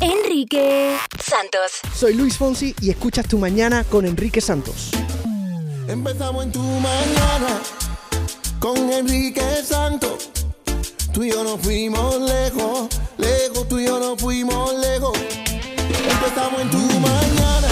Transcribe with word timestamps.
Enrique 0.00 0.96
Santos. 1.20 1.80
Soy 1.94 2.14
Luis 2.14 2.36
Fonsi 2.36 2.74
y 2.80 2.90
escuchas 2.90 3.26
tu 3.26 3.36
mañana 3.38 3.82
con 3.84 4.06
Enrique 4.06 4.40
Santos. 4.40 4.90
Empezamos 5.88 6.44
en 6.44 6.52
tu 6.52 6.62
mañana 6.62 7.60
con 8.60 8.92
Enrique 8.92 9.42
Santos. 9.64 10.30
Tú 11.12 11.24
y 11.24 11.30
yo 11.32 11.42
nos 11.42 11.60
fuimos 11.60 12.20
lejos, 12.20 12.88
lejos, 13.16 13.68
tú 13.68 13.80
y 13.80 13.86
yo 13.86 13.98
nos 13.98 14.20
fuimos 14.20 14.72
lejos. 14.76 15.18
Empezamos 15.88 16.60
en 16.62 16.70
tu 16.70 16.78
mañana 16.78 17.67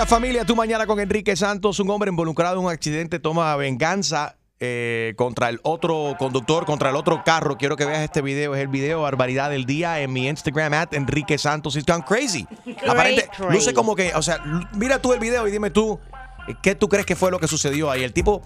días 0.00 0.08
familia, 0.08 0.44
tu 0.46 0.56
mañana 0.56 0.86
con 0.86 0.98
Enrique 0.98 1.36
Santos, 1.36 1.78
un 1.78 1.90
hombre 1.90 2.08
involucrado 2.10 2.58
en 2.58 2.64
un 2.64 2.70
accidente 2.70 3.18
toma 3.18 3.54
venganza 3.56 4.36
eh, 4.58 5.12
contra 5.16 5.50
el 5.50 5.60
otro 5.62 6.16
conductor, 6.18 6.64
contra 6.64 6.88
el 6.88 6.96
otro 6.96 7.22
carro. 7.22 7.58
Quiero 7.58 7.76
que 7.76 7.84
veas 7.84 8.00
este 8.00 8.22
video, 8.22 8.54
es 8.54 8.62
el 8.62 8.68
video 8.68 9.02
barbaridad 9.02 9.50
del 9.50 9.66
día 9.66 10.00
en 10.00 10.10
mi 10.10 10.26
Instagram 10.26 10.72
at 10.72 10.94
Enrique 10.94 11.36
Santos. 11.36 11.76
It's 11.76 11.84
gone 11.84 12.02
crazy. 12.02 12.46
Aparente, 12.88 13.28
crazy. 13.28 13.52
luce 13.52 13.74
como 13.74 13.94
que, 13.94 14.14
o 14.14 14.22
sea, 14.22 14.42
mira 14.72 15.02
tú 15.02 15.12
el 15.12 15.20
video 15.20 15.46
y 15.46 15.50
dime 15.50 15.70
tú, 15.70 16.00
¿qué 16.62 16.74
tú 16.74 16.88
crees 16.88 17.04
que 17.04 17.14
fue 17.14 17.30
lo 17.30 17.38
que 17.38 17.46
sucedió 17.46 17.90
ahí? 17.90 18.02
El 18.02 18.14
tipo 18.14 18.40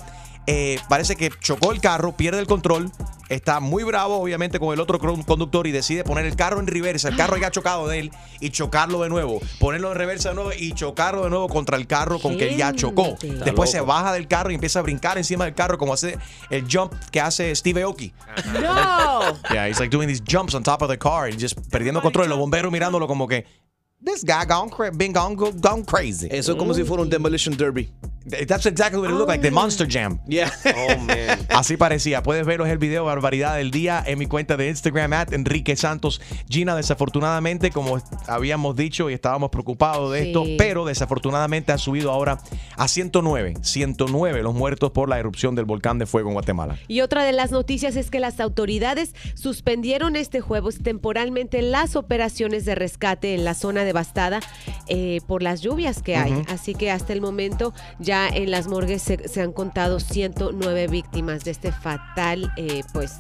eh, 0.47 0.79
parece 0.89 1.17
que 1.17 1.31
chocó 1.41 1.73
el 1.73 1.81
carro, 1.81 2.13
pierde 2.17 2.41
el 2.41 2.47
control, 2.47 2.91
está 3.31 3.61
muy 3.61 3.83
bravo 3.85 4.17
obviamente 4.21 4.59
con 4.61 4.75
el 4.75 4.81
otro 4.81 4.99
conductor 4.99 5.67
y 5.67 5.73
decide 5.73 6.05
poner 6.05 6.27
el 6.27 6.37
carro 6.37 6.61
en 6.61 6.67
reversa, 6.67 7.09
el 7.09 7.17
carro 7.17 7.37
ya 7.39 7.47
ha 7.47 7.51
chocado 7.51 7.89
de 7.89 7.99
él 8.01 8.11
y 8.41 8.51
chocarlo 8.51 9.01
de 9.03 9.09
nuevo, 9.09 9.41
ponerlo 9.59 9.91
en 9.93 9.97
reversa 9.99 10.29
de 10.31 10.35
nuevo 10.35 10.51
y 10.57 10.73
chocarlo 10.73 11.25
de 11.25 11.31
nuevo 11.31 11.49
contra 11.49 11.77
el 11.79 11.87
carro 11.87 12.19
con 12.21 12.37
que 12.37 12.49
él 12.51 12.57
ya 12.59 12.73
chocó. 12.75 13.17
Después 13.45 13.71
se 13.71 13.81
baja 13.81 14.13
del 14.13 14.29
carro 14.29 14.51
y 14.51 14.55
empieza 14.55 14.81
a 14.81 14.83
brincar 14.83 15.17
encima 15.19 15.45
del 15.47 15.55
carro 15.55 15.79
como 15.79 15.95
hace 15.95 16.19
el 16.51 16.67
jump 16.71 16.93
que 17.11 17.21
hace 17.21 17.55
Steve 17.55 17.83
Aoki. 17.83 18.13
No. 18.53 19.21
Yeah, 19.51 19.69
he's 19.69 19.79
like 19.81 19.91
doing 19.91 20.09
these 20.09 20.23
jumps 20.27 20.55
on 20.55 20.63
top 20.63 20.83
of 20.83 20.89
the 20.91 20.99
car 20.99 21.25
and 21.29 21.39
just 21.41 21.59
perdiendo 21.71 22.03
control. 22.03 22.27
Y 22.27 22.29
los 22.29 22.39
bomberos 22.39 22.71
mirándolo 22.71 23.07
como 23.07 23.27
que 23.27 23.47
this 24.05 24.23
guy 24.25 24.45
gone, 24.47 24.71
been 24.97 25.13
gone, 25.13 25.35
go- 25.35 25.53
gone 25.53 25.85
crazy. 25.85 26.29
Eso 26.31 26.53
es 26.53 26.59
como 26.59 26.75
si 26.75 26.85
fuera 26.85 27.03
un 27.03 27.09
demolition 27.09 27.57
derby. 27.57 27.91
That's 28.27 28.65
exactly 28.67 29.01
what 29.01 29.11
it 29.11 29.15
looked 29.15 29.29
like, 29.29 29.43
the 29.43 29.51
Monster 29.51 29.87
Jam. 29.87 30.19
Yeah. 30.27 30.51
Oh, 30.75 30.99
man. 31.07 31.47
Así 31.51 31.77
parecía. 31.77 32.23
Puedes 32.23 32.47
verlo, 32.47 32.65
es 32.65 32.73
el 32.73 32.79
video 32.79 33.05
Barbaridad 33.05 33.57
del 33.57 33.71
Día 33.71 34.03
en 34.07 34.19
mi 34.19 34.27
cuenta 34.27 34.57
de 34.57 34.69
Instagram, 34.69 35.13
at 35.13 35.33
Enrique 35.35 35.77
Santos. 35.77 36.21
Gina, 36.49 36.75
desafortunadamente, 36.75 37.71
como 37.71 37.99
habíamos 38.27 38.77
dicho 38.77 39.11
y 39.11 39.15
estábamos 39.15 39.51
preocupados 39.51 40.13
de 40.13 40.23
Sí. 40.23 40.29
esto, 40.29 40.45
pero 40.57 40.85
desafortunadamente 40.87 41.73
ha 41.73 41.79
subido 41.79 42.11
ahora 42.11 42.39
a 42.77 42.89
109. 42.89 43.55
109 43.61 44.43
los 44.43 44.55
muertos 44.55 44.91
por 44.93 45.09
la 45.09 45.19
erupción 45.19 45.55
del 45.55 45.67
volcán 45.67 45.99
de 45.99 46.07
fuego 46.07 46.29
en 46.31 46.35
Guatemala. 46.35 46.79
Y 46.89 47.03
otra 47.03 47.25
de 47.25 47.33
las 47.33 47.51
noticias 47.51 47.97
es 47.97 48.11
que 48.11 48.21
las 48.21 48.41
autoridades 48.41 49.15
suspendieron 49.35 50.17
este 50.17 50.41
jueves 50.41 50.83
temporalmente 50.83 51.61
las 51.61 51.95
operaciones 51.97 52.65
de 52.65 52.75
rescate 52.75 53.35
en 53.35 53.45
la 53.45 53.53
zona 53.55 53.85
devastada 53.85 54.41
eh, 54.89 55.21
por 55.27 55.43
las 55.43 55.61
lluvias 55.61 56.01
que 56.03 56.17
hay. 56.17 56.43
Así 56.49 56.75
que 56.75 56.91
hasta 56.91 57.13
el 57.13 57.21
momento 57.21 57.75
ya 57.99 58.14
en 58.33 58.51
las 58.51 58.67
morgues 58.67 59.03
se, 59.03 59.29
se 59.29 59.41
han 59.41 59.53
contado 59.53 60.01
109 60.01 60.89
víctimas 60.89 61.45
de 61.45 61.51
este 61.51 61.73
fatal, 61.73 62.53
eh, 62.57 62.83
pues, 62.93 63.19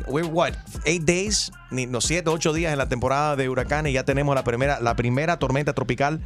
what, 0.07 0.53
eight 0.85 1.05
days, 1.05 1.51
ni, 1.71 1.87
no, 1.87 2.03
siete, 2.03 2.29
ocho 2.29 2.53
días 2.53 2.73
en 2.73 2.79
la 2.79 2.91
temporada 2.91 3.37
de 3.37 3.49
huracanes 3.49 3.91
y 3.91 3.95
ya 3.95 4.05
tenemos 4.05 4.35
la 4.35 4.45
primera, 4.45 4.79
la 4.81 4.95
primera 4.95 5.39
tormenta 5.39 5.73
tropical. 5.73 6.21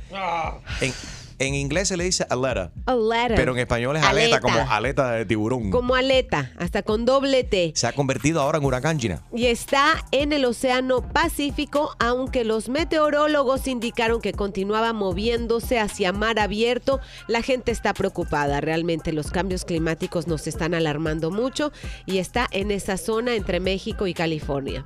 En, 0.80 0.92
en 1.40 1.54
inglés 1.54 1.88
se 1.88 1.96
le 1.96 2.04
dice 2.04 2.26
aleta, 2.28 2.70
Aleta. 2.86 3.34
pero 3.34 3.52
en 3.52 3.58
español 3.58 3.96
es 3.96 4.02
aleta, 4.02 4.36
Aleta. 4.36 4.40
como 4.40 4.70
aleta 4.70 5.10
de 5.12 5.24
tiburón. 5.24 5.70
Como 5.70 5.94
aleta, 5.94 6.52
hasta 6.58 6.82
con 6.82 7.04
doble 7.04 7.44
T. 7.44 7.72
Se 7.74 7.86
ha 7.86 7.92
convertido 7.92 8.40
ahora 8.40 8.58
en 8.58 8.64
huracán, 8.64 9.00
Gina. 9.00 9.22
y 9.34 9.46
está 9.46 10.04
en 10.12 10.32
el 10.32 10.44
Océano 10.44 11.02
Pacífico, 11.12 11.96
aunque 11.98 12.44
los 12.44 12.68
meteorólogos 12.68 13.66
indicaron 13.66 14.20
que 14.20 14.32
continuaba 14.32 14.92
moviéndose 14.92 15.78
hacia 15.78 16.12
mar 16.12 16.38
abierto. 16.38 17.00
La 17.26 17.42
gente 17.42 17.72
está 17.72 17.94
preocupada, 17.94 18.60
realmente 18.60 19.12
los 19.12 19.30
cambios 19.30 19.64
climáticos 19.64 20.26
nos 20.26 20.46
están 20.46 20.74
alarmando 20.74 21.30
mucho 21.30 21.72
y 22.06 22.18
está 22.18 22.46
en 22.50 22.70
esa 22.70 22.96
zona 22.96 23.34
entre 23.34 23.60
México 23.60 24.06
y 24.06 24.14
California. 24.14 24.84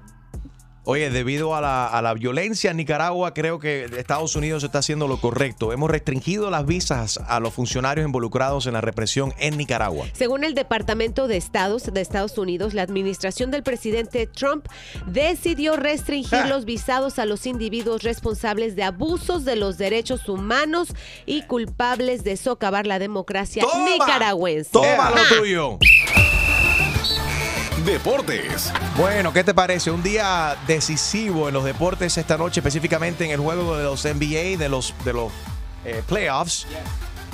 Oye, 0.87 1.09
debido 1.09 1.55
a 1.55 1.63
la, 1.63 1.87
a 1.87 2.03
la 2.03 2.13
violencia 2.13 2.71
en 2.71 2.77
Nicaragua, 2.77 3.33
creo 3.33 3.59
que 3.59 3.85
Estados 3.97 4.37
Unidos 4.37 4.65
está 4.65 4.81
haciendo 4.81 5.09
lo 5.09 5.19
correcto. 5.19 5.73
Hemos 5.73 5.91
restringido 5.91 6.51
las 6.51 6.67
visas 6.67 7.19
a 7.27 7.41
los 7.41 7.55
funcionarios 7.55 8.05
involucrados 8.05 8.67
en 8.67 8.75
la 8.75 8.83
represión 8.83 9.33
en 9.39 9.57
Nicaragua. 9.57 10.07
Según 10.13 10.45
el 10.45 10.55
Departamento 10.55 11.27
de 11.27 11.39
Estados 11.39 11.85
de 11.93 12.01
Estados 12.03 12.37
Unidos, 12.37 12.75
la 12.75 12.83
administración 12.83 13.51
del 13.51 13.63
presidente 13.63 14.27
Trump 14.27 14.67
decidió 15.07 15.77
restringir 15.77 16.47
los 16.49 16.67
visados 16.67 17.19
a 17.19 17.25
los 17.25 17.47
individuos 17.47 18.03
responsables 18.03 18.77
de 18.77 18.83
abusos 18.83 19.47
de 19.47 19.57
los 19.57 19.79
derechos 19.79 20.29
humanos 20.29 20.89
y 21.25 21.43
culpables 21.43 22.25
de 22.25 22.37
socavar 22.37 22.87
la 22.87 22.99
democracia 22.99 23.65
nicaragüense. 23.87 24.71
¡Toma 24.71 25.11
lo 25.11 25.17
Ajá. 25.17 25.35
tuyo! 25.39 25.79
Deportes. 27.85 28.73
Bueno, 28.97 29.33
¿qué 29.33 29.45
te 29.45 29.53
parece? 29.53 29.91
Un 29.91 30.03
día 30.03 30.57
decisivo 30.67 31.49
en 31.49 31.55
los 31.55 31.65
deportes 31.65 32.17
esta 32.17 32.39
noche, 32.39 32.61
específicamente 32.61 33.27
en 33.27 33.31
el 33.31 33.41
juego 33.41 33.77
de 33.77 33.85
los 33.85 34.05
NBA, 34.05 34.57
de 34.59 34.69
los, 34.71 34.95
de 35.05 35.13
los 35.13 35.31
eh, 35.85 36.03
playoffs. 36.09 36.67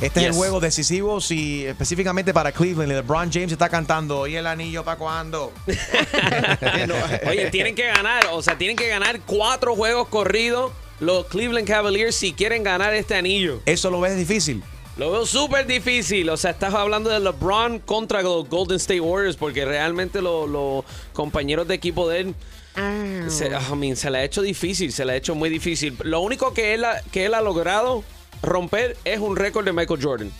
Este 0.01 0.21
es 0.21 0.27
el 0.27 0.33
juego 0.33 0.59
decisivo, 0.59 1.21
si 1.21 1.65
específicamente 1.67 2.35
para 2.35 2.51
Cleveland. 2.51 2.91
LeBron 2.91 3.31
James 3.31 3.53
está 3.53 3.69
cantando, 3.69 4.27
¿y 4.27 4.35
el 4.35 4.47
anillo 4.47 4.83
para 4.83 4.97
cuándo? 4.97 5.53
Oye, 7.29 7.51
tienen 7.51 7.77
que 7.77 7.87
ganar, 7.87 8.27
o 8.33 8.43
sea, 8.43 8.59
tienen 8.59 8.77
que 8.77 8.89
ganar 8.89 9.21
cuatro 9.21 9.77
juegos 9.77 10.09
corridos 10.09 10.73
los 10.99 11.27
Cleveland 11.27 11.69
Cavaliers 11.69 12.17
si 12.17 12.33
quieren 12.33 12.65
ganar 12.65 12.93
este 12.95 13.15
anillo. 13.15 13.61
¿Eso 13.67 13.91
lo 13.91 14.01
ves 14.01 14.17
difícil? 14.17 14.65
Lo 14.97 15.11
veo 15.13 15.25
súper 15.25 15.67
difícil. 15.67 16.29
O 16.31 16.37
sea, 16.37 16.51
estás 16.51 16.75
hablando 16.75 17.09
de 17.11 17.21
LeBron 17.21 17.79
contra 17.81 18.23
los 18.23 18.49
Golden 18.49 18.77
State 18.77 19.01
Warriors 19.01 19.37
porque 19.37 19.65
realmente 19.65 20.21
lo- 20.21 20.47
los 20.47 20.85
compañeros 21.13 21.67
de 21.69 21.75
equipo 21.75 22.09
de 22.09 22.21
él 22.21 22.35
se, 23.29 23.49
I 23.49 23.77
mean, 23.77 23.97
se 23.97 24.11
le 24.11 24.19
ha 24.19 24.25
hecho 24.25 24.43
difícil, 24.43 24.93
se 24.93 25.05
le 25.05 25.13
ha 25.13 25.17
hecho 25.17 25.35
muy 25.35 25.49
difícil. 25.51 25.97
Lo 26.05 26.21
único 26.21 26.53
que 26.55 26.75
él 26.75 26.85
ha, 26.85 27.01
que 27.13 27.27
él 27.27 27.35
ha 27.35 27.41
logrado 27.41 28.05
romper 28.43 28.97
es 29.05 29.19
un 29.21 29.37
récord 29.37 29.65
de 29.65 29.73
Michael 29.73 30.01
Jordan 30.03 30.31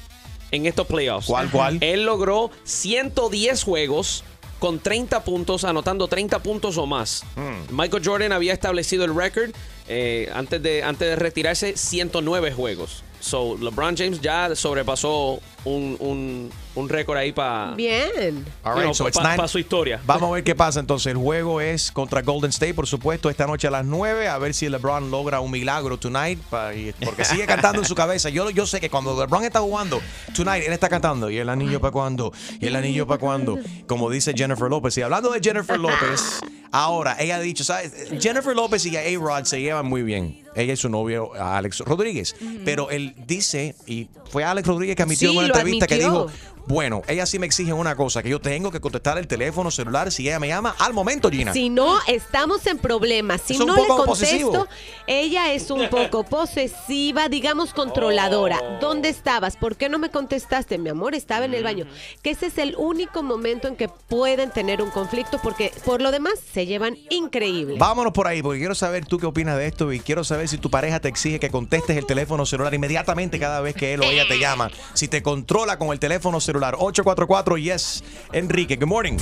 en 0.51 0.67
estos 0.67 0.87
playoffs. 0.87 1.27
¿Cuál, 1.27 1.51
cuál? 1.51 1.79
Él 1.81 2.05
logró 2.05 2.51
110 2.65 3.63
juegos 3.63 4.25
con 4.59 4.79
30 4.79 5.25
puntos, 5.25 5.65
anotando 5.65 6.07
30 6.09 6.39
puntos 6.43 6.77
o 6.77 6.87
más. 6.87 7.25
Hmm. 7.37 7.75
Michael 7.77 8.03
Jordan 8.05 8.33
había 8.33 8.53
establecido 8.53 9.05
el 9.05 9.15
récord 9.15 9.51
eh, 9.89 10.31
antes, 10.35 10.63
de, 10.63 10.83
antes 10.83 11.09
de 11.09 11.17
retirarse 11.17 11.77
109 11.77 12.53
juegos. 12.53 13.03
So, 13.21 13.57
LeBron 13.59 13.97
James 13.97 14.21
ya 14.21 14.55
sobrepasó 14.57 15.41
un, 15.65 15.97
un, 16.01 16.51
un 16.75 16.89
récord 16.89 17.17
ahí 17.19 17.33
para 17.33 17.75
Bien. 17.75 18.45
All 18.63 18.75
right, 18.81 18.95
so 18.95 19.09
it's 19.09 19.19
nine- 19.21 19.49
su 19.49 19.59
historia. 19.59 20.01
Vamos 20.07 20.31
a 20.31 20.35
ver 20.35 20.45
qué 20.45 20.55
pasa 20.55 20.79
entonces. 20.81 21.11
El 21.13 21.17
juego 21.19 21.61
es 21.61 21.91
contra 21.91 22.23
Golden 22.23 22.51
State, 22.51 22.75
por 22.75 22.87
supuesto, 22.87 23.29
esta 23.31 23.47
noche 23.47 23.67
a 23.67 23.71
las 23.71 23.85
9. 23.85 24.29
A 24.29 24.39
ver 24.39 24.55
si 24.55 24.69
LeBron 24.69 25.11
logra 25.11 25.41
un 25.41 25.51
milagro 25.51 25.99
tonight. 25.99 26.39
pa- 26.51 26.75
y- 26.75 26.93
porque 27.05 27.25
sigue 27.25 27.47
cantando 27.47 27.81
en 27.81 27.85
su 27.89 27.95
cabeza. 27.95 28.29
Yo, 28.29 28.51
yo 28.51 28.67
sé 28.67 28.81
que 28.81 28.89
cuando 28.91 29.19
LeBron 29.19 29.45
está 29.45 29.61
jugando 29.61 30.01
tonight, 30.35 30.65
él 30.67 30.73
está 30.73 30.89
cantando. 30.89 31.29
¿Y 31.31 31.39
el 31.39 31.49
anillo 31.49 31.81
para 31.81 31.91
cuándo? 31.93 32.33
¿Y 32.61 32.67
el 32.67 32.77
anillo 32.77 33.07
para 33.07 33.19
cuándo? 33.19 33.59
Como 33.87 34.09
dice 34.11 34.33
Jennifer 34.37 34.69
López. 34.69 34.97
Y 34.99 35.03
hablando 35.03 35.31
de 35.31 35.41
Jennifer 35.43 35.79
López, 35.79 36.41
ahora 36.71 37.17
ella 37.19 37.37
ha 37.37 37.41
dicho, 37.41 37.65
¿sabes? 37.65 37.93
Jennifer 38.21 38.55
López 38.55 38.85
y 38.87 38.97
A-Rod 38.97 39.45
se 39.45 39.61
llevan 39.61 39.87
muy 39.87 40.03
bien. 40.03 40.45
Ella 40.55 40.73
y 40.73 40.77
su 40.77 40.89
novio, 40.89 41.33
Alex 41.35 41.81
Rodríguez. 41.81 42.35
Pero 42.65 42.91
él 42.91 43.15
dice, 43.27 43.75
y 43.87 44.09
fue 44.31 44.45
Alex 44.45 44.67
Rodríguez 44.67 44.97
que 44.97 45.03
admitió 45.03 45.31
Sí, 45.31 45.37
en 45.37 45.39
una 45.45 45.47
entrevista 45.49 45.87
que 45.87 45.97
dijo, 45.99 46.27
bueno. 46.71 47.03
Ella 47.09 47.27
sí 47.27 47.39
me 47.39 47.47
exige 47.47 47.73
una 47.73 47.97
cosa, 47.97 48.23
que 48.23 48.29
yo 48.29 48.41
tengo 48.41 48.71
que 48.71 48.81
contestar 48.81 49.19
el 49.19 49.27
teléfono 49.27 49.71
celular 49.71 50.11
si 50.13 50.23
ella 50.29 50.39
me 50.39 50.49
llama 50.49 50.75
al 50.79 50.95
momento, 50.95 51.29
Gina. 51.31 51.53
Si 51.53 51.69
no, 51.69 51.99
estamos 52.07 52.67
en 52.67 52.79
problemas. 52.79 53.43
Si 53.45 53.55
Es 53.55 53.59
no 53.59 53.75
le 53.75 53.87
contesto, 53.89 54.07
posesivo. 54.07 54.69
ella 55.07 55.53
es 55.53 55.71
un 55.71 55.89
poco 55.89 56.23
posesiva, 56.31 57.29
digamos 57.29 57.75
controladora. 57.75 58.79
¿Dónde 58.81 59.09
estabas? 59.09 59.57
¿Por 59.57 59.77
qué 59.77 59.89
no 59.89 59.99
me 59.99 60.11
contestaste? 60.11 60.79
Mi 60.79 60.91
amor, 60.91 61.15
estaba 61.17 61.45
en 61.45 61.55
el 61.55 61.65
baño. 61.65 61.87
Que 62.23 62.31
ese 62.31 62.47
es 62.47 62.59
el 62.59 62.77
único 62.79 63.23
momento 63.25 63.67
en 63.67 63.75
que 63.75 63.89
pueden 63.89 64.51
tener 64.53 64.81
un 64.81 64.91
conflicto 64.91 65.41
porque 65.43 65.73
por 65.85 66.01
lo 66.01 66.13
demás 66.13 66.35
se 66.53 66.67
llevan 66.67 66.97
increíble. 67.11 67.77
Vámonos 67.79 68.13
por 68.13 68.29
ahí, 68.29 68.43
porque 68.43 68.61
quiero 68.61 68.77
saber 68.77 69.07
tú 69.07 69.19
qué 69.19 69.27
opinas 69.27 69.59
de 69.59 69.67
esto 69.67 69.93
y 69.93 69.99
quiero 69.99 70.23
saber 70.23 70.47
si 70.47 70.57
tu 70.59 70.71
pareja 70.71 71.01
te 71.01 71.09
exige 71.09 71.41
que 71.41 71.51
contestes 71.51 71.97
el 71.97 72.07
teléfono 72.07 72.47
celular 72.47 72.73
inmediatamente 72.73 73.41
cada 73.41 73.61
vez 73.61 73.75
que 73.75 73.95
él 73.95 74.01
o 74.03 74.05
ella 74.05 74.29
te 74.29 74.39
llama. 74.39 74.71
Si 74.95 75.09
te 75.09 75.21
controla 75.23 75.77
con 75.77 75.89
el 75.89 75.99
teléfono 75.99 76.41
celular. 76.41 76.60
844 76.69 77.57
Yes, 77.59 78.03
Enrique. 78.33 78.77
Good 78.77 78.89
morning. 78.89 79.19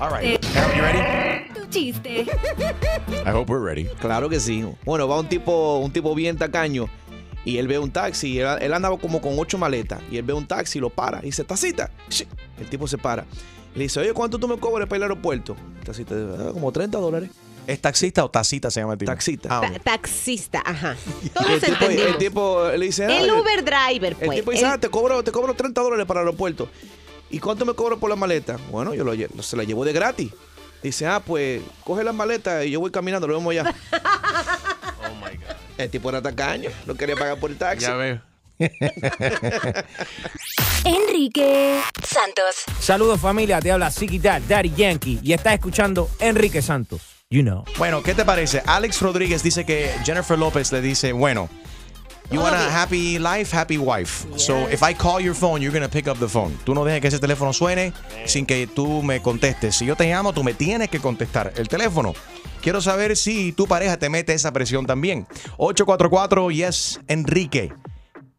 All 0.00 0.10
right. 0.10 0.40
Carol, 0.52 0.76
you 0.76 0.82
ready? 0.82 1.50
Tu 1.54 1.66
chiste. 1.70 2.26
I 3.26 3.30
hope 3.30 3.50
we're 3.50 3.58
ready. 3.64 3.84
Claro 4.00 4.28
que 4.28 4.38
sí. 4.40 4.64
Bueno, 4.84 5.08
va 5.08 5.18
un 5.18 5.28
tipo, 5.28 5.78
un 5.78 5.90
tipo 5.90 6.14
bien 6.14 6.36
tacaño 6.36 6.86
y 7.44 7.58
él 7.58 7.66
ve 7.66 7.78
un 7.78 7.90
taxi. 7.90 8.38
Él, 8.38 8.46
él 8.60 8.72
andaba 8.72 8.96
como 8.98 9.20
con 9.20 9.36
ocho 9.38 9.58
maletas 9.58 10.00
y 10.10 10.16
él 10.18 10.22
ve 10.22 10.32
un 10.34 10.46
taxi 10.46 10.78
y 10.78 10.80
lo 10.80 10.90
para. 10.90 11.18
Y 11.20 11.26
dice, 11.26 11.42
tacita. 11.44 11.90
El 12.60 12.68
tipo 12.70 12.86
se 12.86 12.96
para. 12.98 13.24
Y 13.74 13.78
le 13.78 13.84
dice, 13.84 14.00
oye, 14.00 14.12
¿cuánto 14.12 14.38
tú 14.38 14.46
me 14.46 14.56
cobras 14.56 14.86
para 14.88 14.98
ir 14.98 15.04
al 15.04 15.10
aeropuerto? 15.10 15.56
Tacita, 15.84 16.14
"Ah, 16.14 16.50
como 16.52 16.70
30 16.72 16.98
dólares. 16.98 17.30
¿Es 17.68 17.82
taxista 17.82 18.24
o 18.24 18.30
tacita 18.30 18.70
se 18.70 18.80
llama 18.80 18.94
el 18.94 18.98
tipo? 18.98 19.12
Taxista. 19.12 19.48
Ah, 19.52 19.60
Ta- 19.60 19.68
ok. 19.76 19.82
taxista, 19.82 20.62
ajá. 20.64 20.96
Todos 21.34 21.50
el, 21.50 21.60
tipo, 21.60 21.74
entendimos. 21.74 22.06
el 22.12 22.16
tipo 22.18 22.68
le 22.74 22.86
dice, 22.86 23.04
ah, 23.04 23.18
El 23.20 23.30
Uber 23.30 23.62
driver, 23.62 24.12
El 24.18 24.26
pues. 24.26 24.38
tipo 24.38 24.50
dice, 24.52 24.64
El- 24.64 24.70
ah, 24.70 24.78
te 24.78 24.88
cobro, 24.88 25.22
te 25.22 25.30
cobro 25.32 25.52
30 25.52 25.80
dólares 25.82 26.06
para 26.06 26.20
el 26.22 26.26
aeropuerto. 26.28 26.70
¿Y 27.30 27.38
cuánto 27.40 27.66
me 27.66 27.74
cobro 27.74 27.98
por 28.00 28.08
la 28.08 28.16
maleta? 28.16 28.56
Bueno, 28.70 28.94
yo 28.94 29.04
lo, 29.04 29.14
lle- 29.14 29.28
se 29.42 29.54
la 29.56 29.64
llevo 29.64 29.84
de 29.84 29.92
gratis. 29.92 30.32
Dice, 30.82 31.06
ah, 31.06 31.20
pues 31.20 31.60
coge 31.84 32.02
la 32.04 32.12
maleta 32.14 32.64
y 32.64 32.70
yo 32.70 32.80
voy 32.80 32.90
caminando, 32.90 33.26
lo 33.28 33.34
vemos 33.34 33.54
ya. 33.54 33.64
Oh 35.10 35.14
my 35.14 35.36
God. 35.36 35.56
El 35.76 35.90
tipo 35.90 36.08
era 36.08 36.20
tacaño, 36.22 36.70
no 36.86 36.94
quería 36.94 37.16
pagar 37.16 37.38
por 37.38 37.50
el 37.50 37.56
taxi. 37.58 37.84
Ya 37.86 37.94
veo. 37.94 38.20
Enrique 40.84 41.80
Santos. 42.02 42.64
Saludos 42.80 43.20
familia, 43.20 43.60
te 43.60 43.70
habla 43.72 43.90
Siki 43.90 44.18
Dad, 44.18 44.42
Daddy 44.48 44.72
Yankee 44.74 45.20
y 45.22 45.32
estás 45.32 45.54
escuchando 45.54 46.08
Enrique 46.18 46.62
Santos. 46.62 47.17
You 47.30 47.42
know. 47.42 47.62
Bueno, 47.76 48.02
¿qué 48.02 48.14
te 48.14 48.24
parece? 48.24 48.62
Alex 48.64 49.02
Rodríguez 49.02 49.42
dice 49.42 49.66
que 49.66 49.90
Jennifer 50.02 50.38
López 50.38 50.72
le 50.72 50.80
dice, 50.80 51.12
bueno, 51.12 51.50
you 52.30 52.40
want 52.40 52.54
a 52.54 52.82
happy 52.82 53.18
life, 53.18 53.54
happy 53.54 53.76
wife. 53.76 54.26
So 54.36 54.66
if 54.70 54.80
I 54.82 54.94
call 54.94 55.20
your 55.20 55.34
phone, 55.34 55.60
you're 55.60 55.70
gonna 55.70 55.90
pick 55.90 56.08
up 56.08 56.18
the 56.18 56.26
phone. 56.26 56.56
Tú 56.64 56.74
no 56.74 56.86
dejes 56.86 57.02
que 57.02 57.08
ese 57.08 57.18
teléfono 57.18 57.52
suene 57.52 57.92
sin 58.24 58.46
que 58.46 58.66
tú 58.66 59.02
me 59.02 59.20
contestes. 59.20 59.76
Si 59.76 59.84
yo 59.84 59.94
te 59.94 60.08
llamo, 60.08 60.32
tú 60.32 60.42
me 60.42 60.54
tienes 60.54 60.88
que 60.88 61.00
contestar 61.00 61.52
el 61.56 61.68
teléfono. 61.68 62.14
Quiero 62.62 62.80
saber 62.80 63.14
si 63.14 63.52
tu 63.52 63.66
pareja 63.66 63.98
te 63.98 64.08
mete 64.08 64.32
esa 64.32 64.50
presión 64.50 64.86
también. 64.86 65.26
844 65.58 66.50
Yes 66.50 66.98
Enrique. 67.08 67.74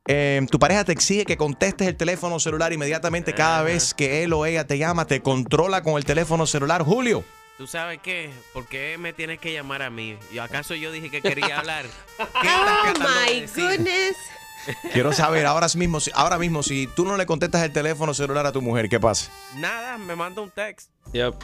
Eh, 0.07 0.43
tu 0.49 0.57
pareja 0.57 0.83
te 0.83 0.93
exige 0.93 1.25
que 1.25 1.37
contestes 1.37 1.87
el 1.87 1.95
teléfono 1.95 2.39
celular 2.39 2.73
inmediatamente 2.73 3.35
cada 3.35 3.61
vez 3.61 3.93
que 3.93 4.23
él 4.23 4.33
o 4.33 4.47
ella 4.47 4.65
te 4.65 4.79
llama, 4.79 5.05
te 5.05 5.21
controla 5.21 5.83
con 5.83 5.97
el 5.97 6.05
teléfono 6.05 6.47
celular. 6.47 6.81
Julio. 6.81 7.23
¿Tú 7.59 7.67
sabes 7.67 7.99
qué? 8.01 8.31
¿Por 8.53 8.67
qué 8.67 8.97
me 8.97 9.11
tienes 9.11 9.37
que 9.37 9.51
llamar 9.51 9.81
a 9.81 9.89
mí? 9.89 10.17
¿Y 10.31 10.37
acaso 10.37 10.75
yo 10.75 10.93
dije 10.93 11.11
que 11.11 11.21
quería 11.21 11.59
hablar? 11.59 11.85
¿Qué 12.41 12.47
estás 12.47 12.77
Oh 12.85 12.93
de 12.93 12.99
my 13.33 13.41
decir? 13.41 13.63
goodness. 13.65 14.15
Quiero 14.93 15.11
saber 15.11 15.45
ahora 15.45 15.67
mismo, 15.75 15.99
si- 15.99 16.11
ahora 16.15 16.37
mismo, 16.37 16.63
si 16.63 16.87
tú 16.95 17.03
no 17.03 17.17
le 17.17 17.25
contestas 17.25 17.61
el 17.63 17.73
teléfono 17.73 18.13
celular 18.13 18.45
a 18.45 18.53
tu 18.53 18.61
mujer, 18.61 18.87
¿qué 18.87 18.97
pasa? 18.97 19.29
Nada, 19.57 19.97
me 19.97 20.15
manda 20.15 20.41
un 20.41 20.49
text. 20.51 20.89
Yep. 21.11 21.35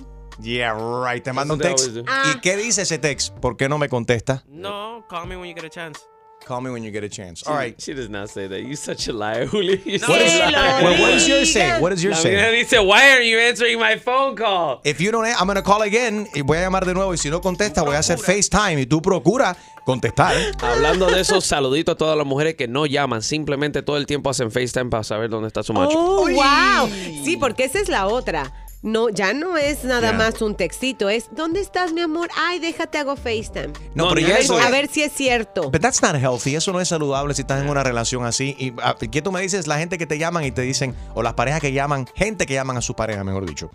Yeah, 0.41 0.73
right. 1.05 1.21
Te 1.21 1.33
manda 1.33 1.53
un 1.53 1.59
text. 1.59 1.87
¿Y 2.25 2.39
qué 2.39 2.55
dice 2.55 2.83
ese 2.83 2.97
text? 2.97 3.33
¿Por 3.39 3.57
qué 3.57 3.67
no 3.67 3.77
me 3.77 3.89
contesta? 3.89 4.41
No, 4.47 5.05
call 5.09 5.27
me 5.27 5.35
when 5.35 5.49
you 5.49 5.53
get 5.55 5.65
a 5.65 5.69
chance. 5.69 5.99
Call 6.45 6.61
me 6.61 6.69
when 6.69 6.83
you 6.83 6.91
get 6.91 7.03
a 7.03 7.09
chance. 7.09 7.41
All 7.47 7.55
right. 7.55 7.73
She 7.81 7.93
does 7.95 8.07
not 8.07 8.29
say 8.29 8.45
that. 8.47 8.61
You 8.61 8.75
such 8.75 9.07
a 9.07 9.13
liar, 9.13 9.47
Julio. 9.47 9.77
No, 9.99 10.07
What, 10.07 10.21
is, 10.21 10.39
well, 10.39 11.01
what 11.01 11.11
does 11.11 11.27
yours 11.27 11.51
say? 11.51 11.81
What 11.81 11.89
does 11.89 12.03
yours 12.03 12.23
La 12.23 12.29
mía 12.29 12.39
say? 12.51 12.63
dice, 12.63 12.79
why 12.79 13.11
are 13.17 13.21
you 13.23 13.39
answering 13.39 13.79
my 13.79 13.97
phone 13.97 14.35
call? 14.35 14.79
If 14.83 15.01
you 15.01 15.11
don't, 15.11 15.25
I'm 15.25 15.47
gonna 15.47 15.63
call 15.63 15.81
again 15.81 16.27
y 16.35 16.41
voy 16.41 16.57
a 16.57 16.61
llamar 16.61 16.85
de 16.85 16.93
nuevo 16.93 17.13
y 17.13 17.17
si 17.17 17.31
no 17.31 17.41
contesta 17.41 17.81
voy 17.81 17.95
a 17.95 17.99
hacer 17.99 18.19
FaceTime 18.19 18.79
y 18.81 18.85
tú 18.85 19.01
procura 19.01 19.57
contestar. 19.85 20.35
Hablando 20.61 21.07
de 21.07 21.21
eso, 21.21 21.41
saludito 21.41 21.93
a 21.93 21.95
todas 21.95 22.15
las 22.15 22.27
mujeres 22.27 22.53
que 22.55 22.67
no 22.67 22.85
llaman, 22.85 23.23
simplemente 23.23 23.81
todo 23.81 23.97
el 23.97 24.05
tiempo 24.05 24.29
hacen 24.29 24.51
FaceTime 24.51 24.91
para 24.91 25.03
saber 25.03 25.31
dónde 25.31 25.47
está 25.47 25.63
su 25.63 25.73
macho. 25.73 25.97
Oh, 25.97 26.27
wow. 26.29 26.87
Sí, 27.23 27.37
porque 27.37 27.63
esa 27.63 27.79
es 27.79 27.89
la 27.89 28.05
otra. 28.05 28.51
No, 28.85 29.09
ya 29.09 29.33
no 29.33 29.57
es 29.57 29.83
nada 29.83 30.13
más 30.13 30.43
un 30.43 30.53
textito, 30.53 31.09
es 31.09 31.29
¿dónde 31.31 31.59
estás, 31.59 31.91
mi 31.91 32.01
amor? 32.01 32.29
Ay, 32.37 32.59
déjate 32.59 32.99
hago 32.99 33.15
FaceTime. 33.15 33.73
No, 33.95 34.05
No, 34.05 34.09
pero 34.13 34.27
ya 34.27 34.37
eso 34.37 34.59
A 34.59 34.69
ver 34.69 34.87
si 34.87 35.01
es 35.01 35.11
cierto. 35.11 35.71
But 35.71 35.81
that's 35.81 36.03
not 36.03 36.15
healthy. 36.15 36.55
Eso 36.55 36.71
no 36.71 36.79
es 36.79 36.89
saludable 36.89 37.33
si 37.33 37.41
estás 37.41 37.63
en 37.63 37.69
una 37.69 37.83
relación 37.83 38.25
así. 38.25 38.55
¿Y 38.59 38.73
ah, 38.83 38.95
qué 39.11 39.23
tú 39.23 39.31
me 39.31 39.41
dices? 39.41 39.65
La 39.65 39.79
gente 39.79 39.97
que 39.97 40.05
te 40.05 40.19
llaman 40.19 40.43
y 40.43 40.51
te 40.51 40.61
dicen, 40.61 40.95
o 41.15 41.23
las 41.23 41.33
parejas 41.33 41.61
que 41.61 41.73
llaman, 41.73 42.07
gente 42.13 42.45
que 42.45 42.53
llaman 42.53 42.77
a 42.77 42.81
su 42.81 42.95
pareja, 42.95 43.23
mejor 43.23 43.47
dicho. 43.47 43.71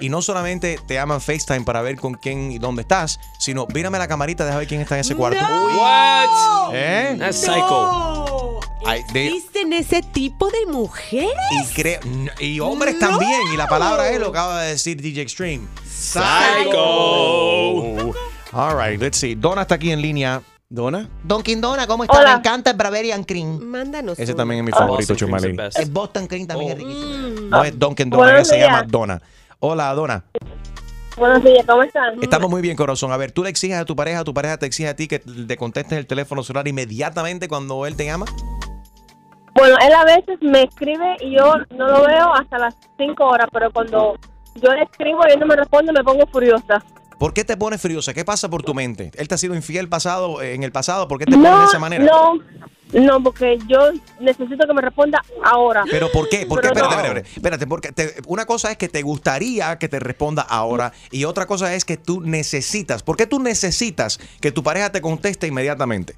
Y 0.00 0.10
no 0.10 0.22
solamente 0.22 0.78
te 0.86 0.94
llaman 0.94 1.20
FaceTime 1.20 1.62
para 1.62 1.82
ver 1.82 1.96
con 1.96 2.14
quién 2.14 2.52
y 2.52 2.60
dónde 2.60 2.82
estás, 2.82 3.18
sino 3.40 3.66
mírame 3.74 3.98
la 3.98 4.06
camarita, 4.06 4.44
deja 4.44 4.58
ver 4.58 4.68
quién 4.68 4.80
está 4.80 4.94
en 4.94 5.00
ese 5.00 5.16
cuarto. 5.16 5.40
What? 5.40 6.72
¿Eh? 6.72 7.16
That's 7.18 7.40
psycho. 7.40 8.21
Ay, 8.84 9.02
de- 9.12 9.28
¿Existen 9.28 9.72
ese 9.72 10.02
tipo 10.02 10.50
de 10.50 10.66
mujeres? 10.72 11.30
y, 11.52 11.80
cre- 11.80 12.00
y 12.40 12.60
hombres 12.60 12.98
también. 12.98 13.40
Y 13.52 13.56
la 13.56 13.68
palabra 13.68 14.10
es 14.10 14.18
lo 14.18 14.32
que 14.32 14.38
acaba 14.38 14.62
de 14.62 14.70
decir 14.70 15.00
DJ 15.00 15.22
Extreme. 15.22 15.66
Psycho. 15.86 16.72
All 18.52 18.76
right, 18.76 19.00
let's 19.00 19.18
see. 19.18 19.34
Donna 19.34 19.62
está 19.62 19.76
aquí 19.76 19.92
en 19.92 20.02
línea. 20.02 20.42
¿Dona? 20.68 21.08
Don 21.22 21.42
Quindona, 21.42 21.86
¿cómo 21.86 22.04
está? 22.04 22.24
Me 22.24 22.32
encanta 22.32 22.70
el 22.70 22.76
Bavarian 22.78 23.24
Cream. 23.24 23.60
Mándanos. 23.62 24.18
Ese 24.18 24.32
también 24.32 24.60
es 24.60 24.64
mi 24.66 24.72
favorito, 24.72 25.14
Chumali. 25.14 25.52
best. 25.52 25.78
El 25.78 25.90
Boston 25.90 26.26
Cream 26.26 26.46
también 26.46 26.70
Oh. 26.70 26.74
es 26.74 26.78
riquísimo. 26.78 27.40
No 27.50 27.62
es 27.64 27.72
ella 27.74 28.16
Buenos 28.16 28.48
se 28.48 28.58
llama. 28.58 28.82
Donna. 28.84 29.20
Hola, 29.58 29.92
Donna. 29.94 30.24
Buenos 31.18 31.44
días, 31.44 31.66
¿cómo 31.66 31.82
están? 31.82 32.22
Estamos 32.22 32.50
muy 32.50 32.62
bien, 32.62 32.74
corazón. 32.74 33.12
A 33.12 33.18
ver, 33.18 33.32
¿tú 33.32 33.44
le 33.44 33.50
exiges 33.50 33.76
a 33.76 33.84
tu 33.84 33.94
pareja, 33.94 34.24
tu 34.24 34.32
pareja 34.32 34.56
te 34.56 34.64
exige 34.64 34.88
a 34.88 34.96
ti 34.96 35.08
que 35.08 35.18
te 35.18 35.56
contestes 35.58 35.98
el 35.98 36.06
teléfono 36.06 36.42
celular 36.42 36.66
inmediatamente 36.66 37.48
cuando 37.48 37.84
él 37.84 37.94
te 37.94 38.06
llama? 38.06 38.24
Bueno, 39.54 39.76
él 39.86 39.92
a 39.92 40.04
veces 40.04 40.38
me 40.40 40.62
escribe 40.62 41.16
y 41.20 41.36
yo 41.36 41.54
no 41.76 41.86
lo 41.86 42.06
veo 42.06 42.32
hasta 42.34 42.58
las 42.58 42.74
5 42.96 43.24
horas, 43.24 43.48
pero 43.52 43.70
cuando 43.70 44.16
yo 44.54 44.72
le 44.72 44.82
escribo 44.84 45.20
y 45.28 45.32
él 45.32 45.40
no 45.40 45.46
me 45.46 45.56
responde, 45.56 45.92
me 45.92 46.02
pongo 46.02 46.26
furiosa. 46.26 46.82
¿Por 47.18 47.34
qué 47.34 47.44
te 47.44 47.56
pones 47.56 47.80
furiosa? 47.80 48.12
¿Qué 48.14 48.24
pasa 48.24 48.48
por 48.48 48.62
tu 48.62 48.74
mente? 48.74 49.10
¿Él 49.16 49.28
te 49.28 49.34
ha 49.34 49.38
sido 49.38 49.54
infiel 49.54 49.88
pasado 49.88 50.42
en 50.42 50.62
el 50.64 50.72
pasado? 50.72 51.06
¿Por 51.06 51.18
qué 51.18 51.26
te 51.26 51.32
pones 51.32 51.50
de 51.50 51.56
No, 51.56 51.64
esa 51.64 51.78
manera? 51.78 52.04
no, 52.04 52.32
no, 52.92 53.22
porque 53.22 53.58
yo 53.66 53.90
necesito 54.20 54.66
que 54.66 54.74
me 54.74 54.82
responda 54.82 55.22
ahora. 55.44 55.84
¿Pero 55.90 56.10
por 56.12 56.28
qué? 56.28 56.46
¿Por 56.46 56.60
qué? 56.60 56.68
Pero 56.72 56.84
Espérate, 56.88 57.02
no. 57.02 57.08
espérate, 57.18 57.30
espérate, 57.36 57.66
porque 57.66 57.92
te- 57.92 58.14
una 58.26 58.44
cosa 58.46 58.70
es 58.70 58.76
que 58.76 58.88
te 58.88 59.02
gustaría 59.02 59.78
que 59.78 59.88
te 59.88 59.98
responda 59.98 60.42
ahora 60.42 60.92
y 61.10 61.24
otra 61.24 61.46
cosa 61.46 61.74
es 61.74 61.84
que 61.84 61.96
tú 61.96 62.20
necesitas. 62.20 63.02
¿Por 63.02 63.16
qué 63.16 63.26
tú 63.26 63.38
necesitas 63.40 64.18
que 64.40 64.52
tu 64.52 64.62
pareja 64.62 64.90
te 64.92 65.00
conteste 65.00 65.46
inmediatamente? 65.46 66.16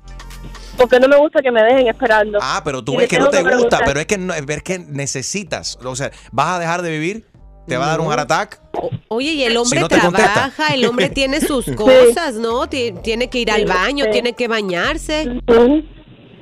Porque 0.76 0.99
no 0.99 1.06
me 1.06 1.16
gusta 1.16 1.40
que 1.40 1.52
me 1.52 1.62
dejen 1.62 1.87
esperando. 1.87 2.38
Ah, 2.42 2.60
pero 2.64 2.82
tú 2.82 2.94
Y 2.94 2.96
ves 2.96 3.08
que 3.08 3.18
no 3.20 3.28
te 3.30 3.44
que 3.44 3.54
gusta, 3.56 3.80
pero 3.84 4.00
es 4.00 4.06
que, 4.06 4.18
no, 4.18 4.34
es 4.34 4.62
que 4.64 4.80
necesitas. 4.80 5.78
O 5.84 5.94
sea, 5.94 6.10
¿vas 6.32 6.56
a 6.56 6.58
dejar 6.58 6.82
de 6.82 6.90
vivir? 6.90 7.26
¿Te 7.68 7.76
va 7.76 7.87
a 7.87 7.88
dar 7.90 8.00
un 8.00 8.08
heart 8.08 8.22
attack? 8.30 8.60
Oye, 9.08 9.30
y 9.32 9.44
el 9.44 9.56
hombre 9.56 9.78
Si 9.78 9.82
no 9.82 9.88
trabaja, 9.88 10.75
el 10.75 10.84
hombre 10.84 11.08
tiene 11.08 11.40
sus 11.40 11.64
cosas, 11.76 12.34
¿no? 12.34 12.68
Ti- 12.68 12.92
Tiene 13.02 13.30
que 13.30 13.38
ir 13.38 13.50
al 13.52 13.64
baño, 13.64 14.04
tiene 14.10 14.32
que 14.34 14.49
bañarse. 14.49 15.40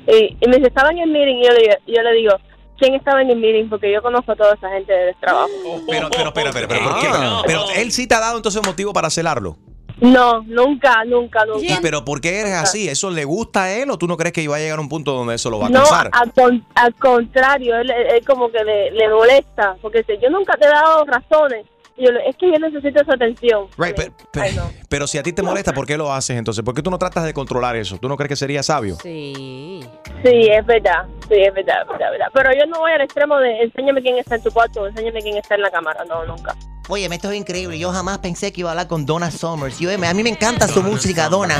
Y, 0.06 0.36
y 0.40 0.48
me 0.48 0.56
dice, 0.56 0.68
estaba 0.68 0.90
en 0.90 0.98
el 0.98 1.10
meeting 1.10 1.36
y 1.36 1.44
yo 1.46 1.52
le, 1.52 1.78
yo 1.86 2.02
le 2.02 2.12
digo, 2.14 2.32
¿quién 2.78 2.94
estaba 2.94 3.22
en 3.22 3.30
el 3.30 3.36
meeting? 3.38 3.68
Porque 3.68 3.92
yo 3.92 4.02
conozco 4.02 4.32
a 4.32 4.36
toda 4.36 4.54
esa 4.54 4.68
gente 4.70 4.92
del 4.92 5.14
trabajo. 5.16 5.48
Pero, 5.88 6.08
pero, 6.10 6.28
espera, 6.28 6.48
espera, 6.50 6.68
pero, 6.68 6.80
¿por 6.84 7.00
qué? 7.00 7.06
Ah. 7.10 7.42
Pero 7.46 7.64
él 7.76 7.92
sí 7.92 8.06
te 8.06 8.14
ha 8.14 8.20
dado 8.20 8.36
entonces 8.36 8.62
motivo 8.66 8.92
para 8.92 9.10
celarlo. 9.10 9.56
No, 10.00 10.42
nunca, 10.42 11.04
nunca, 11.04 11.44
nunca. 11.44 11.64
¿Y 11.64 11.76
pero 11.80 12.04
por 12.04 12.20
qué 12.20 12.40
eres 12.40 12.54
así? 12.54 12.88
¿Eso 12.88 13.08
le 13.10 13.24
gusta 13.24 13.64
a 13.64 13.72
él 13.72 13.88
o 13.88 13.98
tú 13.98 14.08
no 14.08 14.16
crees 14.16 14.32
que 14.32 14.42
iba 14.42 14.56
a 14.56 14.58
llegar 14.58 14.78
a 14.78 14.80
un 14.82 14.88
punto 14.88 15.12
donde 15.12 15.36
eso 15.36 15.48
lo 15.48 15.60
va 15.60 15.66
a 15.66 15.70
No, 15.70 15.78
cansar? 15.80 16.10
al, 16.12 16.32
con- 16.32 16.66
al 16.74 16.94
contrario, 16.96 17.76
él, 17.76 17.88
él 17.90 18.24
como 18.26 18.50
que 18.50 18.64
le, 18.64 18.90
le 18.90 19.08
molesta, 19.08 19.76
porque 19.80 19.98
dice, 19.98 20.18
yo 20.20 20.28
nunca 20.30 20.56
te 20.56 20.66
he 20.66 20.70
dado 20.70 21.04
razones. 21.04 21.66
Y 21.96 22.06
yo 22.06 22.12
le- 22.12 22.28
es 22.28 22.36
que 22.36 22.50
yo 22.50 22.58
necesito 22.58 23.02
esa 23.02 23.14
atención. 23.14 23.66
Right, 23.76 23.94
pero, 23.96 24.12
pero- 24.30 24.70
pero 24.88 25.06
si 25.06 25.18
a 25.18 25.22
ti 25.22 25.32
te 25.32 25.42
molesta, 25.42 25.72
¿por 25.72 25.86
qué 25.86 25.96
lo 25.96 26.12
haces 26.12 26.36
entonces? 26.38 26.64
¿Por 26.64 26.74
qué 26.74 26.82
tú 26.82 26.90
no 26.90 26.98
tratas 26.98 27.24
de 27.24 27.34
controlar 27.34 27.76
eso? 27.76 27.98
¿Tú 27.98 28.08
no 28.08 28.16
crees 28.16 28.28
que 28.30 28.36
sería 28.36 28.62
sabio? 28.62 28.96
Sí. 29.02 29.84
Sí, 30.24 30.48
es 30.50 30.64
verdad, 30.66 31.04
sí, 31.28 31.34
es 31.36 31.52
verdad, 31.54 31.82
es 31.82 31.88
verdad, 31.88 32.10
verdad. 32.10 32.26
Pero 32.32 32.50
yo 32.58 32.66
no 32.66 32.78
voy 32.80 32.92
al 32.92 33.00
extremo 33.02 33.36
de 33.38 33.62
enséñame 33.62 34.00
quién 34.02 34.16
está 34.18 34.36
en 34.36 34.42
tu 34.42 34.50
cuarto, 34.50 34.86
enséñame 34.86 35.20
quién 35.20 35.36
está 35.36 35.54
en 35.56 35.62
la 35.62 35.70
cámara, 35.70 36.04
no, 36.08 36.24
nunca. 36.24 36.54
Oye, 36.88 37.06
esto 37.06 37.30
es 37.30 37.36
increíble. 37.38 37.78
Yo 37.78 37.92
jamás 37.92 38.18
pensé 38.18 38.52
que 38.52 38.60
iba 38.60 38.70
a 38.70 38.72
hablar 38.72 38.88
con 38.88 39.06
Donna 39.06 39.30
Summers. 39.30 39.78
Yo, 39.78 39.88
a 39.92 40.14
mí 40.14 40.22
me 40.24 40.30
encanta 40.30 40.66
su 40.66 40.82
música, 40.82 41.28
Donna. 41.28 41.54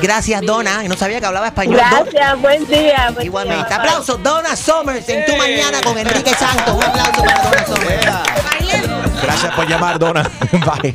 Gracias, 0.00 0.40
Donna. 0.42 0.82
Y 0.84 0.88
no 0.88 0.96
sabía 0.96 1.20
que 1.20 1.26
hablaba 1.26 1.48
español. 1.48 1.76
Gracias, 1.76 2.40
buen 2.40 2.66
día. 2.66 3.10
buen 3.14 3.26
Igualmente. 3.26 3.66
día. 3.66 3.76
Aplausos, 3.76 4.22
Donna 4.22 4.56
Summers 4.56 5.06
en 5.10 5.26
tu 5.26 5.36
mañana 5.36 5.80
con 5.82 5.98
Enrique 5.98 6.30
Santos. 6.34 6.74
Un 6.74 6.82
aplauso 6.82 7.22
para 7.24 7.42
Donna 7.42 7.66
Summers. 7.66 8.43
Gracias 9.24 9.54
por 9.54 9.66
llamar, 9.66 9.98
Donna. 9.98 10.22
Bye. 10.52 10.94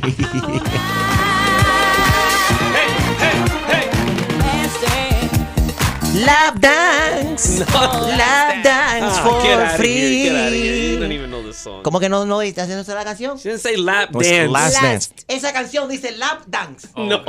Love 6.20 6.60
dance. 6.60 7.60
Love 7.60 8.62
dance 8.62 9.16
Ah, 9.16 9.22
for 9.24 9.42
get 9.42 9.58
out 9.58 9.70
of 9.70 9.76
free. 9.76 9.94
here, 9.94 10.32
get 10.32 10.36
out 10.36 10.48
of 10.48 10.52
here. 10.52 10.92
You 10.92 10.98
don't 11.00 11.12
even 11.12 11.30
know 11.30 11.42
this 11.42 11.56
song. 11.56 11.82
¿Cómo 11.82 11.98
que 11.98 12.08
no, 12.08 12.26
no 12.26 12.42
estás 12.42 12.64
haciendo 12.68 12.94
la 12.94 13.04
canción? 13.04 13.38
She 13.38 13.48
didn't 13.48 13.62
say 13.62 13.76
lap 13.76 14.10
No, 14.12 14.20
it's 14.20 14.28
dance. 14.30 14.50
last 14.52 14.82
dance. 14.82 15.10
Esa 15.28 15.52
canción 15.52 15.88
dice 15.88 16.10
lap 16.18 16.42
dance. 16.46 16.88
no. 16.96 17.22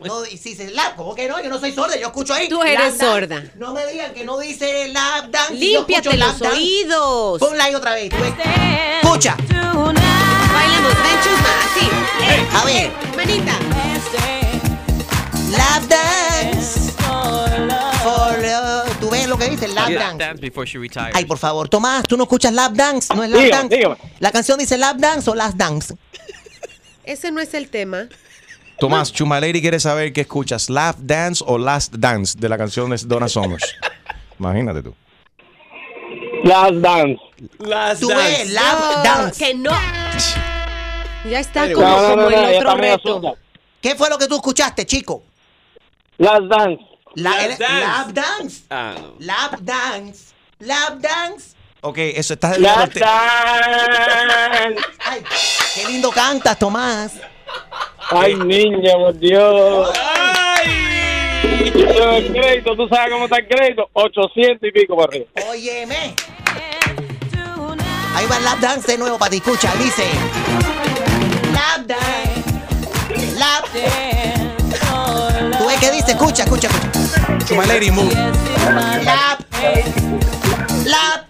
No, 0.00 0.24
y 0.26 0.38
si 0.38 0.50
dice 0.50 0.70
lap, 0.70 0.96
¿cómo 0.96 1.14
que 1.14 1.28
no? 1.28 1.42
Yo 1.42 1.50
no 1.50 1.58
soy 1.58 1.72
sorda, 1.72 1.96
yo 1.98 2.06
escucho 2.06 2.32
ahí. 2.32 2.48
Tú 2.48 2.62
eres 2.62 2.74
lap 2.74 2.82
dance. 2.84 2.98
sorda. 3.04 3.44
No 3.56 3.74
me 3.74 3.86
digan 3.86 4.14
que 4.14 4.24
no 4.24 4.38
dice 4.38 4.88
lap 4.88 5.26
dance. 5.30 5.52
yo 5.54 5.80
Límpiate 5.80 6.08
escucho 6.08 6.26
los 6.26 6.40
lap 6.40 6.52
oídos. 6.52 7.38
Ponla 7.40 7.64
ahí 7.64 7.74
otra 7.74 7.94
vez. 7.94 8.10
Escucha. 9.02 9.36
Bailemos, 9.36 10.94
ven 10.94 11.18
chusma, 11.22 11.52
así. 11.64 11.86
Eh, 12.22 12.46
A 12.54 12.64
ver. 12.64 12.90
Manita. 13.16 13.58
Lap 15.50 15.82
dance. 15.88 16.88
For, 18.02 18.38
uh, 18.38 19.00
¿Tú 19.00 19.10
ves 19.10 19.26
lo 19.28 19.36
que 19.36 19.48
dice? 19.48 19.68
Lap 19.68 19.90
dance. 19.90 20.18
dance 20.18 20.40
before 20.40 20.66
she 20.66 20.78
retires. 20.78 21.12
Ay, 21.14 21.24
por 21.24 21.38
favor, 21.38 21.68
Tomás, 21.68 22.04
¿tú 22.06 22.16
no 22.16 22.24
escuchas 22.24 22.52
lap 22.52 22.72
dance? 22.72 23.12
¿No 23.14 23.24
es 23.24 23.30
lap 23.30 23.40
Dígame, 23.40 23.62
dance? 23.62 23.76
dígame. 23.76 23.96
¿La 24.20 24.30
canción 24.32 24.58
dice 24.58 24.78
lap 24.78 24.96
dance 24.98 25.28
o 25.30 25.34
last 25.34 25.56
dance? 25.56 25.94
Ese 27.04 27.32
no 27.32 27.40
es 27.40 27.54
el 27.54 27.68
tema. 27.70 28.08
Tomás, 28.78 29.12
Chumaleri 29.12 29.60
quiere 29.60 29.80
saber 29.80 30.12
qué 30.12 30.20
escuchas, 30.20 30.70
Lap 30.70 30.96
Dance 31.00 31.42
o 31.44 31.58
Last 31.58 31.94
Dance 31.96 32.38
de 32.38 32.48
la 32.48 32.56
canción 32.56 32.90
de 32.90 32.96
Donna 33.06 33.26
Summers. 33.28 33.74
Imagínate 34.38 34.82
tú. 34.84 34.94
Last 36.44 36.74
Dance. 36.74 37.20
Last 37.58 38.00
Tú 38.00 38.08
ves, 38.08 38.52
lap 38.52 38.78
No, 38.78 39.02
dance. 39.02 39.44
Que 39.44 39.54
no. 39.54 39.72
Ya 41.28 41.40
está 41.40 41.72
como, 41.72 41.86
No, 41.86 42.02
no, 42.02 42.08
como 42.10 42.22
no, 42.22 42.30
no, 42.30 42.48
el 42.48 42.56
otro 42.56 42.76
reto. 42.76 43.36
¿Qué 43.80 43.96
fue 43.96 44.08
lo 44.08 44.16
que 44.18 44.28
tú 44.28 44.36
escuchaste, 44.36 44.86
chico? 44.86 45.22
Last 46.18 46.44
Dance. 46.44 46.84
La- 47.22 47.30
Lap 47.46 47.58
dance. 47.58 47.80
Lap 47.80 48.08
dance. 48.12 48.62
Ah, 48.70 48.94
no. 49.00 49.14
Lap 49.18 49.60
dance. 49.60 50.34
Lap 50.60 50.98
dance. 51.00 51.56
Ok, 51.80 51.96
eso 51.98 52.34
está 52.34 52.58
Last 52.58 52.94
Dance. 52.94 53.04
Ay, 55.04 55.22
qué 55.76 55.84
lindo 55.86 56.10
cantas, 56.10 56.58
Tomás. 56.58 57.12
Ay, 58.10 58.34
niña, 58.34 58.94
por 58.94 59.16
Dios. 59.18 59.88
Yo 61.74 61.86
tengo 61.86 62.10
el 62.10 62.32
crédito, 62.32 62.74
tú 62.76 62.88
sabes 62.88 63.12
cómo 63.12 63.24
está 63.26 63.36
el 63.38 63.46
crédito. 63.46 63.88
800 63.92 64.68
y 64.68 64.72
pico 64.72 64.96
para 64.96 65.08
arriba. 65.08 65.26
Óyeme. 65.48 66.14
Ahí 68.14 68.26
va 68.26 68.36
el 68.38 68.44
lap 68.44 68.58
dance 68.58 68.90
de 68.90 68.98
nuevo 68.98 69.16
para 69.16 69.30
ti. 69.30 69.36
Escucha, 69.36 69.72
dice. 69.76 70.04
Lap 71.52 71.86
dance. 71.86 73.38
Lap 73.38 73.64
¿Tú 73.72 73.78
Escucha, 76.08 76.42
escucha, 76.44 76.68
escucha. 76.68 77.38
Chumaleri, 77.46 77.90
move. 77.90 78.14
Lap. 79.04 79.40
Lap. 80.86 81.26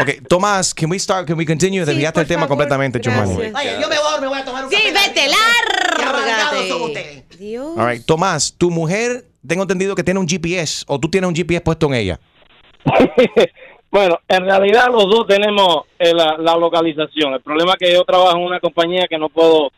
Ok, 0.00 0.28
Tomás, 0.28 0.74
can 0.74 0.90
we 0.90 0.98
start, 0.98 1.26
can 1.26 1.36
we 1.38 1.46
continue? 1.46 1.84
Desviaste 1.84 2.20
el 2.20 2.26
tema 2.26 2.40
favor, 2.42 2.48
completamente, 2.58 2.98
gracias. 2.98 3.28
Oye, 3.28 3.76
yo 3.80 3.88
me 3.88 3.96
voy, 3.96 4.20
me 4.20 4.26
voy 4.28 4.38
a 4.38 4.44
tomar 4.44 4.64
un 4.64 4.70
Sí, 4.70 4.76
café. 4.92 5.08
vete, 5.08 5.28
lárgate. 5.96 7.24
Dios. 7.38 7.76
All 7.78 7.88
right, 7.88 8.04
Tomás, 8.04 8.52
tu 8.56 8.70
mujer, 8.70 9.24
tengo 9.46 9.62
entendido 9.62 9.94
que 9.94 10.02
tiene 10.04 10.20
un 10.20 10.26
GPS 10.28 10.84
o 10.88 10.98
tú 10.98 11.08
tienes 11.08 11.28
un 11.28 11.34
GPS 11.34 11.60
puesto 11.62 11.86
en 11.86 11.94
ella. 11.94 12.20
Bueno, 13.90 14.18
en 14.26 14.44
realidad 14.44 14.88
los 14.90 15.04
dos 15.08 15.24
tenemos 15.28 15.82
eh, 16.00 16.12
la, 16.12 16.36
la 16.36 16.56
localización. 16.56 17.34
El 17.34 17.40
problema 17.42 17.74
es 17.74 17.78
que 17.78 17.92
yo 17.94 18.02
trabajo 18.02 18.36
en 18.36 18.42
una 18.42 18.58
compañía 18.58 19.06
que 19.08 19.16
no 19.16 19.28
puedo 19.28 19.70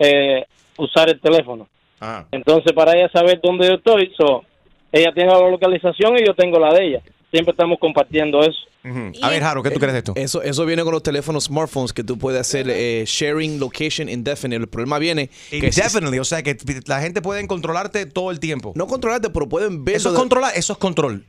eh, 0.00 0.44
usar 0.78 1.08
el 1.10 1.20
teléfono. 1.20 1.68
Ah. 2.04 2.26
Entonces, 2.32 2.72
para 2.72 2.92
ella 2.98 3.08
saber 3.12 3.40
dónde 3.42 3.68
yo 3.68 3.74
estoy, 3.74 4.12
so, 4.16 4.42
ella 4.90 5.12
tiene 5.14 5.30
la 5.30 5.48
localización 5.48 6.18
y 6.18 6.26
yo 6.26 6.34
tengo 6.34 6.58
la 6.58 6.74
de 6.74 6.84
ella. 6.86 7.00
Siempre 7.30 7.52
estamos 7.52 7.78
compartiendo 7.80 8.40
eso. 8.40 8.58
A 9.22 9.30
ver, 9.30 9.40
Jaro, 9.42 9.62
¿qué 9.62 9.70
tú 9.70 9.78
crees 9.78 9.92
de 9.92 9.98
esto? 10.00 10.12
Eso, 10.16 10.42
eso 10.42 10.66
viene 10.66 10.82
con 10.82 10.92
los 10.92 11.02
teléfonos 11.04 11.44
smartphones 11.44 11.92
que 11.92 12.02
tú 12.02 12.18
puedes 12.18 12.40
hacer 12.40 12.66
eh, 12.68 13.04
sharing 13.06 13.60
location 13.60 14.08
indefinite. 14.08 14.60
El 14.60 14.68
problema 14.68 14.98
viene 14.98 15.28
que 15.48 15.70
si- 15.70 15.80
Definitely, 15.80 16.18
o 16.18 16.24
sea 16.24 16.42
que 16.42 16.56
la 16.86 17.00
gente 17.00 17.22
puede 17.22 17.46
controlarte 17.46 18.04
todo 18.06 18.32
el 18.32 18.40
tiempo. 18.40 18.72
no 18.74 18.86
controlarte, 18.88 19.30
pero 19.30 19.48
pueden 19.48 19.84
ver. 19.84 19.94
Eso 19.96 20.08
es 20.08 20.14
de- 20.14 20.18
controlar, 20.20 20.52
eso 20.56 20.72
es 20.72 20.78
control. 20.80 21.24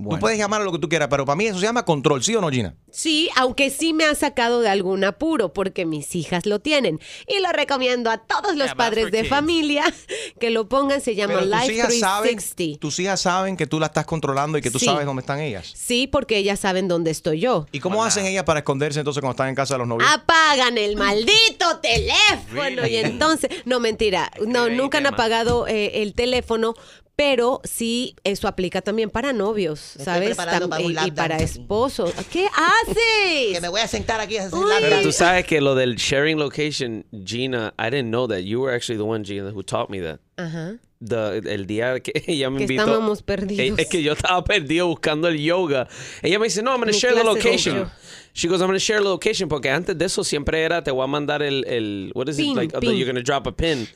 Bueno. 0.00 0.16
Tú 0.18 0.20
puedes 0.20 0.38
llamar 0.38 0.60
a 0.60 0.64
lo 0.64 0.70
que 0.70 0.78
tú 0.78 0.88
quieras, 0.88 1.08
pero 1.10 1.24
para 1.26 1.34
mí 1.34 1.46
eso 1.46 1.58
se 1.58 1.64
llama 1.66 1.84
control, 1.84 2.22
¿sí 2.22 2.32
o 2.36 2.40
no, 2.40 2.48
Gina? 2.50 2.76
Sí, 2.90 3.28
aunque 3.34 3.68
sí 3.68 3.92
me 3.92 4.04
ha 4.04 4.14
sacado 4.14 4.60
de 4.60 4.68
algún 4.68 5.02
apuro 5.02 5.52
porque 5.52 5.84
mis 5.86 6.14
hijas 6.14 6.46
lo 6.46 6.60
tienen. 6.60 7.00
Y 7.26 7.40
lo 7.42 7.50
recomiendo 7.50 8.08
a 8.08 8.18
todos 8.18 8.54
los 8.56 8.66
Yeah, 8.68 8.74
padres 8.76 9.10
de 9.10 9.18
kids. 9.22 9.28
familia 9.28 9.84
que 10.40 10.50
lo 10.50 10.68
pongan. 10.68 11.00
Se 11.00 11.16
llama 11.16 11.34
Pero 11.40 11.50
tus 11.50 11.60
Life 11.60 11.74
hijas, 11.74 11.98
saben, 11.98 12.36
360. 12.36 12.78
tus 12.80 12.98
hijas 13.00 13.20
saben 13.20 13.56
que 13.56 13.66
tú 13.66 13.80
la 13.80 13.86
estás 13.86 14.06
controlando 14.06 14.56
y 14.56 14.62
que 14.62 14.70
tú 14.70 14.78
Sí. 14.78 14.84
sabes 14.86 15.04
dónde 15.04 15.20
están 15.20 15.40
ellas. 15.40 15.72
Sí, 15.74 16.06
porque 16.06 16.36
ellas 16.38 16.60
saben 16.60 16.86
dónde 16.86 17.10
estoy 17.10 17.40
yo. 17.40 17.66
¿Y 17.72 17.80
cómo 17.80 18.04
hacen 18.04 18.24
ellas 18.24 18.44
para 18.44 18.60
esconderse 18.60 19.00
entonces 19.00 19.20
cuando 19.20 19.32
están 19.32 19.48
en 19.48 19.56
casa 19.56 19.74
de 19.74 19.78
los 19.78 19.88
novios? 19.88 20.08
Apagan 20.12 20.78
el 20.78 20.96
maldito 20.96 21.78
teléfono 21.82 22.86
y 22.86 22.96
entonces, 22.96 23.50
no 23.64 23.80
mentira, 23.80 24.30
no 24.46 24.68
nunca 24.68 24.98
han 24.98 25.06
apagado 25.06 25.66
eh, 25.66 26.02
el 26.02 26.14
teléfono, 26.14 26.74
pero 27.18 27.60
sí 27.64 28.14
eso 28.22 28.46
aplica 28.46 28.80
también 28.80 29.10
para 29.10 29.32
novios, 29.32 29.80
¿sabes? 29.80 30.38
Tam- 30.38 30.68
para 30.68 30.78
un 30.78 30.96
y, 31.04 31.10
para 31.10 31.38
esposos. 31.38 32.12
¿Qué 32.30 32.46
Que 32.86 33.52
haces? 33.56 33.60
me 33.60 33.68
voy 33.68 33.80
a 33.80 33.88
sentar 33.88 34.20
aquí 34.20 34.36
a 34.36 34.44
hacer 34.46 34.56
Pero 34.80 35.02
tú 35.02 35.10
sabes 35.10 35.44
que 35.44 35.60
lo 35.60 35.74
del 35.74 35.96
sharing 35.96 36.38
location, 36.38 37.04
Gina, 37.24 37.74
I 37.76 37.90
didn't 37.90 38.10
know 38.10 38.28
that. 38.28 38.42
You 38.44 38.60
were 38.60 38.72
actually 38.72 38.98
the 38.98 39.04
one, 39.04 39.24
Gina, 39.24 39.50
who 39.50 39.64
taught 39.64 39.90
me 39.90 40.00
that. 40.00 40.20
Ajá. 40.36 40.76
The- 41.00 41.38
el 41.52 41.66
día 41.66 41.98
que 41.98 42.12
ella 42.28 42.50
me 42.50 42.58
Que 42.58 42.62
invitó. 42.74 42.82
estábamos 42.84 43.22
perdidos. 43.24 43.80
Es 43.80 43.88
que 43.88 44.00
yo 44.00 44.12
estaba 44.12 44.44
perdido 44.44 44.86
buscando 44.86 45.26
el 45.26 45.38
yoga. 45.40 45.88
Ella 46.22 46.38
me 46.38 46.44
dice, 46.46 46.62
no, 46.62 46.70
I'm 46.70 46.78
going 46.80 46.92
to 46.92 46.96
share 46.96 47.16
the 47.16 47.24
location. 47.24 47.90
She 48.32 48.46
goes, 48.46 48.60
I'm 48.60 48.68
going 48.68 48.78
to 48.78 48.84
share 48.84 49.00
the 49.02 49.08
location. 49.08 49.48
Porque 49.48 49.70
antes 49.70 49.98
de 49.98 50.04
eso 50.04 50.22
siempre 50.22 50.62
era, 50.62 50.84
te 50.84 50.92
voy 50.92 51.02
a 51.02 51.08
mandar 51.08 51.42
el, 51.42 51.64
el 51.66 52.12
what 52.14 52.28
is 52.28 52.36
Pin, 52.36 52.50
it? 52.52 52.56
Like, 52.56 52.78
pin. 52.80 52.94
you're 52.96 53.06
going 53.12 53.16
to 53.16 53.24
drop 53.24 53.48
a 53.48 53.52
pin. 53.52 53.88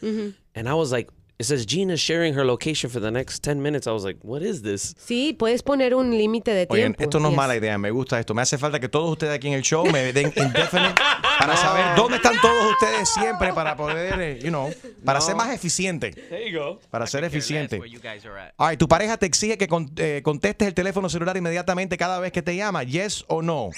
And 0.57 0.69
I 0.69 0.75
was 0.75 0.91
like, 0.91 1.09
it 1.39 1.47
says 1.47 1.67
Gina 1.67 1.97
sharing 1.97 2.35
her 2.35 2.45
location 2.45 2.89
for 2.91 3.01
the 3.01 3.11
next 3.11 3.41
10 3.43 3.61
minutes. 3.61 3.87
I 3.87 3.91
was 3.93 4.05
like, 4.05 4.19
what 4.23 4.43
is 4.43 4.63
this? 4.63 4.95
Sí, 4.99 5.33
puedes 5.33 5.63
poner 5.63 5.95
un 5.95 6.11
límite 6.17 6.53
de 6.55 6.67
Oye, 6.69 6.83
tiempo. 6.83 7.03
esto 7.03 7.19
no 7.19 7.29
es 7.29 7.33
Yes. 7.33 7.37
mala 7.37 7.57
idea, 7.57 7.79
me 7.79 7.91
gusta 7.91 8.19
esto. 8.21 8.35
Me 8.35 8.43
hace 8.43 8.59
falta 8.59 8.79
que 8.79 8.89
todos 8.89 9.11
ustedes 9.11 9.35
aquí 9.35 9.49
en 9.49 9.55
el 9.55 9.63
show 9.63 9.85
me 9.91 10.13
den 10.13 10.33
indefinite 10.37 10.95
para 11.39 11.57
saber 11.57 11.97
dónde 11.97 12.17
están 12.17 12.35
todos 12.41 12.73
ustedes 12.73 13.09
siempre 13.09 13.53
para 13.53 13.77
poder, 13.77 14.21
eh, 14.21 14.39
you 14.43 14.51
know, 14.51 14.71
para 15.05 15.21
ser 15.21 15.35
más 15.35 15.51
eficiente. 15.53 16.11
There 16.13 16.49
you 16.51 16.59
go. 16.59 16.79
Para 16.91 17.07
ser 17.07 17.21
Care 17.23 17.29
less 17.33 17.37
eficiente. 17.37 17.79
where 17.79 17.91
you 17.91 18.01
guys 18.01 18.25
are 18.25 18.39
at. 18.41 18.53
All 18.59 18.69
right, 18.71 18.79
tu 18.79 18.87
pareja 18.87 19.17
te 19.17 19.27
exige 19.27 19.57
que 19.59 19.67
con- 19.67 19.91
eh, 19.97 20.21
contestes 20.23 20.69
el 20.69 20.75
teléfono 20.75 21.09
celular 21.09 21.37
inmediatamente 21.37 21.97
cada 21.97 22.21
vez 22.21 22.31
que 22.33 22.43
te 22.43 22.55
llama, 22.55 22.83
yes 22.85 23.25
o 23.29 23.43
no. 23.43 23.71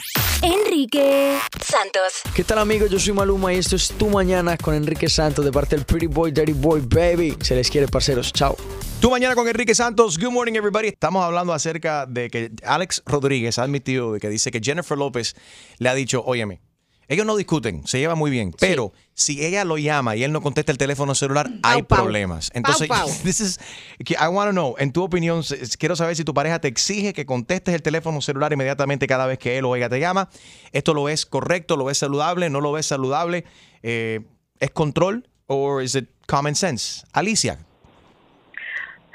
Enrique 0.42 1.38
Santos. 1.62 2.22
¿Qué 2.34 2.44
tal 2.44 2.58
amigos? 2.58 2.90
Yo 2.90 2.98
soy 2.98 3.12
Maluma 3.14 3.52
y 3.54 3.56
esto 3.58 3.76
es 3.76 3.88
Tu 3.88 4.08
Mañana 4.08 4.56
con 4.58 4.74
Enrique 4.74 5.08
Santos 5.08 5.44
de 5.44 5.50
parte 5.52 5.74
del 5.76 5.84
Pretty 5.86 6.06
Boy, 6.06 6.32
Dirty 6.32 6.52
Boy, 6.52 6.80
Baby. 6.86 7.36
Se 7.44 7.54
les 7.54 7.70
quiere, 7.70 7.88
parceros. 7.88 8.32
Chao. 8.32 8.56
Tu 9.00 9.10
mañana 9.10 9.34
con 9.34 9.46
Enrique 9.46 9.74
Santos. 9.74 10.16
Good 10.18 10.30
morning, 10.30 10.54
everybody. 10.54 10.88
Estamos 10.88 11.22
hablando 11.22 11.52
acerca 11.52 12.06
de 12.06 12.30
que 12.30 12.50
Alex 12.64 13.02
Rodríguez 13.04 13.58
ha 13.58 13.64
admitido 13.64 14.14
de 14.14 14.20
que 14.20 14.30
dice 14.30 14.50
que 14.50 14.60
Jennifer 14.62 14.96
López 14.96 15.36
le 15.76 15.90
ha 15.90 15.94
dicho, 15.94 16.24
óyeme, 16.24 16.62
ellos 17.06 17.26
no 17.26 17.36
discuten, 17.36 17.86
se 17.86 17.98
llevan 17.98 18.16
muy 18.16 18.30
bien, 18.30 18.54
pero 18.58 18.94
si 19.12 19.44
ella 19.44 19.66
lo 19.66 19.76
llama 19.76 20.16
y 20.16 20.24
él 20.24 20.32
no 20.32 20.40
contesta 20.40 20.72
el 20.72 20.78
teléfono 20.78 21.14
celular, 21.14 21.50
hay 21.62 21.82
pau. 21.82 22.04
problemas. 22.04 22.50
Entonces, 22.54 22.88
pau. 22.88 23.10
this 23.24 23.40
is, 23.40 23.60
I 24.08 24.28
want 24.28 24.48
to 24.48 24.52
know, 24.52 24.74
en 24.78 24.90
tu 24.90 25.02
opinión, 25.02 25.42
quiero 25.78 25.96
saber 25.96 26.16
si 26.16 26.24
tu 26.24 26.32
pareja 26.32 26.62
te 26.62 26.68
exige 26.68 27.12
que 27.12 27.26
contestes 27.26 27.74
el 27.74 27.82
teléfono 27.82 28.22
celular 28.22 28.54
inmediatamente 28.54 29.06
cada 29.06 29.26
vez 29.26 29.38
que 29.38 29.58
él 29.58 29.66
o 29.66 29.76
ella 29.76 29.90
te 29.90 30.00
llama. 30.00 30.30
¿Esto 30.72 30.94
lo 30.94 31.04
ves 31.04 31.26
correcto? 31.26 31.76
¿Lo 31.76 31.84
ves 31.84 31.98
saludable? 31.98 32.48
¿No 32.48 32.62
lo 32.62 32.72
ves 32.72 32.86
saludable? 32.86 33.44
Eh, 33.82 34.20
¿Es 34.60 34.70
control 34.70 35.28
o 35.46 35.82
it 35.82 36.08
common 36.26 36.54
sense? 36.54 37.04
Alicia, 37.14 37.58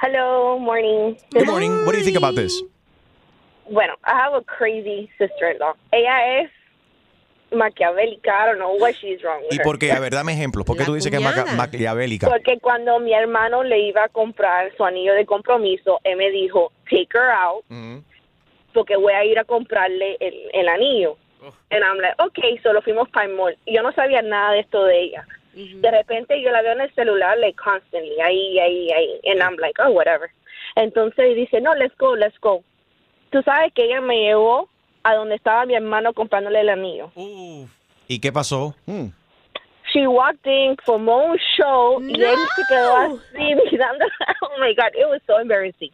Hello, 0.01 0.57
morning. 0.59 1.17
good 1.31 1.45
morning. 1.45 1.71
What 1.85 1.91
do 1.91 1.97
you 1.99 2.05
think 2.05 2.17
about 2.17 2.35
this? 2.35 2.63
Bueno, 3.69 3.93
I 4.05 4.13
have 4.17 4.33
a 4.33 4.41
crazy 4.41 5.09
sister-in-law. 5.17 5.73
Ella 5.91 6.39
es 6.41 6.49
maquiavélica. 7.51 8.29
I 8.31 8.45
don't 8.47 8.59
know 8.59 8.75
what 8.79 8.95
she's 9.01 9.21
wrong 9.23 9.41
with 9.43 9.51
¿Y 9.59 9.59
por 9.63 9.77
qué? 9.77 9.91
A 9.91 9.99
ver, 9.99 10.11
dame 10.13 10.33
ejemplos. 10.33 10.65
¿Por 10.65 10.75
qué 10.77 10.83
La 10.83 10.85
tú 10.87 10.93
dices 10.93 11.11
que 11.11 11.17
es 11.17 11.23
maca- 11.23 11.45
maquiavélica? 11.55 12.27
Porque 12.29 12.59
cuando 12.59 12.99
mi 12.99 13.13
hermano 13.13 13.63
le 13.63 13.79
iba 13.79 14.05
a 14.05 14.09
comprar 14.09 14.71
su 14.77 14.85
anillo 14.85 15.13
de 15.13 15.25
compromiso, 15.25 15.99
él 16.05 16.15
me 16.17 16.29
dijo, 16.31 16.71
take 16.85 17.09
her 17.13 17.29
out, 17.31 17.65
Ujú. 17.69 18.01
porque 18.73 18.95
voy 18.95 19.13
a 19.13 19.25
ir 19.25 19.37
a 19.37 19.43
comprarle 19.43 20.15
el, 20.21 20.33
el 20.53 20.67
anillo. 20.69 21.17
And 21.71 21.83
I'm 21.83 21.97
like, 21.99 22.15
okay, 22.21 22.57
solo 22.63 22.81
fuimos 22.81 23.07
para 23.09 23.25
el 23.27 23.35
mall. 23.35 23.57
Y 23.65 23.75
yo 23.75 23.81
no 23.83 23.91
sabía 23.93 24.21
nada 24.21 24.51
de 24.53 24.59
esto 24.61 24.83
de 24.85 25.01
ella. 25.03 25.25
De 25.53 25.91
repente 25.91 26.41
yo 26.41 26.51
la 26.51 26.62
veo 26.62 26.74
en 26.74 26.82
el 26.82 26.94
celular, 26.94 27.38
like, 27.39 27.58
constantly, 27.58 28.20
ahí, 28.22 28.60
ahí, 28.60 28.91
ahí. 28.91 29.20
And 29.32 29.41
I'm 29.41 29.58
like, 29.58 29.82
oh, 29.82 29.91
whatever. 29.91 30.29
Entonces 30.75 31.36
dice, 31.36 31.60
no, 31.62 31.74
let's 31.75 31.96
go, 31.98 32.15
let's 32.15 32.39
go. 32.39 32.63
Tú 33.32 33.41
sabes 33.44 33.74
que 33.74 33.86
ella 33.86 34.01
me 34.01 34.20
llevó 34.20 34.70
a 35.03 35.15
donde 35.15 35.36
estaba 35.36 35.65
mi 35.65 35.75
hermano 35.75 36.13
comprándole 36.13 36.62
el 36.62 36.70
anillo. 36.70 37.12
¿Y 38.08 38.20
qué 38.20 38.32
pasó? 38.32 38.75
She 39.94 40.06
walked 40.08 40.46
in 40.46 40.75
for 40.86 41.00
Mo's 41.00 41.39
show 41.58 42.00
y 42.01 42.22
él 42.22 42.38
se 42.56 42.62
quedó 42.70 42.96
así 42.98 43.56
mirando. 43.72 44.06
Oh 44.41 44.60
my 44.60 44.74
God, 44.75 44.94
it 44.96 45.08
was 45.10 45.22
so 45.25 45.39
embarrassing. 45.39 45.91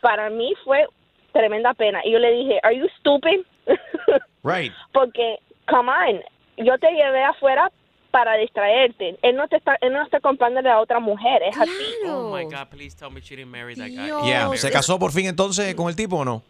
Para 0.00 0.30
mí 0.30 0.54
fue 0.64 0.86
tremenda 1.32 1.74
pena. 1.74 2.00
Y 2.04 2.12
yo 2.12 2.18
le 2.18 2.32
dije, 2.32 2.58
are 2.62 2.76
you 2.76 2.88
stupid? 2.98 3.44
Right. 4.42 4.72
Porque, 4.92 5.40
come 5.68 5.88
on, 5.90 6.22
yo 6.56 6.78
te 6.78 6.88
llevé 6.92 7.24
afuera 7.24 7.68
para 8.16 8.38
distraerte. 8.38 9.18
Él 9.20 9.36
no 9.36 9.46
te 9.46 9.56
está, 9.56 9.76
él 9.82 9.92
no 9.92 10.02
está 10.02 10.20
comprándole 10.20 10.70
a 10.70 10.80
otra 10.80 11.00
mujer, 11.00 11.42
es 11.42 11.54
así. 11.58 11.70
Oh 12.08 12.34
my 12.34 12.44
God, 12.44 12.68
please 12.70 12.96
tell 12.96 13.10
me 13.10 13.20
she 13.20 13.36
didn't 13.36 13.50
marry 13.50 13.74
that 13.74 13.88
guy. 13.88 14.26
Yeah. 14.26 14.50
¿Se 14.56 14.70
casó 14.70 14.98
por 14.98 15.12
fin 15.12 15.26
entonces 15.26 15.74
con 15.74 15.90
el 15.90 15.96
tipo 15.96 16.16
o 16.16 16.24
no? 16.24 16.42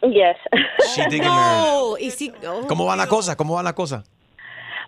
Yes. 0.00 0.38
She 0.94 1.02
did 1.10 1.20
get 1.20 1.28
married. 1.28 1.60
No, 1.60 1.98
y 1.98 2.10
si, 2.10 2.32
oh. 2.48 2.66
¿Cómo 2.66 2.86
van 2.86 2.96
las 2.96 3.08
cosas? 3.08 3.36
¿Cómo 3.36 3.54
van 3.54 3.66
las 3.66 3.74
cosas? 3.74 4.10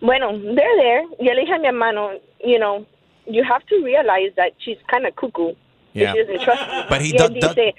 Bueno, 0.01 0.33
they're 0.33 0.77
there. 0.79 1.05
Yo 1.21 1.35
le 1.35 1.43
dije 1.43 1.53
a 1.53 1.59
mi 1.59 1.67
hermano, 1.67 2.13
you 2.43 2.57
know, 2.57 2.87
you 3.27 3.45
have 3.45 3.67
to 3.67 3.77
realize 3.85 4.33
that 4.37 4.55
she's 4.59 4.79
kind 4.91 5.05
of 5.07 5.15
cuckoo. 5.17 5.55
Yeah. 5.93 6.15
She 6.15 6.25
doesn't 6.25 6.41
trust 6.41 6.63
you. 6.63 6.83
But 6.89 7.03
he 7.03 7.09
y, 7.09 7.17
él 7.17 7.19
do- 7.19 7.29
do- 7.29 7.49
dice, 7.55 7.75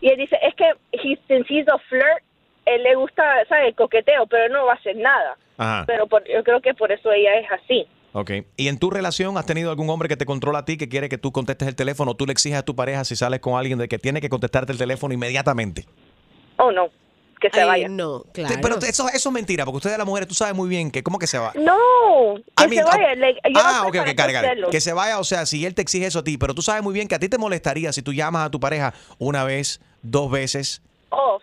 y 0.00 0.08
él 0.08 0.16
dice, 0.16 0.38
es 0.40 0.54
que 0.54 0.72
he, 0.92 1.18
since 1.28 1.46
he's 1.50 1.68
a 1.68 1.78
flirt, 1.90 2.22
él 2.66 2.82
le 2.82 2.94
gusta, 2.94 3.22
¿sabes? 3.48 3.68
El 3.68 3.74
coqueteo, 3.74 4.26
pero 4.26 4.44
él 4.46 4.52
no 4.52 4.66
va 4.66 4.72
a 4.72 4.76
hacer 4.76 4.96
nada. 4.96 5.36
Ajá. 5.56 5.84
Pero 5.86 6.06
por- 6.06 6.24
yo 6.28 6.42
creo 6.44 6.60
que 6.60 6.74
por 6.74 6.90
eso 6.92 7.12
ella 7.12 7.34
es 7.38 7.46
así. 7.50 7.86
Ok. 8.12 8.30
¿Y 8.56 8.68
en 8.68 8.78
tu 8.78 8.90
relación 8.90 9.36
has 9.38 9.46
tenido 9.46 9.70
algún 9.70 9.90
hombre 9.90 10.08
que 10.08 10.16
te 10.16 10.24
controla 10.24 10.60
a 10.60 10.64
ti, 10.64 10.76
que 10.76 10.88
quiere 10.88 11.08
que 11.08 11.18
tú 11.18 11.32
contestes 11.32 11.66
el 11.66 11.74
teléfono? 11.74 12.12
o 12.12 12.14
¿Tú 12.16 12.26
le 12.26 12.32
exiges 12.32 12.58
a 12.58 12.62
tu 12.64 12.76
pareja 12.76 13.04
si 13.04 13.16
sales 13.16 13.40
con 13.40 13.58
alguien 13.58 13.78
de 13.78 13.88
que 13.88 13.98
tiene 13.98 14.20
que 14.20 14.28
contestarte 14.28 14.70
el 14.72 14.78
teléfono 14.78 15.12
inmediatamente? 15.12 15.84
Oh, 16.56 16.70
no, 16.70 16.88
que 17.40 17.50
se 17.50 17.60
Ay, 17.60 17.66
vaya. 17.66 17.88
No, 17.88 18.20
Sí, 18.26 18.30
claro. 18.42 18.54
Pero 18.62 18.76
eso, 18.78 19.08
eso 19.08 19.28
es 19.28 19.32
mentira, 19.32 19.64
porque 19.64 19.78
ustedes 19.78 19.98
las 19.98 20.06
mujeres, 20.06 20.28
tú 20.28 20.34
sabes 20.34 20.54
muy 20.54 20.68
bien 20.68 20.92
que, 20.92 21.02
¿cómo 21.02 21.18
que 21.18 21.26
se 21.26 21.38
va? 21.38 21.52
No, 21.56 22.36
que 22.56 22.64
I 22.64 22.68
mean, 22.68 22.84
se 22.86 22.90
vaya. 22.96 23.14
like, 23.16 23.40
yo 23.44 23.50
no 23.50 23.60
ah, 23.68 23.82
ok, 23.88 23.96
ok, 24.00 24.20
hacerlo. 24.20 24.70
Que 24.70 24.80
se 24.80 24.92
vaya, 24.92 25.18
o 25.18 25.24
sea, 25.24 25.44
si 25.44 25.66
él 25.66 25.74
te 25.74 25.82
exige 25.82 26.06
eso 26.06 26.20
a 26.20 26.24
ti, 26.24 26.38
pero 26.38 26.54
tú 26.54 26.62
sabes 26.62 26.84
muy 26.84 26.94
bien 26.94 27.08
que 27.08 27.16
a 27.16 27.18
ti 27.18 27.28
te 27.28 27.36
molestaría 27.38 27.92
si 27.92 28.00
tú 28.02 28.12
llamas 28.12 28.46
a 28.46 28.50
tu 28.50 28.60
pareja 28.60 28.94
una 29.18 29.42
vez, 29.42 29.80
dos 30.02 30.30
veces. 30.30 30.82
Oh, 31.10 31.40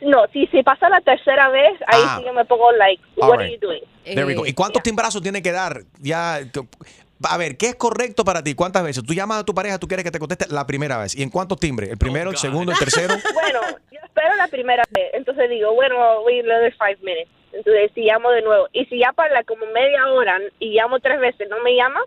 no, 0.00 0.26
si 0.32 0.46
se 0.48 0.62
pasa 0.62 0.88
la 0.88 1.00
tercera 1.00 1.48
vez, 1.48 1.72
ahí 1.86 2.00
Ah. 2.04 2.16
sí 2.18 2.24
yo 2.26 2.32
me 2.32 2.44
pongo 2.44 2.70
like, 2.72 3.02
All 3.20 3.28
what 3.30 3.38
right. 3.38 3.46
are 3.46 3.52
you 3.54 3.58
doing? 3.60 3.82
There 4.04 4.24
we 4.24 4.34
go. 4.34 4.44
Eh, 4.46 4.50
¿Y 4.50 4.52
cuántos 4.54 4.82
timbrazos 4.82 5.20
tiene 5.22 5.42
que 5.42 5.52
dar? 5.52 5.82
Ya, 6.00 6.40
a 7.24 7.36
ver, 7.36 7.56
¿qué 7.56 7.66
es 7.70 7.74
correcto 7.74 8.24
para 8.24 8.42
ti? 8.42 8.54
¿Cuántas 8.54 8.82
veces? 8.84 9.02
Tú 9.04 9.12
llamas 9.12 9.40
a 9.40 9.44
tu 9.44 9.54
pareja, 9.54 9.78
tú 9.78 9.88
quieres 9.88 10.04
que 10.04 10.10
te 10.10 10.18
conteste 10.18 10.46
la 10.50 10.66
primera 10.66 10.98
vez. 10.98 11.14
¿Y 11.16 11.22
en 11.22 11.30
cuántos 11.30 11.58
timbres? 11.58 11.90
¿El 11.90 11.98
primero, 11.98 12.30
el 12.30 12.36
segundo, 12.36 12.70
el 12.72 12.78
tercero? 12.78 13.14
Bueno, 13.34 13.60
yo 13.90 13.98
espero 14.04 14.36
la 14.36 14.48
primera 14.48 14.84
vez. 14.90 15.10
Entonces 15.14 15.50
digo, 15.50 15.74
bueno, 15.74 16.20
wait 16.22 16.44
another 16.44 16.72
five 16.78 16.98
minutes. 17.02 17.28
Entonces, 17.52 17.90
si 17.94 18.02
llamo 18.02 18.30
de 18.30 18.42
nuevo. 18.42 18.68
Y 18.72 18.84
si 18.86 18.98
ya 19.00 19.12
para 19.12 19.42
como 19.44 19.66
media 19.66 20.06
hora 20.12 20.38
y 20.60 20.74
llamo 20.74 21.00
tres 21.00 21.18
veces, 21.18 21.48
no 21.48 21.60
me 21.62 21.74
llama, 21.74 22.00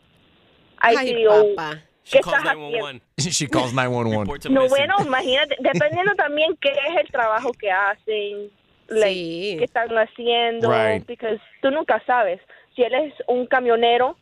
ahí 0.77 0.95
sí 0.97 1.07
Ay, 1.09 1.15
digo, 1.15 1.55
papá. 1.55 1.81
¿Qué 2.03 2.09
She 2.17 2.19
calls 2.21 2.37
estás 2.37 2.51
haciendo? 2.53 2.77
911. 2.79 3.29
She 3.31 3.47
calls 3.47 3.73
911. 3.73 4.19
Reports 4.21 4.45
a 4.45 4.49
No, 4.49 4.67
bueno, 4.67 4.95
imagínate, 5.05 5.55
dependiendo 5.59 6.13
también 6.15 6.55
qué 6.61 6.69
es 6.69 6.97
el 7.03 7.07
trabajo 7.11 7.51
que 7.53 7.71
hacen, 7.71 8.51
like, 8.87 9.13
Sí. 9.13 9.55
qué 9.59 9.63
están 9.65 9.89
haciendo, 9.97 10.71
Right. 10.71 11.05
porque 11.05 11.39
tú 11.61 11.71
nunca 11.71 12.01
sabes 12.05 12.39
si 12.75 12.83
él 12.83 12.93
es 12.93 13.13
un 13.27 13.45
camionero 13.47 14.17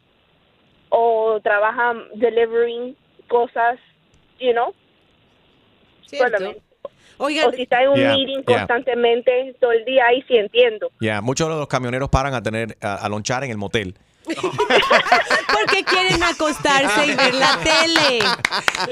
o 0.89 1.39
trabaja 1.43 1.93
delivering 2.15 2.95
cosas, 3.27 3.79
you 4.39 4.51
know, 4.53 4.73
Cierto. 6.05 6.55
Oigan, 7.21 7.49
o 7.49 7.51
si 7.51 7.63
está 7.63 7.83
en 7.83 7.89
un 7.89 7.95
Yeah, 7.97 8.13
meeting 8.15 8.43
yeah. 8.47 8.57
constantemente 8.59 9.53
todo 9.59 9.73
el 9.73 9.83
día, 9.85 10.05
ahí 10.07 10.23
sí 10.27 10.37
entiendo. 10.37 10.89
Ya, 11.01 11.21
muchos 11.21 11.49
de 11.49 11.55
los 11.55 11.67
camioneros 11.67 12.09
paran 12.09 12.33
a 12.33 12.41
tener 12.41 12.77
a, 12.81 12.95
a 12.95 13.09
lonchar 13.09 13.43
en 13.43 13.51
el 13.51 13.57
motel. 13.57 13.95
porque 15.53 15.83
quieren 15.83 16.21
acostarse 16.23 17.07
y 17.07 17.15
ver 17.15 17.33
la 17.33 17.59
tele. 17.59 18.19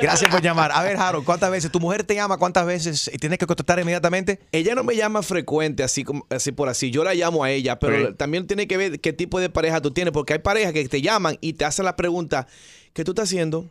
Gracias 0.01 0.29
por 0.29 0.41
llamar. 0.41 0.71
A 0.71 0.83
ver, 0.83 0.97
Harold, 0.97 1.25
¿cuántas 1.25 1.51
veces 1.51 1.71
tu 1.71 1.79
mujer 1.79 2.03
te 2.03 2.15
llama? 2.15 2.37
¿Cuántas 2.37 2.65
veces 2.65 3.09
y 3.13 3.17
tienes 3.17 3.39
que 3.39 3.45
contestar 3.45 3.79
inmediatamente? 3.79 4.39
Ella 4.51 4.75
no 4.75 4.83
me 4.83 4.95
llama 4.95 5.21
frecuente, 5.21 5.83
así 5.83 6.03
como 6.03 6.25
así 6.29 6.51
por 6.51 6.69
así. 6.69 6.91
Yo 6.91 7.03
la 7.03 7.13
llamo 7.13 7.43
a 7.43 7.51
ella, 7.51 7.79
pero 7.79 8.15
también 8.15 8.47
tiene 8.47 8.67
que 8.67 8.77
ver 8.77 8.99
qué 8.99 9.13
tipo 9.13 9.39
de 9.39 9.49
pareja 9.49 9.81
tú 9.81 9.91
tienes, 9.91 10.11
porque 10.11 10.33
hay 10.33 10.39
parejas 10.39 10.73
que 10.73 10.87
te 10.87 11.01
llaman 11.01 11.37
y 11.41 11.53
te 11.53 11.65
hacen 11.65 11.85
la 11.85 11.95
pregunta, 11.95 12.47
¿qué 12.93 13.03
tú 13.03 13.11
estás 13.11 13.29
haciendo? 13.29 13.69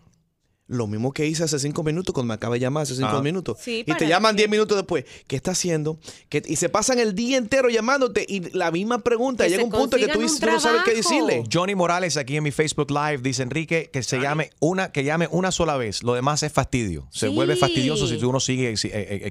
Lo 0.68 0.88
mismo 0.88 1.12
que 1.12 1.24
hice 1.26 1.44
hace 1.44 1.61
cinco 1.61 1.85
minutos 1.85 2.12
cuando 2.12 2.29
me 2.29 2.35
acaba 2.35 2.55
de 2.55 2.61
llamar 2.61 2.83
hace 2.83 2.96
cinco 2.96 3.09
Ah. 3.18 3.22
minutos. 3.22 3.57
Sí, 3.61 3.85
y 3.87 3.94
te 3.94 4.09
llaman 4.09 4.35
que- 4.35 4.38
diez 4.42 4.50
minutos 4.50 4.76
después. 4.76 5.05
¿Qué 5.29 5.37
está 5.37 5.52
haciendo? 5.52 5.98
¿Qué- 6.29 6.42
y 6.44 6.57
se 6.57 6.68
pasan 6.68 6.98
el 6.98 7.14
día 7.14 7.37
entero 7.37 7.68
llamándote 7.68 8.26
y 8.29 8.40
la 8.57 8.72
misma 8.72 8.98
pregunta. 9.05 9.44
Que 9.44 9.50
Llega 9.50 9.62
un 9.62 9.70
punto 9.70 9.96
que 9.96 10.09
tú, 10.09 10.20
dices- 10.20 10.40
tú 10.40 10.46
no 10.46 10.59
sabes 10.59 10.83
qué 10.85 10.94
decirle. 10.94 11.44
Johnny 11.52 11.76
Morales 11.76 12.16
aquí 12.16 12.37
en 12.37 12.42
mi 12.42 12.50
Facebook 12.50 12.90
Live 12.90 13.18
dice 13.18 13.44
Enrique 13.44 13.90
que 13.92 14.02
se 14.02 14.18
llame 14.18 14.50
una 14.59 14.90
que 14.90 15.05
llame 15.05 15.29
una 15.31 15.52
sola 15.52 15.76
vez. 15.76 16.02
Lo 16.02 16.14
demás 16.14 16.42
es 16.42 16.52
fastidio. 16.52 17.07
Se 17.12 17.29
Sí. 17.29 17.35
vuelve 17.35 17.55
fastidioso 17.57 18.09
si 18.09 18.16
uno 18.24 18.40
sigue 18.40 18.72
exi- 18.72 18.90
eh, 18.92 19.22
eh, 19.24 19.31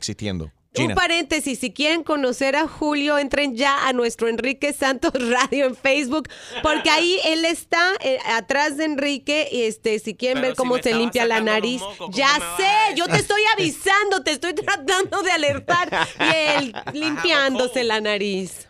Un 0.83 0.93
paréntesis, 0.93 1.59
si 1.59 1.71
quieren 1.71 2.03
conocer 2.03 2.55
a 2.55 2.67
Julio, 2.67 3.17
entren 3.17 3.55
ya 3.55 3.87
a 3.87 3.93
nuestro 3.93 4.27
Enrique 4.27 4.73
Santos 4.73 5.11
Radio 5.29 5.65
en 5.65 5.75
Facebook, 5.75 6.29
porque 6.61 6.89
ahí 6.89 7.19
él 7.25 7.45
está 7.45 7.93
eh, 8.01 8.19
atrás 8.25 8.77
de 8.77 8.85
Enrique 8.85 9.47
y 9.51 9.63
este, 9.63 9.99
si 9.99 10.15
quieren 10.15 10.37
Pero 10.37 10.47
ver 10.47 10.55
si 10.55 10.57
cómo 10.57 10.77
se 10.77 10.93
limpia 10.93 11.25
la 11.25 11.41
nariz, 11.41 11.81
mocos, 11.81 11.97
¿cómo 11.97 12.11
ya 12.11 12.29
sé, 12.57 12.95
yo 12.95 13.07
te 13.07 13.17
estoy 13.17 13.41
avisando, 13.53 14.23
te 14.23 14.31
estoy 14.31 14.53
tratando 14.55 15.21
de 15.23 15.31
alertar 15.31 16.07
y 16.19 16.63
él 16.63 16.75
limpiándose 16.93 17.83
la 17.83 18.01
nariz. 18.01 18.67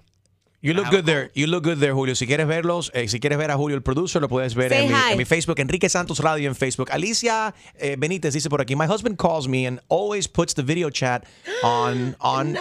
You 0.65 0.73
look 0.73 0.89
good 0.89 1.05
there. 1.05 1.29
You 1.35 1.45
look 1.45 1.63
good 1.63 1.77
there, 1.77 1.93
Julio. 1.93 2.15
Si 2.15 2.25
quieres 2.25 2.47
verlos, 2.47 2.89
eh, 2.95 3.07
si 3.07 3.19
quieres 3.19 3.37
ver 3.37 3.51
a 3.51 3.55
Julio 3.55 3.75
el 3.75 3.83
producer, 3.83 4.19
lo 4.19 4.27
puedes 4.27 4.55
ver 4.55 4.73
en 4.73 4.87
mi, 4.87 4.95
hi. 4.95 5.11
en 5.11 5.17
mi 5.19 5.23
Facebook, 5.23 5.59
Enrique 5.59 5.87
Santos 5.89 6.17
Radio 6.21 6.49
en 6.49 6.55
Facebook. 6.55 6.89
Alicia 6.91 7.53
eh, 7.75 7.95
Benítez 7.99 8.33
dice 8.33 8.49
por 8.49 8.61
aquí, 8.61 8.75
my 8.75 8.87
husband 8.87 9.19
calls 9.19 9.47
me 9.47 9.67
and 9.67 9.79
always 9.89 10.27
puts 10.27 10.55
the 10.55 10.63
video 10.63 10.89
chat 10.89 11.23
on 11.63 12.15
on 12.19 12.57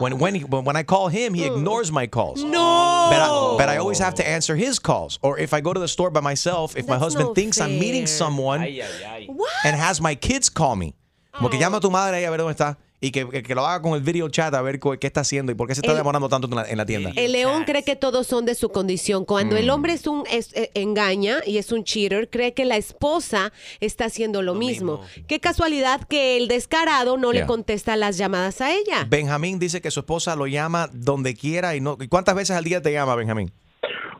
when 0.00 0.18
when 0.18 0.34
he, 0.34 0.44
when 0.44 0.74
I 0.74 0.82
call 0.82 1.06
him, 1.06 1.34
he 1.34 1.44
ignores 1.44 1.92
my 1.92 2.08
calls. 2.08 2.42
No. 2.42 3.06
But 3.10 3.20
I, 3.20 3.56
but 3.58 3.68
I 3.68 3.76
always 3.76 4.00
have 4.00 4.16
to 4.16 4.26
answer 4.28 4.56
his 4.56 4.80
calls. 4.80 5.20
Or 5.22 5.38
if 5.38 5.54
I 5.54 5.60
go 5.60 5.72
to 5.72 5.78
the 5.78 5.86
store 5.86 6.10
by 6.10 6.22
myself, 6.22 6.76
if 6.76 6.88
my 6.88 6.98
husband 6.98 7.28
no 7.28 7.34
thinks 7.34 7.60
I'm 7.60 7.78
meeting 7.78 8.08
someone 8.08 8.62
Ay, 8.62 8.82
ay, 8.82 9.28
ay. 9.28 9.28
and 9.64 9.76
has 9.76 10.00
my 10.00 10.16
kids 10.16 10.50
call 10.50 10.74
me. 10.74 10.96
Como 11.30 11.48
que 11.48 11.60
llama 11.60 11.76
a 11.76 11.80
tu 11.80 11.90
madre 11.90 12.26
a 12.26 12.30
ver 12.30 12.38
dónde 12.38 12.56
está 12.56 12.76
y 13.00 13.10
que, 13.10 13.28
que- 13.28 13.42
que 13.42 13.54
lo 13.54 13.66
haga 13.66 13.82
con 13.82 13.94
el 13.94 14.00
video 14.02 14.28
chat 14.28 14.52
a 14.54 14.62
ver 14.62 14.80
qué 14.80 15.06
está 15.06 15.20
haciendo 15.20 15.52
y 15.52 15.54
por 15.54 15.68
qué 15.68 15.74
se 15.74 15.80
está 15.80 15.92
El- 15.92 15.98
demorando 15.98 16.28
tanto 16.28 16.46
en 16.48 16.54
la, 16.54 16.64
en 16.68 16.76
la 16.78 16.86
tienda. 16.86 17.12
El 17.16 17.32
león 17.32 17.64
cree 17.64 17.84
que 17.84 17.94
todos 17.96 18.26
son 18.26 18.44
de 18.46 18.54
su 18.54 18.70
condición. 18.70 19.24
Cuando 19.24 19.54
Mm. 19.54 19.58
el 19.58 19.70
hombre 19.70 19.92
es 19.92 20.06
un 20.06 20.24
es- 20.30 20.54
eh, 20.56 20.70
engaña 20.74 21.38
y 21.46 21.58
es 21.58 21.72
un 21.72 21.84
cheater, 21.84 22.28
cree 22.30 22.54
que 22.54 22.64
la 22.64 22.76
esposa 22.76 23.52
está 23.80 24.06
haciendo 24.06 24.42
lo, 24.42 24.54
mismo. 24.54 25.02
Qué 25.28 25.40
casualidad 25.40 26.00
que 26.08 26.36
el 26.38 26.48
descarado 26.48 27.16
no 27.18 27.32
Yeah. 27.32 27.42
le 27.42 27.46
contesta 27.46 27.96
las 27.96 28.16
llamadas 28.16 28.60
a 28.60 28.72
ella. 28.72 29.04
Benjamín 29.08 29.58
dice 29.58 29.80
que 29.82 29.90
su 29.90 30.00
esposa 30.00 30.34
lo 30.36 30.46
llama 30.46 30.88
donde 30.92 31.34
quiera 31.34 31.76
y 31.76 31.80
no. 31.80 31.96
¿y 32.00 32.08
¿Cuántas 32.08 32.34
veces 32.34 32.56
al 32.56 32.64
día 32.64 32.80
te 32.80 32.92
llama, 32.92 33.14
Benjamín? 33.14 33.52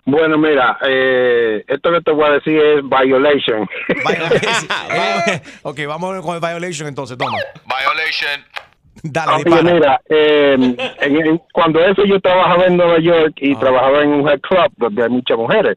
Bueno, 0.04 0.38
mira, 0.38 0.78
eh, 0.88 1.64
esto 1.66 1.90
que 1.90 2.00
te 2.00 2.12
voy 2.12 2.28
a 2.28 2.32
decir 2.34 2.56
es 2.56 2.80
violation. 2.88 3.66
ok, 5.62 5.80
vamos 5.86 6.24
con 6.24 6.34
el 6.36 6.40
violation 6.40 6.86
entonces, 6.88 7.18
toma. 7.18 7.38
Violation. 7.64 8.44
Dale, 9.50 9.74
mira, 9.74 10.00
eh, 10.08 10.56
en- 11.00 11.16
en- 11.26 11.40
cuando 11.52 11.80
eso 11.80 12.04
yo 12.04 12.20
trabajaba 12.20 12.66
en 12.66 12.76
Nueva 12.76 12.98
York 12.98 13.34
y 13.40 13.54
trabajaba 13.56 14.02
en 14.02 14.10
un 14.14 14.28
head 14.28 14.40
club 14.40 14.72
donde 14.76 15.02
hay 15.02 15.08
muchas 15.10 15.36
mujeres. 15.38 15.76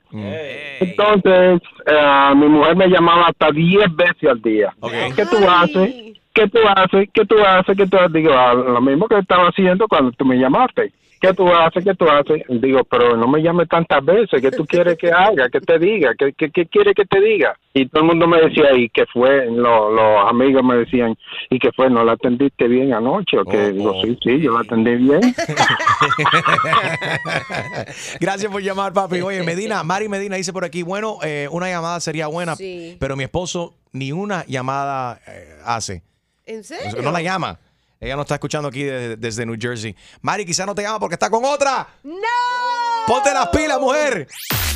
Entonces, 0.80 1.62
eh, 1.86 2.36
mi 2.36 2.48
mujer 2.48 2.76
me 2.76 2.88
llamaba 2.88 3.28
hasta 3.28 3.52
10 3.52 3.94
veces 3.96 4.30
al 4.30 4.42
día. 4.42 4.74
¿Qué 5.16 5.26
tú 5.26 5.38
haces? 5.50 5.96
¿Qué 6.34 6.48
tú 6.48 6.60
haces? 6.76 7.10
¿Qué 7.14 7.26
tú 7.26 7.36
haces? 7.46 7.78
¿Qué 7.78 7.88
tú 7.88 7.98
haces? 7.98 8.14
Digo, 8.14 8.32
"Ah, 8.34 8.54
lo 8.54 8.82
mismo 8.82 9.08
que 9.08 9.18
estaba 9.18 9.50
haciendo 9.50 9.88
cuando 9.88 10.12
tú 10.14 10.24
me 10.26 10.38
llamaste. 10.38 10.92
¿Qué 11.22 11.34
tú 11.34 11.48
haces? 11.54 11.84
¿Qué 11.84 11.94
tú 11.96 12.06
haces? 12.10 12.44
Digo, 12.48 12.84
pero 12.86 13.18
no 13.18 13.28
me 13.28 13.42
llames 13.42 13.68
tantas 13.68 14.04
veces. 14.06 14.42
¿Qué 14.42 14.52
tú 14.52 14.66
quieres 14.66 14.98
que 14.98 15.12
haga? 15.12 15.50
¿Qué 15.50 15.60
te 15.60 15.78
diga? 15.78 16.12
¿Qué, 16.18 16.32
qué, 16.34 16.50
qué 16.50 16.66
quieres 16.68 16.94
que 16.96 17.06
te 17.06 17.20
diga? 17.20 17.58
Y 17.74 17.88
todo 17.88 18.02
el 18.04 18.08
mundo 18.08 18.28
me 18.28 18.40
decía, 18.42 18.72
¿y 18.76 18.90
qué 18.90 19.06
fue? 19.12 19.48
Lo- 19.52 19.92
los 19.92 20.30
amigos 20.30 20.64
me 20.64 20.78
decían, 20.78 21.16
¿y 21.50 21.60
qué 21.60 21.72
fue? 21.76 21.90
¿No 21.90 22.04
la 22.04 22.14
atendiste 22.14 22.68
bien 22.68 22.94
anoche? 22.94 23.38
¿O 23.38 23.46
qué? 23.46 23.72
Digo, 23.72 24.02
sí, 24.02 24.18
sí, 24.24 24.40
yo 24.40 24.54
la 24.54 24.62
atendí 24.62 24.96
bien. 24.96 25.20
Gracias 28.20 28.52
por 28.52 28.62
llamar, 28.62 28.94
papi. 28.94 29.22
Oye, 29.22 29.44
Medina, 29.44 29.84
Mari 29.84 30.10
Medina 30.10 30.36
dice 30.36 30.54
por 30.54 30.66
aquí, 30.66 30.84
bueno, 30.84 31.18
eh, 31.24 31.48
una 31.52 31.70
llamada 31.70 32.00
sería 32.00 32.28
buena, 32.28 32.56
Sí. 32.56 32.98
pero 33.00 33.16
mi 33.16 33.24
esposo 33.24 33.76
ni 33.92 34.12
una 34.12 34.46
llamada 34.46 35.20
eh, 35.28 35.56
hace. 35.66 36.04
¿En 36.46 36.64
serio? 36.64 37.02
No 37.02 37.12
la 37.12 37.22
llama. 37.22 37.60
Ella 38.02 38.16
nos 38.16 38.24
está 38.24 38.36
escuchando 38.36 38.70
aquí 38.70 38.84
desde, 38.84 39.18
desde 39.18 39.46
New 39.46 39.58
Jersey. 39.60 39.94
Mari 40.22 40.46
quizá 40.46 40.66
no 40.66 40.74
te 40.74 40.82
llama 40.82 41.00
porque 41.00 41.16
está 41.16 41.30
con 41.30 41.44
otra. 41.44 41.86
¡No! 42.04 42.14
Ponte 43.08 43.34
las 43.34 43.50
pilas, 43.50 43.80
mujer. 43.80 44.28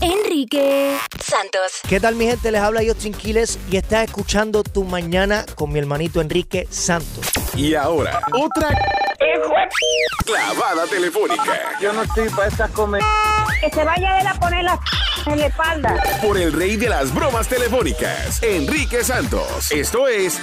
Enrique 0.01 0.97
Santos. 1.23 1.79
¿Qué 1.87 2.01
tal 2.01 2.15
mi 2.15 2.25
gente? 2.25 2.51
Les 2.51 2.61
habla 2.61 2.83
yo 2.83 2.93
Quiles 2.95 3.59
y 3.71 3.77
estás 3.77 4.03
escuchando 4.05 4.63
Tu 4.63 4.83
Mañana 4.83 5.45
con 5.55 5.71
mi 5.71 5.79
hermanito 5.79 6.19
Enrique 6.19 6.67
Santos. 6.69 7.27
Y 7.55 7.75
ahora, 7.75 8.21
otra 8.33 8.69
clavada 10.25 10.85
telefónica. 10.87 11.77
Yo 11.81 11.93
no 11.93 12.03
estoy 12.03 12.29
para 12.29 12.47
estas 12.47 12.71
comer. 12.71 13.01
Que 13.61 13.69
se 13.69 13.83
vaya 13.83 14.19
él 14.19 14.27
a 14.27 14.33
poner 14.35 14.63
la 14.63 14.79
en 15.25 15.39
la 15.39 15.45
espalda. 15.47 16.03
Por 16.21 16.37
el 16.37 16.51
rey 16.51 16.75
de 16.75 16.89
las 16.89 17.13
bromas 17.13 17.47
telefónicas, 17.47 18.41
Enrique 18.43 19.03
Santos. 19.03 19.71
Esto 19.71 20.07
es 20.07 20.39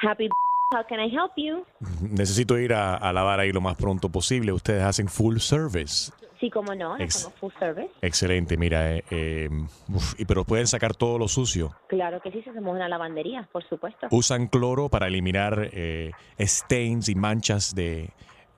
Happy 0.00 0.28
How 0.70 0.84
can 0.86 1.00
I 1.00 1.08
help 1.08 1.32
you? 1.36 1.64
Necesito 2.02 2.58
ir 2.58 2.74
a, 2.74 2.94
a 2.96 3.10
lavar 3.12 3.40
ahí 3.40 3.52
lo 3.52 3.62
más 3.62 3.74
pronto 3.76 4.10
posible. 4.10 4.52
Ustedes 4.52 4.82
hacen 4.82 5.08
full 5.08 5.38
service. 5.38 6.12
Sí, 6.38 6.50
como 6.50 6.74
no, 6.74 6.94
hacemos 6.94 7.32
full 7.40 7.52
service. 7.58 7.90
Excelente, 8.02 8.58
mira, 8.58 8.94
eh, 8.94 9.04
eh, 9.10 9.48
uf, 9.88 10.14
y 10.20 10.26
pero 10.26 10.44
pueden 10.44 10.66
sacar 10.66 10.94
todo 10.94 11.18
lo 11.18 11.26
sucio. 11.26 11.74
Claro 11.88 12.20
que 12.20 12.30
sí, 12.30 12.42
si 12.42 12.50
hacemos 12.50 12.74
una 12.76 12.86
lavandería, 12.86 13.48
por 13.50 13.66
supuesto. 13.66 14.08
Usan 14.10 14.46
cloro 14.46 14.90
para 14.90 15.06
eliminar 15.06 15.70
eh, 15.72 16.12
stains 16.38 17.08
y 17.08 17.14
manchas 17.14 17.74
de, 17.74 18.10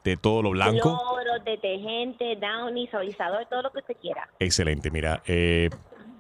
de 0.02 0.16
todo 0.16 0.42
lo 0.42 0.50
blanco. 0.50 0.98
Cloro, 0.98 1.44
detergente, 1.44 2.36
downy, 2.36 2.88
suavizador, 2.88 3.46
todo 3.46 3.62
lo 3.62 3.70
que 3.70 3.78
usted 3.78 3.96
quiera. 4.02 4.28
Excelente, 4.40 4.90
mira, 4.90 5.22
eh, 5.26 5.70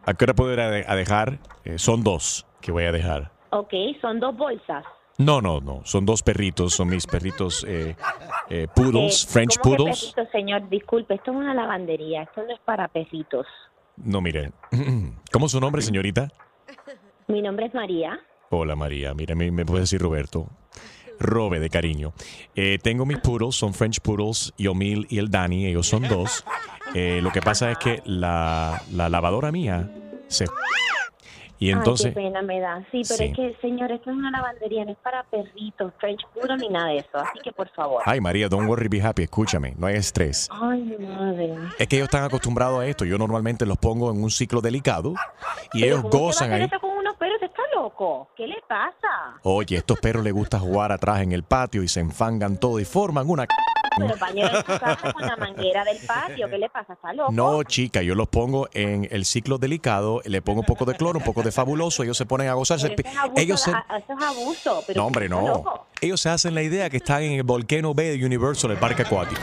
¿a 0.06 0.14
qué 0.14 0.24
hora 0.24 0.34
puedo 0.34 0.52
ir 0.52 0.60
a, 0.60 0.66
a 0.66 0.94
dejar? 0.94 1.40
Eh, 1.64 1.78
son 1.78 2.04
dos 2.04 2.46
que 2.60 2.70
voy 2.70 2.84
a 2.84 2.92
dejar. 2.92 3.32
Ok, 3.50 3.74
son 4.00 4.20
dos 4.20 4.36
bolsas. 4.36 4.84
No, 5.20 5.40
no, 5.42 5.60
no, 5.60 5.82
son 5.84 6.06
dos 6.06 6.22
perritos, 6.22 6.72
son 6.74 6.88
mis 6.88 7.06
perritos 7.06 7.64
eh, 7.68 7.94
eh, 8.48 8.66
poodles, 8.74 9.24
Eh, 9.24 9.28
French 9.30 9.58
¿cómo 9.58 9.76
que 9.76 9.82
poodles. 9.82 10.00
perritos, 10.14 10.32
señor? 10.32 10.68
Disculpe, 10.70 11.14
esto 11.14 11.30
es 11.30 11.36
una 11.36 11.52
lavandería, 11.54 12.22
esto 12.22 12.42
no 12.42 12.54
es 12.54 12.60
para 12.64 12.88
perritos. 12.88 13.46
No, 13.96 14.20
mire, 14.22 14.52
¿cómo 15.32 15.46
es 15.46 15.52
su 15.52 15.60
nombre, 15.60 15.82
señorita? 15.82 16.28
Mi 17.28 17.42
nombre 17.42 17.66
es 17.66 17.74
María. 17.74 18.18
Hola 18.48 18.74
María, 18.76 19.12
mira, 19.14 19.34
me, 19.34 19.50
me 19.50 19.64
puedes 19.66 19.90
decir 19.90 20.00
Roberto. 20.00 20.48
Robe 21.18 21.60
de 21.60 21.68
cariño. 21.68 22.14
Eh, 22.54 22.78
tengo 22.82 23.04
mis 23.04 23.18
poodles, 23.18 23.54
son 23.54 23.74
French 23.74 24.00
poodles, 24.00 24.54
Yomil 24.56 25.06
y 25.10 25.18
el 25.18 25.30
Dani, 25.30 25.66
ellos 25.66 25.86
son 25.86 26.08
dos. 26.08 26.44
Eh, 26.94 27.20
lo 27.22 27.30
que 27.30 27.42
pasa 27.42 27.70
es 27.70 27.76
que 27.78 28.02
la, 28.06 28.80
la 28.90 29.10
lavadora 29.10 29.52
mía 29.52 29.90
se... 30.28 30.46
Y 31.60 31.70
entonces... 31.70 32.06
Ay, 32.06 32.12
qué 32.14 32.20
pena 32.22 32.42
me 32.42 32.58
da. 32.58 32.78
Sí, 32.90 33.02
pero 33.06 33.18
Sí. 33.18 33.24
es 33.26 33.36
que, 33.36 33.56
señor, 33.60 33.92
esto 33.92 34.10
es 34.10 34.16
una 34.16 34.30
lavandería, 34.32 34.84
no 34.84 34.90
es 34.92 34.96
para 34.98 35.22
perritos, 35.24 35.92
French 36.00 36.20
puro 36.34 36.56
ni 36.56 36.68
nada 36.70 36.88
de 36.88 36.96
eso. 36.98 37.18
Así 37.18 37.38
que, 37.44 37.52
por 37.52 37.68
favor. 37.68 38.02
Ay 38.06 38.20
María, 38.20 38.48
don't 38.48 38.66
worry, 38.68 38.88
be 38.88 39.00
happy, 39.00 39.22
escúchame, 39.22 39.74
no 39.78 39.86
hay 39.86 39.94
estrés. 39.96 40.48
Ay, 40.50 40.80
mi 40.80 41.06
madre. 41.06 41.54
Es 41.78 41.86
que 41.86 41.96
ellos 41.96 42.06
están 42.08 42.24
acostumbrados 42.24 42.80
a 42.80 42.86
esto. 42.86 43.04
Yo 43.04 43.16
normalmente 43.18 43.64
los 43.66 43.76
pongo 43.78 44.10
en 44.10 44.22
un 44.22 44.30
ciclo 44.30 44.60
delicado 44.60 45.14
y 45.74 45.82
Pero 45.82 45.96
ellos 45.98 46.00
¿cómo 46.00 46.08
usted 46.08 46.18
va 46.18 46.20
a 46.20 46.26
gozan 46.48 46.52
ahí. 46.54 46.62
eso 46.64 46.80
con 46.80 46.90
unos 46.96 47.14
perros? 47.16 47.42
¿Está 47.42 47.62
loco? 48.00 48.28
¿Qué 48.36 48.46
le 48.46 48.56
pasa? 48.68 49.38
Oye, 49.42 49.76
estos 49.76 49.98
perros 50.00 50.24
les 50.24 50.32
gusta 50.32 50.58
jugar 50.58 50.92
atrás 50.92 51.20
en 51.20 51.32
el 51.32 51.42
patio 51.42 51.82
y 51.82 51.88
se 51.88 52.00
enfangan 52.00 52.56
todo 52.58 52.80
y 52.80 52.84
forman 52.84 53.28
una... 53.28 53.46
Pero 53.96 54.16
bañero 54.18 54.48
en 54.48 54.56
su 54.64 54.78
casa 54.78 55.12
con 55.12 55.26
la 55.26 55.36
manguera 55.36 55.84
del 55.84 55.98
patio. 56.06 56.48
¿Qué 56.48 56.58
le 56.58 56.70
pasa? 56.70 56.92
¿Está 56.94 57.12
loco? 57.12 57.32
No, 57.32 57.62
chica, 57.64 58.02
yo 58.02 58.14
los 58.14 58.28
pongo 58.28 58.68
en 58.72 59.06
el 59.10 59.24
ciclo 59.24 59.58
delicado, 59.58 60.22
le 60.24 60.40
pongo 60.40 60.60
un 60.60 60.66
poco 60.66 60.84
de 60.84 60.94
cloro, 60.94 61.18
un 61.18 61.24
poco 61.24 61.42
de 61.42 61.50
fabuloso, 61.52 62.02
ellos 62.04 62.16
se 62.16 62.24
ponen 62.24 62.48
a 62.48 62.54
gozarse. 62.54 62.90
Pero 62.90 63.08
eso 63.08 63.10
es 63.10 63.18
abuso, 63.18 63.40
Ellos 63.42 63.60
se... 63.60 63.70
eso 63.72 64.12
es 64.16 64.24
abuso. 64.24 64.84
Pero 64.86 65.00
No, 65.00 65.06
hombre, 65.08 65.24
¿está 65.26 65.36
no. 65.40 65.46
loco? 65.48 65.86
Ellos 66.00 66.20
se 66.20 66.30
hacen 66.30 66.54
la 66.54 66.62
idea 66.62 66.88
que 66.88 66.98
están 66.98 67.22
en 67.22 67.32
el 67.32 67.42
Volcano 67.42 67.92
Bay 67.92 68.16
de 68.16 68.24
Universal, 68.24 68.70
el 68.70 68.78
parque 68.78 69.02
acuático. 69.02 69.42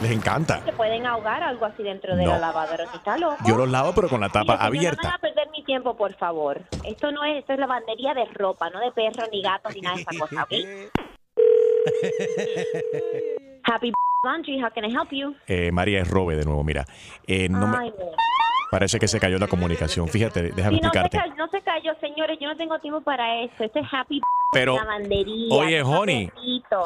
Les 0.02 0.10
encanta. 0.12 0.62
Se 0.64 0.72
pueden 0.72 1.06
ahogar 1.06 1.42
algo 1.42 1.66
así 1.66 1.82
dentro 1.82 2.16
de 2.16 2.24
No. 2.24 2.30
la 2.32 2.38
lavadora. 2.38 2.84
¿Está 2.94 3.18
loco? 3.18 3.36
Yo 3.46 3.56
los 3.56 3.68
lavo, 3.68 3.92
pero 3.94 4.08
con 4.08 4.20
la 4.20 4.28
tapa 4.28 4.56
señor, 4.56 4.64
No 4.64 4.70
me 4.70 4.78
abierta. 4.78 5.08
haga 5.08 5.18
perder 5.18 5.48
mi 5.50 5.62
tiempo, 5.64 5.96
por 5.96 6.14
favor. 6.14 6.62
Esto 6.84 7.10
no 7.12 7.24
es, 7.24 7.38
esto 7.38 7.52
es 7.52 7.58
lavandería 7.58 8.14
de 8.14 8.24
ropa, 8.26 8.70
no 8.70 8.80
de 8.80 8.92
perros, 8.92 9.28
ni 9.32 9.42
gatos, 9.42 9.74
ni 9.74 9.80
nada 9.82 9.96
de 9.96 10.02
esa 10.02 10.18
cosa, 10.18 10.42
¿ok? 10.44 10.50
Happy 13.64 13.92
Laundry, 14.24 14.60
how 14.60 14.70
can 14.70 14.84
I 14.84 14.90
help 14.92 15.10
you? 15.12 15.34
Eh, 15.46 15.70
María 15.72 16.00
es 16.02 16.08
Robe 16.08 16.36
de 16.36 16.44
nuevo, 16.44 16.62
mira. 16.64 16.84
Eh, 17.26 17.48
no 17.48 17.66
me- 17.66 17.78
Ay, 17.78 17.90
no. 17.98 18.06
Parece 18.70 18.98
que 19.00 19.08
se 19.08 19.18
cayó 19.18 19.38
la 19.38 19.48
comunicación. 19.48 20.06
Fíjate, 20.08 20.52
déjame 20.52 20.76
Sí, 20.78 20.82
no, 20.82 20.92
se 20.92 20.98
explicarte. 20.98 21.18
cayó, 21.18 21.34
no 21.34 21.48
se 21.48 21.60
cayó, 21.60 21.92
señores. 22.00 22.38
Yo 22.40 22.48
no 22.48 22.56
tengo 22.56 22.78
tiempo 22.78 23.00
para 23.00 23.40
eso. 23.42 23.64
Esto 23.64 23.80
es 23.80 23.86
Happy 23.90 24.20
Pero, 24.52 24.76
Lavandería. 24.76 25.52
Oye, 25.54 25.82
honey, 25.82 26.30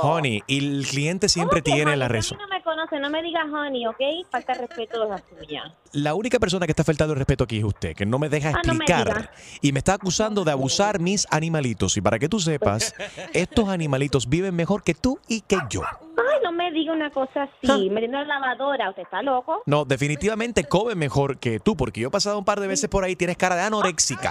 honey, 0.00 0.42
y 0.46 0.58
el 0.78 0.86
cliente 0.86 1.28
siempre 1.28 1.62
¿Cómo 1.62 1.74
que 1.76 1.82
tiene 1.82 1.96
la 1.96 2.06
a 2.06 2.08
razón. 2.08 2.38
no 2.38 2.48
me 2.48 2.53
conoce, 2.86 3.00
no 3.00 3.10
me 3.10 3.22
diga 3.22 3.44
honey, 3.44 3.86
¿ok? 3.86 4.28
Falta 4.30 4.54
de 4.54 4.60
respeto 4.60 5.02
a 5.02 5.06
la 5.06 5.18
suya. 5.18 5.74
La 5.92 6.14
única 6.14 6.38
persona 6.38 6.66
que 6.66 6.72
está 6.72 6.84
faltando 6.84 7.12
el 7.12 7.18
respeto 7.18 7.44
aquí 7.44 7.58
es 7.58 7.64
usted, 7.64 7.94
que 7.94 8.06
no 8.06 8.18
me 8.18 8.28
deja 8.28 8.50
Ah, 8.50 8.60
no 8.64 8.74
me 8.74 8.84
explicar 8.84 9.30
y 9.60 9.72
me 9.72 9.78
está 9.78 9.94
acusando 9.94 10.44
de 10.44 10.50
abusar 10.50 11.00
mis 11.00 11.26
animalitos. 11.30 11.96
Y 11.96 12.00
para 12.00 12.18
que 12.18 12.28
tú 12.28 12.40
sepas, 12.40 12.94
estos 13.32 13.68
animalitos 13.68 14.28
viven 14.28 14.54
mejor 14.54 14.82
que 14.82 14.94
tú 14.94 15.18
y 15.28 15.40
que 15.42 15.58
yo. 15.70 15.82
Ay, 15.82 16.40
no 16.42 16.52
me 16.52 16.70
diga 16.72 16.92
una 16.92 17.10
cosa 17.10 17.44
así. 17.44 17.90
Metiendo 17.90 18.18
la 18.18 18.24
lavadora, 18.24 18.90
¿usted 18.90 19.02
está 19.02 19.22
loco? 19.22 19.62
No, 19.66 19.84
definitivamente 19.84 20.64
come 20.64 20.94
mejor 20.94 21.38
que 21.38 21.60
tú, 21.60 21.76
porque 21.76 22.00
yo 22.00 22.08
he 22.08 22.10
pasado 22.10 22.38
un 22.38 22.44
par 22.44 22.60
de 22.60 22.66
veces 22.66 22.88
por 22.88 23.04
ahí, 23.04 23.16
tienes 23.16 23.36
cara 23.36 23.56
de 23.56 23.62
anoréxica. 23.62 24.30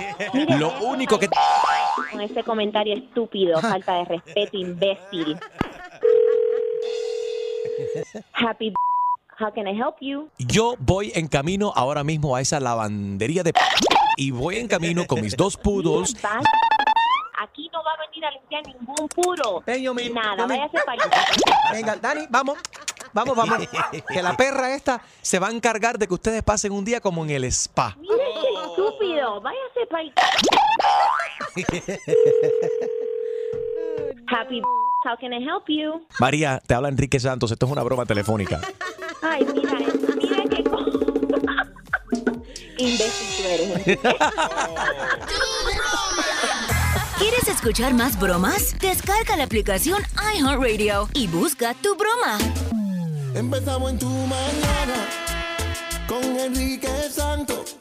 Lo 0.59 0.79
único 0.81 1.19
que... 1.19 1.29
Con 2.11 2.21
ese 2.21 2.43
comentario 2.43 2.95
estúpido, 2.95 3.59
falta 3.59 3.95
de 3.95 4.05
respeto, 4.05 4.57
imbécil. 4.57 5.37
Happy 8.33 8.73
how 9.39 9.51
can 9.51 9.67
I 9.67 9.73
help 9.73 9.95
you? 9.99 10.29
Yo 10.37 10.75
voy 10.79 11.11
en 11.15 11.27
camino 11.27 11.73
ahora 11.75 12.03
mismo 12.03 12.35
a 12.35 12.41
esa 12.41 12.59
lavandería 12.59 13.41
de... 13.43 13.53
Y 14.15 14.29
voy 14.31 14.57
en 14.57 14.67
camino 14.67 15.07
con 15.07 15.21
mis 15.21 15.35
dos 15.35 15.57
poodles. 15.57 16.15
Aquí 17.39 17.67
no 17.73 17.83
va 17.83 17.91
a 17.91 17.97
venir 18.07 18.23
a 18.25 18.31
limpiar 18.31 18.67
ningún 18.67 19.07
puro. 19.09 19.63
Nada, 20.13 20.45
váyase 20.45 20.77
para 20.85 21.03
allá. 21.03 21.25
Venga, 21.71 21.95
Dani, 21.95 22.27
vamos. 22.29 22.59
Vamos, 23.11 23.35
vamos. 23.35 23.67
Que 24.07 24.21
la 24.21 24.37
perra 24.37 24.75
esta 24.75 25.01
se 25.21 25.39
va 25.39 25.47
a 25.47 25.51
encargar 25.51 25.97
de 25.97 26.07
que 26.07 26.13
ustedes 26.13 26.43
pasen 26.43 26.71
un 26.71 26.85
día 26.85 27.01
como 27.01 27.23
en 27.23 27.31
el 27.31 27.45
spa. 27.45 27.97
Mire 27.99 28.15
qué 28.15 28.53
estúpido, 28.69 29.41
váyase 29.41 29.87
para 29.89 30.03
allá. 30.03 30.13
Happy 34.27 34.61
how 35.03 35.15
can 35.19 35.33
I 35.33 35.39
help 35.43 35.65
you? 35.67 36.05
María, 36.19 36.61
te 36.65 36.73
habla 36.73 36.89
Enrique 36.89 37.19
Santos. 37.19 37.51
Esto 37.51 37.65
es 37.65 37.71
una 37.71 37.83
broma 37.83 38.05
telefónica. 38.05 38.61
Ay, 39.21 39.45
mira, 39.53 39.73
mira 40.17 40.43
qué 40.49 40.63
co- 40.63 40.85
imbécil 42.77 43.27
tú 43.37 43.43
eres. 43.47 43.99
¿Quieres 47.17 47.47
escuchar 47.47 47.93
más 47.93 48.19
bromas? 48.19 48.77
Descarga 48.79 49.35
la 49.37 49.43
aplicación 49.43 50.01
iHeartRadio 50.35 51.07
y 51.13 51.27
busca 51.27 51.73
tu 51.75 51.95
broma. 51.95 52.37
Empezamos 53.35 53.91
en 53.91 53.99
tu 53.99 54.09
mañana 54.09 54.95
con 56.07 56.23
Enrique 56.23 56.89
Santos. 57.09 57.77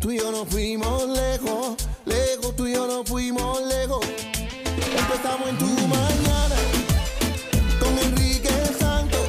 Tú 0.00 0.10
y 0.12 0.18
yo 0.18 0.30
nos 0.30 0.48
fuimos 0.48 1.06
lejos, 1.08 1.76
lejos, 2.06 2.56
tú 2.56 2.66
y 2.66 2.74
yo 2.74 2.86
nos 2.86 3.08
fuimos 3.08 3.60
lejos. 3.62 4.04
Empezamos 4.76 5.48
en 5.48 5.58
tu 5.58 5.66
mañana 5.86 6.56
con 7.80 7.98
Enrique 7.98 8.50
Santos. 8.78 9.20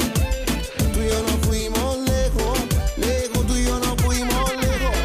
Tú 0.94 1.02
y 1.02 1.08
yo 1.08 1.22
nos 1.24 1.46
fuimos 1.46 1.98
lejos, 2.00 2.60
lejos, 2.98 3.48
tú 3.48 3.56
y 3.56 3.66
yo 3.66 3.80
nos 3.80 3.96
fuimos 4.02 4.52
lejos. 4.58 4.96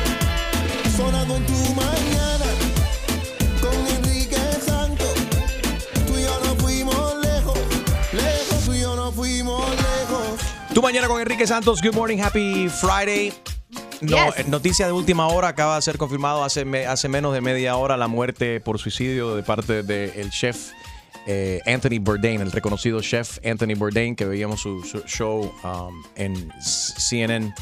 Sonando 0.97 1.37
en 1.37 1.47
tu 1.47 1.75
mañana 1.75 2.47
con 3.61 3.87
Enrique 3.97 4.41
Santos. 4.65 5.15
Tú 6.07 6.19
y 6.19 6.23
yo 6.23 6.41
nos 6.45 6.57
fuimos 6.57 7.17
lejos, 7.19 7.59
lejos, 8.13 8.65
tú 8.65 8.75
y 8.75 8.81
yo 8.81 8.97
nos 8.97 9.15
fuimos 9.15 9.69
lejos. 9.71 10.41
Tú 10.75 10.83
mañana 10.83 11.09
con 11.09 11.21
Enrique 11.21 11.47
Santos. 11.47 11.81
Good 11.83 11.95
morning, 11.95 12.19
happy 12.19 12.69
Friday. 12.69 13.50
No, 14.01 14.27
Yes. 14.27 14.39
eh, 14.39 14.45
Noticia 14.49 14.87
de 14.87 14.93
última 14.93 15.27
hora, 15.29 15.49
acaba 15.49 15.77
de 15.77 15.83
ser 15.83 15.99
confirmado 15.99 16.43
hace, 16.45 16.65
hace 16.87 17.09
menos 17.09 17.33
de 17.35 17.41
media 17.41 17.77
hora 17.77 17.97
la 17.97 18.09
muerte 18.09 18.61
por 18.61 18.79
suicidio 18.79 19.35
de 19.37 19.43
parte 19.43 19.83
del 19.83 20.31
chef 20.31 20.71
eh, 21.27 21.61
Anthony 21.67 21.99
Bourdain, 22.01 22.41
el 22.41 22.51
reconocido 22.51 23.01
chef 23.03 23.39
Anthony 23.45 23.75
Bourdain, 23.77 24.17
que 24.17 24.25
veíamos 24.25 24.61
su, 24.61 24.83
su 24.85 25.01
show 25.01 25.53
um, 25.65 26.03
en 26.17 26.51
CNN. 26.61 27.55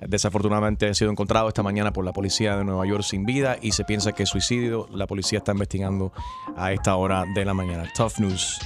Desafortunadamente 0.00 0.88
ha 0.88 0.94
sido 0.94 1.10
encontrado 1.10 1.48
esta 1.48 1.62
mañana 1.62 1.92
por 1.92 2.04
la 2.04 2.12
policía 2.12 2.56
de 2.56 2.64
Nueva 2.64 2.86
York 2.86 3.04
sin 3.04 3.24
vida 3.24 3.56
y 3.60 3.72
se 3.72 3.84
piensa 3.84 4.12
que 4.12 4.24
es 4.24 4.28
suicidio. 4.28 4.88
La 4.90 5.06
policía 5.06 5.38
está 5.38 5.52
investigando 5.52 6.12
a 6.56 6.72
esta 6.72 6.96
hora 6.96 7.24
de 7.34 7.44
la 7.44 7.54
mañana. 7.54 7.90
Tough 7.94 8.18
news. 8.18 8.58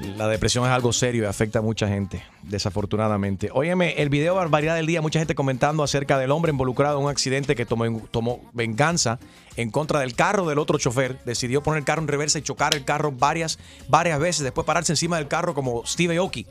La 0.00 0.28
depresión 0.28 0.64
es 0.64 0.70
algo 0.70 0.92
serio 0.92 1.22
y 1.22 1.26
afecta 1.26 1.60
a 1.60 1.62
mucha 1.62 1.86
gente. 1.88 2.22
desafortunadamente. 2.42 3.50
Óyeme, 3.52 3.94
el 4.02 4.08
video 4.08 4.34
Barbaridad 4.34 4.74
del 4.74 4.86
Día, 4.86 5.00
mucha 5.00 5.18
gente 5.18 5.34
comentando 5.34 5.82
acerca 5.82 6.18
del 6.18 6.30
hombre 6.30 6.50
involucrado 6.50 6.98
en 6.98 7.04
un 7.04 7.10
accidente 7.10 7.54
que 7.54 7.64
tomó, 7.64 8.00
tomó 8.10 8.40
venganza 8.52 9.18
en 9.56 9.70
contra 9.70 10.00
del 10.00 10.14
carro 10.14 10.46
del 10.46 10.58
otro 10.58 10.78
chofer. 10.78 11.18
Decidió 11.24 11.62
poner 11.62 11.78
el 11.78 11.84
carro 11.84 12.02
en 12.02 12.08
reversa 12.08 12.38
y 12.38 12.42
chocar 12.42 12.74
el 12.74 12.84
carro 12.84 13.12
varias, 13.12 13.58
varias 13.88 14.18
veces. 14.18 14.42
Después 14.42 14.66
pararse 14.66 14.92
encima 14.92 15.16
del 15.18 15.28
carro 15.28 15.54
como 15.54 15.84
Steve 15.86 16.16
Aoki 16.16 16.46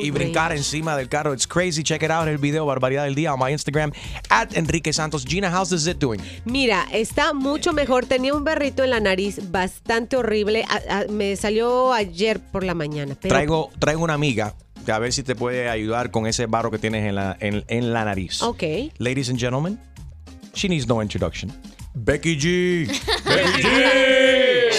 y 0.00 0.10
brincar 0.10 0.52
encima 0.52 0.96
del 0.96 1.08
carro. 1.08 1.32
It's 1.34 1.46
crazy. 1.46 1.82
Check 1.82 2.02
it 2.02 2.10
out, 2.10 2.28
el 2.28 2.38
video 2.38 2.66
Barbaridad 2.66 3.04
del 3.04 3.14
Día 3.14 3.32
on 3.34 3.40
my 3.44 3.50
Instagram 3.52 3.92
at 4.30 4.54
Enrique 4.56 4.92
Santos. 4.92 5.24
Gina, 5.26 5.50
how's 5.50 5.70
this 5.70 5.86
it 5.86 5.98
doing? 5.98 6.20
Mira, 6.44 6.86
está 6.92 7.32
mucho 7.32 7.72
mejor. 7.72 8.06
Tenía 8.06 8.34
un 8.34 8.44
berrito 8.44 8.84
en 8.84 8.90
la 8.90 9.00
nariz 9.00 9.50
bastante 9.50 10.16
horrible. 10.16 10.64
A- 10.68 11.00
a- 11.00 11.04
me 11.10 11.36
salió 11.36 11.92
ayer 11.92 12.40
por 12.40 12.64
la 12.64 12.74
mañana. 12.74 13.16
pero- 13.20 13.34
Traigo, 13.34 13.70
traigo 13.78 14.02
una 14.04 14.14
amiga 14.14 14.54
a 14.92 14.98
ver 14.98 15.12
si 15.14 15.22
te 15.22 15.34
puede 15.34 15.70
ayudar 15.70 16.10
con 16.10 16.26
ese 16.26 16.44
barro 16.46 16.70
que 16.70 16.78
tienes 16.78 17.08
en 17.08 17.14
la, 17.14 17.36
en, 17.40 17.64
en 17.68 17.92
la 17.94 18.04
nariz. 18.04 18.42
Ok. 18.42 18.62
Ladies 18.98 19.30
and 19.30 19.38
gentlemen, 19.38 19.80
she 20.54 20.68
needs 20.68 20.86
no 20.86 21.02
introduction. 21.02 21.50
Becky 21.94 22.36
G. 22.36 22.86
Becky 23.24 23.62
G. 23.62 23.68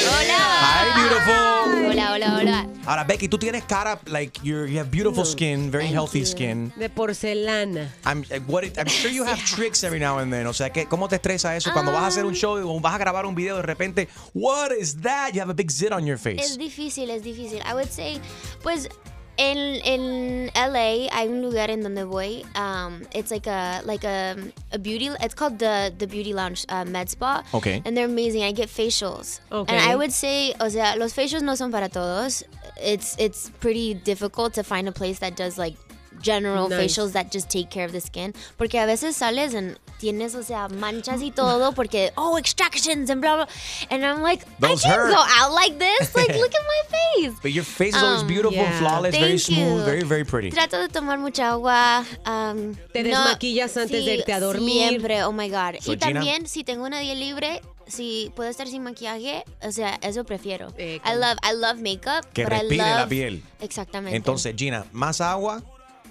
Hola. 0.04 0.42
Hi, 0.60 0.84
beautiful. 1.00 1.92
Hola, 1.92 2.12
hola, 2.14 2.38
hola. 2.40 2.68
Ahora, 2.86 3.04
Becky, 3.06 3.28
tú 3.30 3.38
tienes 3.40 3.64
cara, 3.64 4.00
like, 4.08 4.38
you're, 4.44 4.68
you 4.68 4.78
have 4.78 4.92
beautiful 4.92 5.24
skin, 5.26 5.72
very 5.72 5.88
healthy 5.88 6.26
skin. 6.26 6.72
De 6.78 6.90
porcelana. 6.90 7.88
I'm, 8.06 8.24
uh, 8.32 8.40
what 8.48 8.64
it- 8.66 8.78
I'm 8.78 8.88
sure 8.88 9.10
you 9.10 9.24
have 9.24 9.40
tricks 9.46 9.84
every 9.84 10.00
now 10.00 10.20
and 10.20 10.32
then. 10.32 10.46
O 10.46 10.54
sea, 10.54 10.70
¿qué, 10.72 10.86
¿cómo 10.88 11.08
te 11.08 11.16
estresa 11.16 11.56
eso? 11.56 11.72
Cuando 11.72 11.92
vas 11.94 12.04
a 12.04 12.08
hacer 12.08 12.26
un 12.26 12.34
show 12.36 12.58
o 12.58 12.80
vas 12.82 12.94
a 12.94 12.98
grabar 12.98 13.26
un 13.26 13.34
video, 13.34 13.56
de 13.56 13.62
repente, 13.64 14.08
what 14.34 14.72
is 14.78 14.98
that? 15.02 15.32
You 15.34 15.42
have 15.42 15.50
a 15.50 15.56
big 15.56 15.72
zit 15.72 15.94
on 15.94 16.06
your 16.06 16.18
face. 16.18 16.44
Es 16.44 16.58
difícil, 16.58 17.10
es 17.10 17.24
difícil. 17.24 17.62
I 17.66 17.74
would 17.74 17.90
say, 17.90 18.20
pues, 18.62 18.90
en, 19.38 19.82
en 19.84 20.52
LA 20.56 21.10
hay 21.12 21.28
un 21.28 21.42
lugar 21.42 21.70
en 21.70 21.82
donde 21.82 22.06
voy. 22.06 22.46
Um, 22.56 23.06
it's 23.14 23.32
like 23.32 23.48
a 23.48 23.82
like 23.86 24.04
a, 24.04 24.36
a 24.72 24.80
beauty. 24.80 25.10
It's 25.22 25.36
called 25.36 25.60
the 25.60 25.94
the 25.98 26.08
Beauty 26.08 26.34
Lounge 26.34 26.66
uh, 26.70 26.86
Med 26.86 27.10
Spa. 27.10 27.44
Okay. 27.54 27.82
And 27.86 27.96
they're 27.96 28.06
amazing. 28.06 28.44
I 28.44 28.52
get 28.52 28.70
facials. 28.70 29.40
Okay. 29.52 29.76
And 29.76 29.90
I 29.90 29.96
would 29.96 30.12
say, 30.12 30.54
o 30.60 30.70
sea, 30.70 30.96
los 30.98 31.14
facials 31.14 31.42
no 31.42 31.56
son 31.56 31.72
para 31.72 31.90
todos. 31.90 32.44
It's 32.82 33.16
it's 33.20 33.50
pretty 33.60 33.94
difficult 33.94 34.54
to 34.54 34.64
find 34.64 34.88
a 34.88 34.92
place 34.92 35.20
that 35.20 35.36
does 35.36 35.58
like 35.58 35.76
general 36.22 36.70
Nice. 36.70 36.80
facials 36.98 37.12
that 37.14 37.32
just 37.32 37.50
take 37.50 37.70
care 37.70 37.86
of 37.86 37.92
the 37.92 38.02
skin. 38.02 38.34
Porque 38.58 38.76
a 38.80 38.86
veces 38.86 39.16
sales 39.16 39.54
and 39.54 39.78
tienes, 40.00 40.36
o 40.36 40.44
sea, 40.44 40.68
manchas 40.70 41.22
y 41.22 41.32
todo 41.32 41.74
porque, 41.74 42.12
oh, 42.18 42.38
extractions 42.38 43.10
and 43.10 43.22
blah, 43.22 43.36
blah. 43.36 43.48
And 43.90 44.06
I'm 44.06 44.22
like, 44.22 44.46
Those 44.60 44.84
I 44.86 44.90
can't 44.90 45.02
hurt. 45.02 45.12
go 45.14 45.22
out 45.22 45.54
like 45.54 45.78
this. 45.80 46.14
Like, 46.16 46.30
look 46.36 46.54
at 46.54 46.62
my 46.64 46.98
face. 46.98 47.34
But 47.42 47.52
your 47.52 47.64
face 47.64 47.96
is 47.96 48.04
always 48.04 48.22
Um, 48.22 48.28
beautiful, 48.28 48.58
yeah. 48.58 48.80
flawless, 48.80 49.16
very 49.16 49.38
Thank 49.38 49.42
smooth, 49.42 49.80
you. 49.80 49.84
very, 49.86 50.04
very 50.04 50.24
pretty. 50.26 50.50
Trato 50.52 50.78
de 50.80 50.88
tomar 50.90 51.18
mucha 51.20 51.52
agua. 51.52 52.06
um, 52.26 52.76
Te 52.94 53.04
no- 53.04 53.10
desmaquillas 53.10 53.76
antes 53.78 54.04
de 54.06 54.16
irte 54.18 54.34
a 54.34 54.40
dormir. 54.40 54.90
Siempre, 54.90 55.24
oh 55.24 55.32
my 55.32 55.50
God. 55.50 55.76
So, 55.82 55.94
y 55.94 55.98
Gina- 55.98 56.14
también, 56.20 56.48
si 56.48 56.64
tengo 56.64 56.84
una 56.86 57.00
día 57.00 57.16
libre, 57.16 57.62
si 57.88 58.32
puedo 58.36 58.50
estar 58.50 58.68
sin 58.68 58.84
maquillaje, 58.84 59.44
o 59.62 59.72
sea, 59.72 59.98
eso 60.02 60.24
prefiero. 60.24 60.74
I 60.78 61.00
love, 61.16 61.38
I 61.44 61.54
love 61.54 61.78
makeup, 61.82 62.26
Que 62.34 62.44
but 62.44 62.54
I 62.54 62.60
respire 62.62 62.78
la 62.84 63.00
love- 63.02 63.10
piel. 63.10 63.44
Exactamente. 63.62 64.16
Entonces, 64.18 64.54
Gina, 64.58 64.86
más 64.92 65.22
agua, 65.22 65.62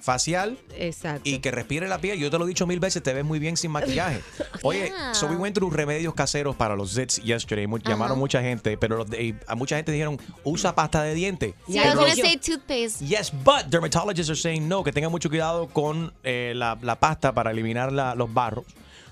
facial. 0.04 0.58
Exacto. 0.76 1.22
Y 1.28 1.38
que 1.38 1.50
respire 1.50 1.88
la 1.88 1.98
piel. 1.98 2.18
Yo 2.18 2.30
te 2.30 2.38
lo 2.38 2.44
he 2.44 2.48
dicho 2.48 2.66
mil 2.66 2.78
veces, 2.78 3.02
te 3.02 3.12
ves 3.14 3.24
muy 3.24 3.38
bien 3.38 3.56
sin 3.56 3.70
maquillaje. 3.70 4.20
Oye, 4.62 4.88
Yeah. 4.94 5.14
so 5.14 5.26
we 5.26 5.36
went 5.36 5.54
through 5.54 5.72
remedios 5.72 6.14
caseros 6.14 6.54
para 6.56 6.76
los 6.76 6.94
zits 6.94 7.16
yesterday. 7.22 7.66
Mu- 7.66 7.78
Llamaron 7.78 8.18
mucha 8.18 8.42
gente, 8.42 8.76
pero 8.76 8.96
los 8.98 9.08
de- 9.10 9.34
a 9.46 9.54
mucha 9.54 9.76
gente 9.76 9.92
dijeron, 9.92 10.18
usa 10.44 10.74
pasta 10.74 11.02
de 11.02 11.14
diente. 11.14 11.54
Sí, 11.66 11.78
I 11.78 11.96
was 11.96 12.14
say 12.16 12.36
toothpaste. 12.36 13.04
Yes, 13.06 13.32
but 13.32 13.66
dermatologists 13.70 14.30
are 14.30 14.36
saying 14.38 14.68
no, 14.68 14.84
que 14.84 14.92
tengan 14.92 15.10
mucho 15.10 15.28
cuidado 15.28 15.68
con 15.68 16.12
eh, 16.22 16.52
la, 16.54 16.78
la 16.82 17.00
pasta 17.00 17.32
para 17.32 17.50
eliminar 17.50 17.92
la- 17.92 18.14
los 18.14 18.32
barros. 18.32 18.64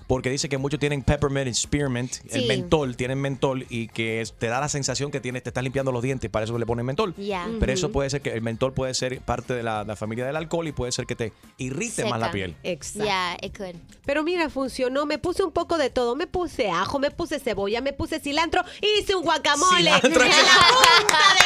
Porque 0.07 0.29
dice 0.29 0.49
que 0.49 0.57
muchos 0.57 0.79
tienen 0.79 1.01
peppermint 1.01 1.47
y 1.47 1.53
spearmint, 1.53 2.13
el 2.31 2.45
mentol, 2.47 2.95
tienen 2.95 3.19
mentol 3.19 3.65
y 3.69 3.87
que 3.87 4.21
es- 4.21 4.33
te 4.33 4.47
da 4.47 4.59
la 4.59 4.69
sensación 4.69 5.11
que 5.11 5.19
tienes, 5.19 5.43
te 5.43 5.49
estás 5.49 5.63
limpiando 5.63 5.91
los 5.91 6.01
dientes, 6.03 6.29
para 6.29 6.45
eso 6.45 6.57
le 6.57 6.65
ponen 6.65 6.85
mentol. 6.85 7.15
Yeah. 7.15 7.47
Pero 7.59 7.71
eso 7.71 7.91
puede 7.91 8.09
ser 8.09 8.21
que 8.21 8.31
el 8.31 8.41
mentol 8.41 8.73
puede 8.73 8.93
ser 8.93 9.19
parte 9.21 9.53
de 9.53 9.63
la, 9.63 9.83
la 9.83 9.95
familia 9.95 10.25
del 10.25 10.35
alcohol 10.35 10.67
y 10.67 10.71
puede 10.71 10.91
ser 10.91 11.05
que 11.05 11.15
te 11.15 11.33
irrite 11.57 12.05
más 12.05 12.19
la 12.19 12.31
piel. 12.31 12.55
Exacto. 12.63 13.05
Yeah, 13.05 13.37
it 13.41 13.57
could. 13.57 13.75
Pero 14.05 14.23
mira, 14.23 14.49
funcionó. 14.49 15.05
Me 15.05 15.17
puse 15.17 15.43
un 15.43 15.51
poco 15.51 15.77
de 15.77 15.89
todo. 15.89 16.15
Me 16.15 16.27
puse 16.27 16.69
ajo, 16.69 16.99
me 16.99 17.11
puse 17.11 17.39
cebolla, 17.39 17.81
me 17.81 17.93
puse 17.93 18.19
cilantro 18.19 18.63
y 18.81 18.99
hice 19.01 19.15
un 19.15 19.23
guacamole 19.23 19.79
en 19.79 19.85
la 19.85 19.99
punta 20.01 20.19
de 20.19 20.25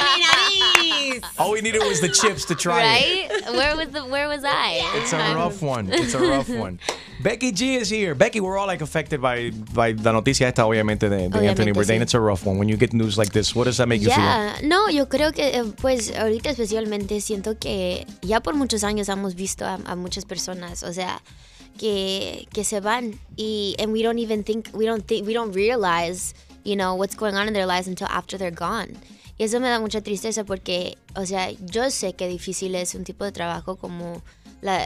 mi 0.04 0.22
nariz. 1.12 1.24
All 1.38 1.52
we 1.52 1.62
needed 1.62 1.82
was 1.82 2.02
the 2.02 2.12
chips 2.12 2.46
to 2.48 2.56
try 2.56 2.82
it. 2.82 3.30
Right? 3.30 3.56
Where 3.56 3.76
was 3.76 3.90
the 3.92 4.02
Where 4.04 4.28
was 4.28 4.44
I? 4.44 4.82
It's 5.00 5.14
a 5.14 5.18
rough 5.36 5.62
one. 5.62 5.92
It's 5.94 6.14
a 6.14 6.20
rough 6.20 6.50
one. 6.50 6.80
Becky 7.20 7.52
G 7.52 7.76
is 7.76 7.90
here. 7.90 8.14
Becky, 8.14 8.40
we're 8.40 8.58
all 8.58 8.68
like 8.68 8.82
affected 8.82 9.20
by, 9.22 9.52
by 9.74 9.94
la 9.94 10.12
noticia 10.12 10.48
esta, 10.48 10.66
obviamente, 10.66 11.10
de, 11.10 11.18
de 11.18 11.26
Obviamente, 11.28 11.50
Anthony 11.50 11.72
Bourdain. 11.72 12.00
sí. 12.00 12.04
It's 12.04 12.14
a 12.14 12.20
rough 12.20 12.46
one. 12.46 12.58
When 12.58 12.70
you 12.70 12.78
get 12.78 12.94
news 12.94 13.18
like 13.18 13.32
this, 13.32 13.56
what 13.56 13.66
does 13.66 13.78
that 13.78 13.88
make 13.88 14.02
you 14.02 14.10
feel? 14.10 14.24
Yeah, 14.24 14.56
no, 14.64 14.90
yo 14.90 15.08
creo 15.10 15.32
que 15.32 15.58
eh, 15.58 15.64
pues 15.82 16.14
ahorita 16.16 16.50
especialmente 16.52 17.20
siento 17.22 17.58
que 17.60 18.06
ya 18.22 18.40
por 18.42 18.56
muchos 18.56 18.84
años 18.84 19.10
hemos 19.10 19.36
visto 19.36 19.66
a, 19.66 19.80
a 19.86 19.96
muchas 19.96 20.26
personas, 20.26 20.84
o 20.84 20.94
sea, 20.94 21.22
que, 21.78 22.48
que 22.54 22.64
se 22.64 22.80
van 22.80 23.20
y 23.36 23.76
and 23.80 23.92
we 23.92 24.04
don't 24.04 24.20
even 24.20 24.44
think 24.44 24.70
we 24.74 24.86
don't 24.86 25.06
think 25.06 25.26
we 25.28 25.34
don't 25.34 25.56
realize, 25.56 26.34
you 26.64 26.76
know, 26.76 26.96
what's 26.96 27.16
going 27.16 27.36
on 27.36 27.48
in 27.48 27.54
their 27.54 27.68
lives 27.68 27.88
until 27.88 28.08
after 28.10 28.38
they're 28.38 28.52
gone. 28.52 28.96
Y 29.40 29.44
eso 29.44 29.60
me 29.60 29.70
da 29.70 29.80
mucha 29.80 30.02
tristeza 30.02 30.44
porque, 30.46 30.98
o 31.16 31.24
sea, 31.28 31.52
yo 31.52 31.92
sé 31.92 32.14
que 32.14 32.28
difícil 32.28 32.74
es 32.74 32.96
un 32.96 33.04
tipo 33.04 33.24
de 33.24 33.32
trabajo 33.32 33.76
como 33.76 34.24
la, 34.62 34.84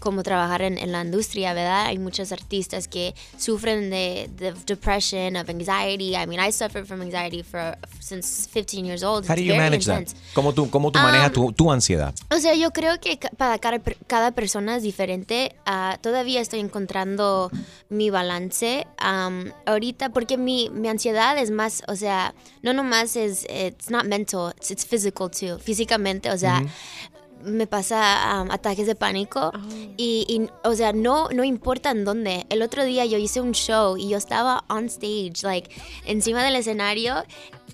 como 0.00 0.22
trabajar 0.22 0.62
en, 0.62 0.78
en 0.78 0.92
la 0.92 1.02
industria, 1.02 1.54
¿verdad? 1.54 1.86
Hay 1.86 1.98
muchos 1.98 2.32
artistas 2.32 2.88
que 2.88 3.14
sufren 3.38 3.90
de, 3.90 4.28
de 4.36 4.52
depression, 4.66 5.36
of 5.36 5.48
anxiety. 5.48 6.14
I 6.14 6.26
mean, 6.26 6.40
I 6.40 6.52
suffered 6.52 6.86
from 6.86 7.02
anxiety 7.02 7.42
for 7.42 7.76
since 8.00 8.48
15 8.52 8.84
years 8.84 9.02
old. 9.02 9.28
How 9.28 9.34
do 9.34 9.42
you 9.42 9.56
manage 9.56 9.86
that? 9.86 10.00
intense. 10.00 10.16
¿Cómo 10.34 10.52
tú, 10.52 10.68
cómo 10.70 10.92
tú 10.92 10.98
Um, 10.98 11.04
manejas 11.04 11.32
tu, 11.32 11.52
tu 11.52 11.70
ansiedad? 11.72 12.14
O 12.30 12.38
sea, 12.38 12.54
yo 12.54 12.70
creo 12.72 13.00
que 13.00 13.18
para 13.36 13.58
cada, 13.58 13.80
cada 14.06 14.30
persona 14.32 14.76
es 14.76 14.82
diferente. 14.82 15.54
Ah, 15.64 15.98
todavía 16.00 16.40
estoy 16.40 16.60
encontrando 16.60 17.50
mi 17.88 18.10
balance 18.10 18.86
um, 19.02 19.50
ahorita 19.66 20.10
porque 20.10 20.36
mi, 20.36 20.70
mi 20.70 20.88
ansiedad 20.88 21.38
es 21.38 21.50
más, 21.50 21.82
o 21.88 21.96
sea, 21.96 22.34
no 22.62 22.72
nomás 22.72 23.16
es, 23.16 23.46
it's 23.48 23.90
not 23.90 24.04
mental, 24.04 24.52
it's, 24.56 24.70
it's 24.70 24.86
physical 24.86 25.30
too, 25.30 25.58
físicamente, 25.58 26.30
o 26.30 26.38
sea, 26.38 26.62
me 27.46 27.66
pasa 27.66 28.42
um, 28.42 28.50
ataques 28.50 28.86
de 28.86 28.94
pánico 28.94 29.52
y, 29.96 30.26
y, 30.28 30.50
o 30.64 30.74
sea, 30.74 30.92
no, 30.92 31.28
no 31.30 31.44
importa 31.44 31.90
en 31.90 32.04
dónde. 32.04 32.46
El 32.48 32.62
otro 32.62 32.84
día 32.84 33.04
yo 33.06 33.18
hice 33.18 33.40
un 33.40 33.52
show 33.52 33.96
y 33.96 34.08
yo 34.08 34.18
estaba 34.18 34.64
on 34.68 34.86
stage, 34.86 35.42
like, 35.42 35.70
encima 36.04 36.42
del 36.44 36.56
escenario 36.56 37.24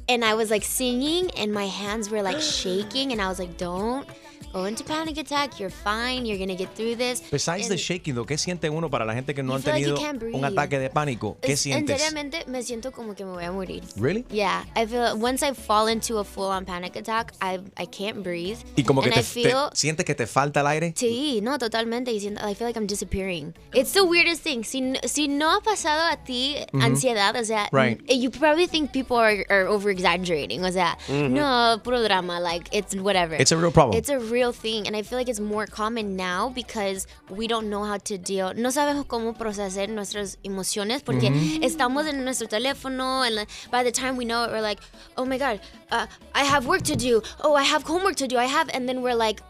and 0.08 0.24
I 0.24 0.34
was 0.34 0.50
like 0.50 0.64
singing 0.64 1.30
and 1.36 1.52
my 1.52 1.66
hands 1.66 2.10
were 2.10 2.22
like 2.22 2.40
shaking 2.40 3.12
and 3.12 3.20
I 3.20 3.28
was 3.28 3.38
like, 3.38 3.56
don't 3.56 4.06
go 4.52 4.66
into 4.66 4.84
panic 4.84 5.18
attack, 5.18 5.58
you're 5.58 5.70
fine, 5.72 6.24
you're 6.26 6.38
gonna 6.38 6.56
get 6.56 6.68
through 6.74 6.96
this. 6.96 7.22
Besides 7.30 7.68
the 7.68 7.74
And 7.74 7.80
shaking, 7.80 8.14
though, 8.14 8.26
¿qué 8.26 8.36
siente 8.38 8.68
uno 8.70 8.90
para 8.90 9.04
la 9.04 9.14
gente 9.14 9.34
que 9.34 9.42
no 9.42 9.54
han 9.54 9.62
like 9.64 9.72
tenido 9.72 9.96
breathe. 10.18 10.34
un 10.34 10.44
ataque 10.44 10.78
de 10.78 10.90
pánico? 10.90 11.36
¿Qué 11.40 11.52
es- 11.52 11.60
sientes? 11.60 12.00
Enteramente 12.02 12.44
me 12.46 12.62
siento 12.62 12.92
como 12.92 13.14
que 13.14 13.24
me 13.24 13.32
voy 13.32 13.44
a 13.44 13.52
morir. 13.52 13.82
Really? 13.96 14.24
Yeah, 14.30 14.64
I 14.76 14.86
feel 14.86 15.14
once 15.22 15.42
I 15.46 15.52
fall 15.54 15.88
into 15.88 16.18
a 16.18 16.24
full-on 16.24 16.64
panic 16.64 16.96
attack, 16.96 17.32
I 17.40 17.60
I 17.80 17.86
can't 17.86 18.22
breathe. 18.22 18.58
Y 18.76 18.84
como 18.84 19.02
que 19.02 19.10
te, 19.10 19.20
I 19.20 19.22
feel 19.22 19.70
te- 19.70 19.76
sientes 19.76 20.04
que 20.04 20.14
te 20.14 20.26
falta 20.26 20.60
el 20.60 20.66
aire. 20.66 20.92
Sí, 20.96 21.40
no, 21.42 21.58
totalmente. 21.58 22.10
y 22.12 22.20
siento- 22.20 22.40
I 22.48 22.54
feel 22.54 22.66
like 22.68 22.78
I'm 22.78 22.86
disappearing. 22.86 23.54
It's 23.74 23.92
the 23.92 24.02
weirdest 24.02 24.42
thing. 24.42 24.64
Si, 24.64 24.92
si 25.04 25.28
no 25.28 25.50
ha 25.56 25.60
pasado 25.60 26.02
a 26.10 26.16
ti 26.24 26.56
Mhm. 26.72 26.82
ansiedad, 26.82 27.36
o 27.36 27.44
sea, 27.44 27.68
Right. 27.72 28.00
you 28.10 28.30
probably 28.30 28.66
think 28.66 28.90
people 28.92 29.16
are, 29.18 29.44
are 29.48 29.66
over 29.68 29.90
exaggerating. 29.90 30.64
O 30.64 30.72
sea, 30.72 30.98
Mhm. 31.08 31.30
no, 31.30 31.80
puro 31.84 32.02
drama. 32.02 32.40
Like, 32.40 32.68
it's 32.76 32.94
whatever. 32.94 33.40
It's 33.40 33.52
a 33.52 33.56
real 33.56 33.70
problem. 33.72 33.96
It's 33.98 34.10
a 34.10 34.18
real 34.18 34.41
thing. 34.50 34.88
And 34.88 34.96
I 34.96 35.02
feel 35.02 35.16
like 35.18 35.28
it's 35.28 35.38
more 35.38 35.66
common 35.66 36.16
now 36.16 36.48
because 36.48 37.06
we 37.30 37.46
don't 37.46 37.70
know 37.70 37.84
how 37.84 37.98
to 37.98 38.18
deal. 38.18 38.52
No 38.54 38.70
sabemos 38.70 39.06
cómo 39.06 39.34
procesar 39.38 39.88
nuestras 39.88 40.38
emociones 40.42 41.02
porque 41.04 41.30
Mhm. 41.30 41.62
estamos 41.62 42.06
en 42.08 42.24
nuestro 42.24 42.48
teléfono 42.48 43.22
and 43.24 43.46
by 43.70 43.84
the 43.84 43.92
time 43.92 44.16
we 44.16 44.24
know 44.24 44.42
it, 44.44 44.50
we're 44.50 44.60
like, 44.62 44.80
oh 45.16 45.24
my 45.24 45.38
God, 45.38 45.60
uh, 45.92 46.06
I 46.34 46.42
have 46.44 46.66
work 46.66 46.82
to 46.84 46.96
do. 46.96 47.22
Oh, 47.44 47.54
I 47.54 47.62
have 47.62 47.84
homework 47.84 48.16
to 48.16 48.26
do. 48.26 48.36
I 48.38 48.46
have, 48.46 48.68
and 48.74 48.88
then 48.88 49.02
we're 49.02 49.14
like, 49.14 49.40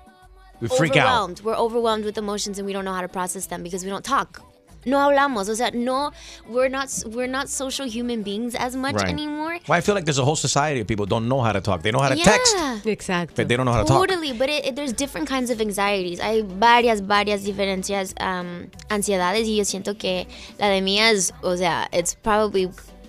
We 0.61 0.69
freak 0.69 0.97
out. 0.97 1.07
overwhelmed. 1.07 1.41
We're 1.43 1.57
overwhelmed 1.57 2.05
with 2.05 2.19
emotions 2.19 2.59
and 2.59 2.67
we 2.67 2.73
don't 2.75 2.85
know 2.85 2.93
how 2.95 3.01
to 3.01 3.09
process 3.09 3.47
them 3.47 3.63
because 3.63 3.85
we 3.85 3.91
don't 3.91 4.05
talk. 4.05 4.43
No 4.85 4.99
hablamos, 4.99 5.49
o 5.49 5.55
sea, 5.55 5.71
no, 5.73 6.11
we're 6.49 6.69
not, 6.69 6.89
we're 7.07 7.29
not 7.29 7.49
social 7.49 7.87
human 7.87 8.23
beings 8.23 8.55
as 8.55 8.75
much 8.77 8.95
Right. 8.97 9.09
anymore. 9.09 9.59
Well, 9.69 9.79
I 9.79 9.81
feel 9.81 9.95
like 9.95 10.05
there's 10.05 10.19
a 10.19 10.25
whole 10.25 10.37
society 10.37 10.81
of 10.81 10.87
people 10.87 11.07
don't 11.07 11.29
know 11.29 11.41
how 11.41 11.53
to 11.53 11.61
talk. 11.61 11.83
They 11.83 11.93
know 11.93 12.01
how 12.01 12.09
to 12.09 12.17
text, 12.17 12.57
Exactly. 12.85 13.35
but 13.37 13.49
they 13.49 13.57
don't 13.57 13.67
know 13.67 13.73
how 13.73 13.83
to 13.83 13.89
talk. 13.89 13.99
Totally, 14.09 14.33
but 14.33 14.49
it, 14.49 14.67
it- 14.67 14.77
there's 14.77 14.93
different 14.93 15.29
kinds 15.29 15.51
of 15.51 15.61
anxieties. 15.61 16.19
Hay 16.21 16.43
varias, 16.43 17.01
varias 17.01 17.45
diferencias, 17.45 18.13
um, 18.21 18.71
ansiedades 18.91 19.47
y 19.49 19.57
yo 19.57 19.65
siento 19.65 19.97
que 19.99 20.27
la 20.59 20.69
de 20.69 20.81
mía 20.81 21.11
es, 21.13 21.33
o 21.43 21.57
sea, 21.57 21.89
it's 21.93 22.15
probably 22.15 22.69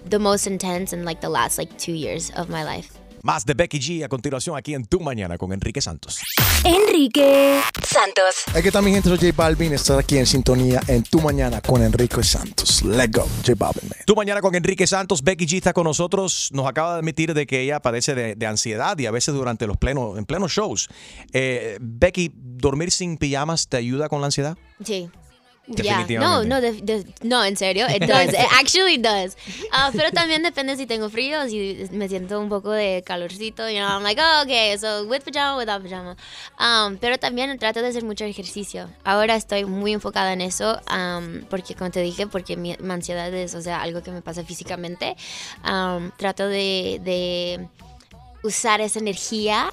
the 0.10 0.20
most 0.20 0.46
intense 0.48 0.94
in 0.94 1.06
like 1.06 1.22
the 1.22 1.30
last 1.30 1.58
like 1.58 1.78
two 1.78 1.94
years 1.94 2.30
of 2.36 2.50
my 2.50 2.64
life. 2.64 2.92
Más 3.26 3.46
de 3.46 3.54
Becky 3.54 3.80
G 3.80 4.04
a 4.04 4.10
continuación 4.10 4.58
aquí 4.58 4.74
en 4.74 4.84
Tu 4.84 5.00
Mañana 5.00 5.38
con 5.38 5.54
Enrique 5.54 5.80
Santos. 5.80 6.20
Enrique 6.66 7.62
Santos. 7.82 8.44
¿Qué 8.62 8.70
tal 8.70 8.84
mi 8.84 8.92
gente? 8.92 9.08
Soy 9.08 9.18
J 9.18 9.32
Balvin. 9.34 9.72
Estás 9.72 9.98
aquí 9.98 10.18
en 10.18 10.26
sintonía 10.26 10.82
en 10.90 11.04
Tu 11.04 11.22
Mañana 11.22 11.62
con 11.62 11.82
Enrique 11.82 12.22
Santos. 12.22 12.84
Let's 12.84 13.14
go, 13.14 13.26
J 13.38 13.54
Balvin, 13.56 13.88
man. 13.88 14.00
Tu 14.06 14.14
Mañana 14.14 14.42
con 14.42 14.54
Enrique 14.56 14.86
Santos. 14.86 15.24
Becky 15.24 15.46
G 15.46 15.56
está 15.56 15.72
con 15.72 15.86
nosotros. 15.86 16.50
Nos 16.52 16.68
acaba 16.68 16.96
de 16.96 17.00
admitir 17.00 17.34
de 17.34 17.48
que 17.48 17.62
ella 17.62 17.80
padece 17.80 18.14
de, 18.14 18.36
de 18.36 18.46
ansiedad 18.46 19.00
y 19.00 19.06
a 19.06 19.12
veces 19.12 19.34
durante 19.34 19.68
los 19.68 19.78
plenos, 19.78 20.18
en 20.18 20.26
plenos 20.26 20.52
shows. 20.52 20.90
Eh, 21.32 21.78
Becky, 21.80 22.30
¿dormir 22.36 22.92
sin 22.92 23.16
pijamas 23.16 23.70
te 23.70 23.78
ayuda 23.78 24.10
con 24.10 24.20
la 24.20 24.26
ansiedad? 24.26 24.58
Sí. 24.84 25.10
Yeah. 25.66 26.06
No, 26.20 26.44
no, 26.44 26.60
de- 26.60 26.82
de- 26.82 27.06
no, 27.22 27.42
en 27.46 27.56
serio, 27.56 27.88
it 27.88 28.04
does. 28.06 28.34
It 28.34 28.48
actually 28.60 28.98
does. 28.98 29.38
Ah, 29.72 29.92
pero 29.96 30.12
también 30.12 30.44
depende 30.44 30.76
si 30.76 30.86
tengo 30.86 31.10
frío, 31.10 31.48
si 31.48 31.88
me 31.92 32.10
siento 32.10 32.38
un 32.42 32.50
poco 32.50 32.72
de 32.72 33.02
calorcito, 33.06 33.70
you 33.70 33.78
know, 33.78 33.88
I'm 33.88 34.04
like, 34.04 34.22
oh, 34.22 34.42
okay, 34.44 34.78
so 34.78 35.06
with 35.06 35.24
pajama, 35.24 35.56
without 35.58 35.82
pajama. 35.82 36.18
Um, 36.60 36.98
pero 36.98 37.18
también 37.18 37.58
trato 37.60 37.82
de 37.82 37.88
hacer 37.88 38.04
mucho 38.04 38.26
ejercicio. 38.26 38.90
Ahora 39.06 39.36
estoy 39.36 39.64
muy 39.64 39.94
enfocada 39.94 40.34
en 40.34 40.42
eso, 40.42 40.82
um, 40.92 41.46
porque 41.50 41.76
como 41.76 41.92
te 41.92 42.02
dije, 42.02 42.28
porque 42.28 42.58
mi, 42.58 42.76
mi 42.82 42.94
ansiedad 42.94 43.34
es, 43.34 43.56
o 43.56 43.62
sea, 43.62 43.82
algo 43.82 44.04
que 44.04 44.12
me 44.12 44.22
pasa 44.22 44.44
físicamente. 44.44 45.16
Um, 45.66 46.12
trato 46.18 46.46
de, 46.50 47.00
de 47.06 47.68
usar 48.44 48.82
esa 48.82 49.00
energía 49.00 49.70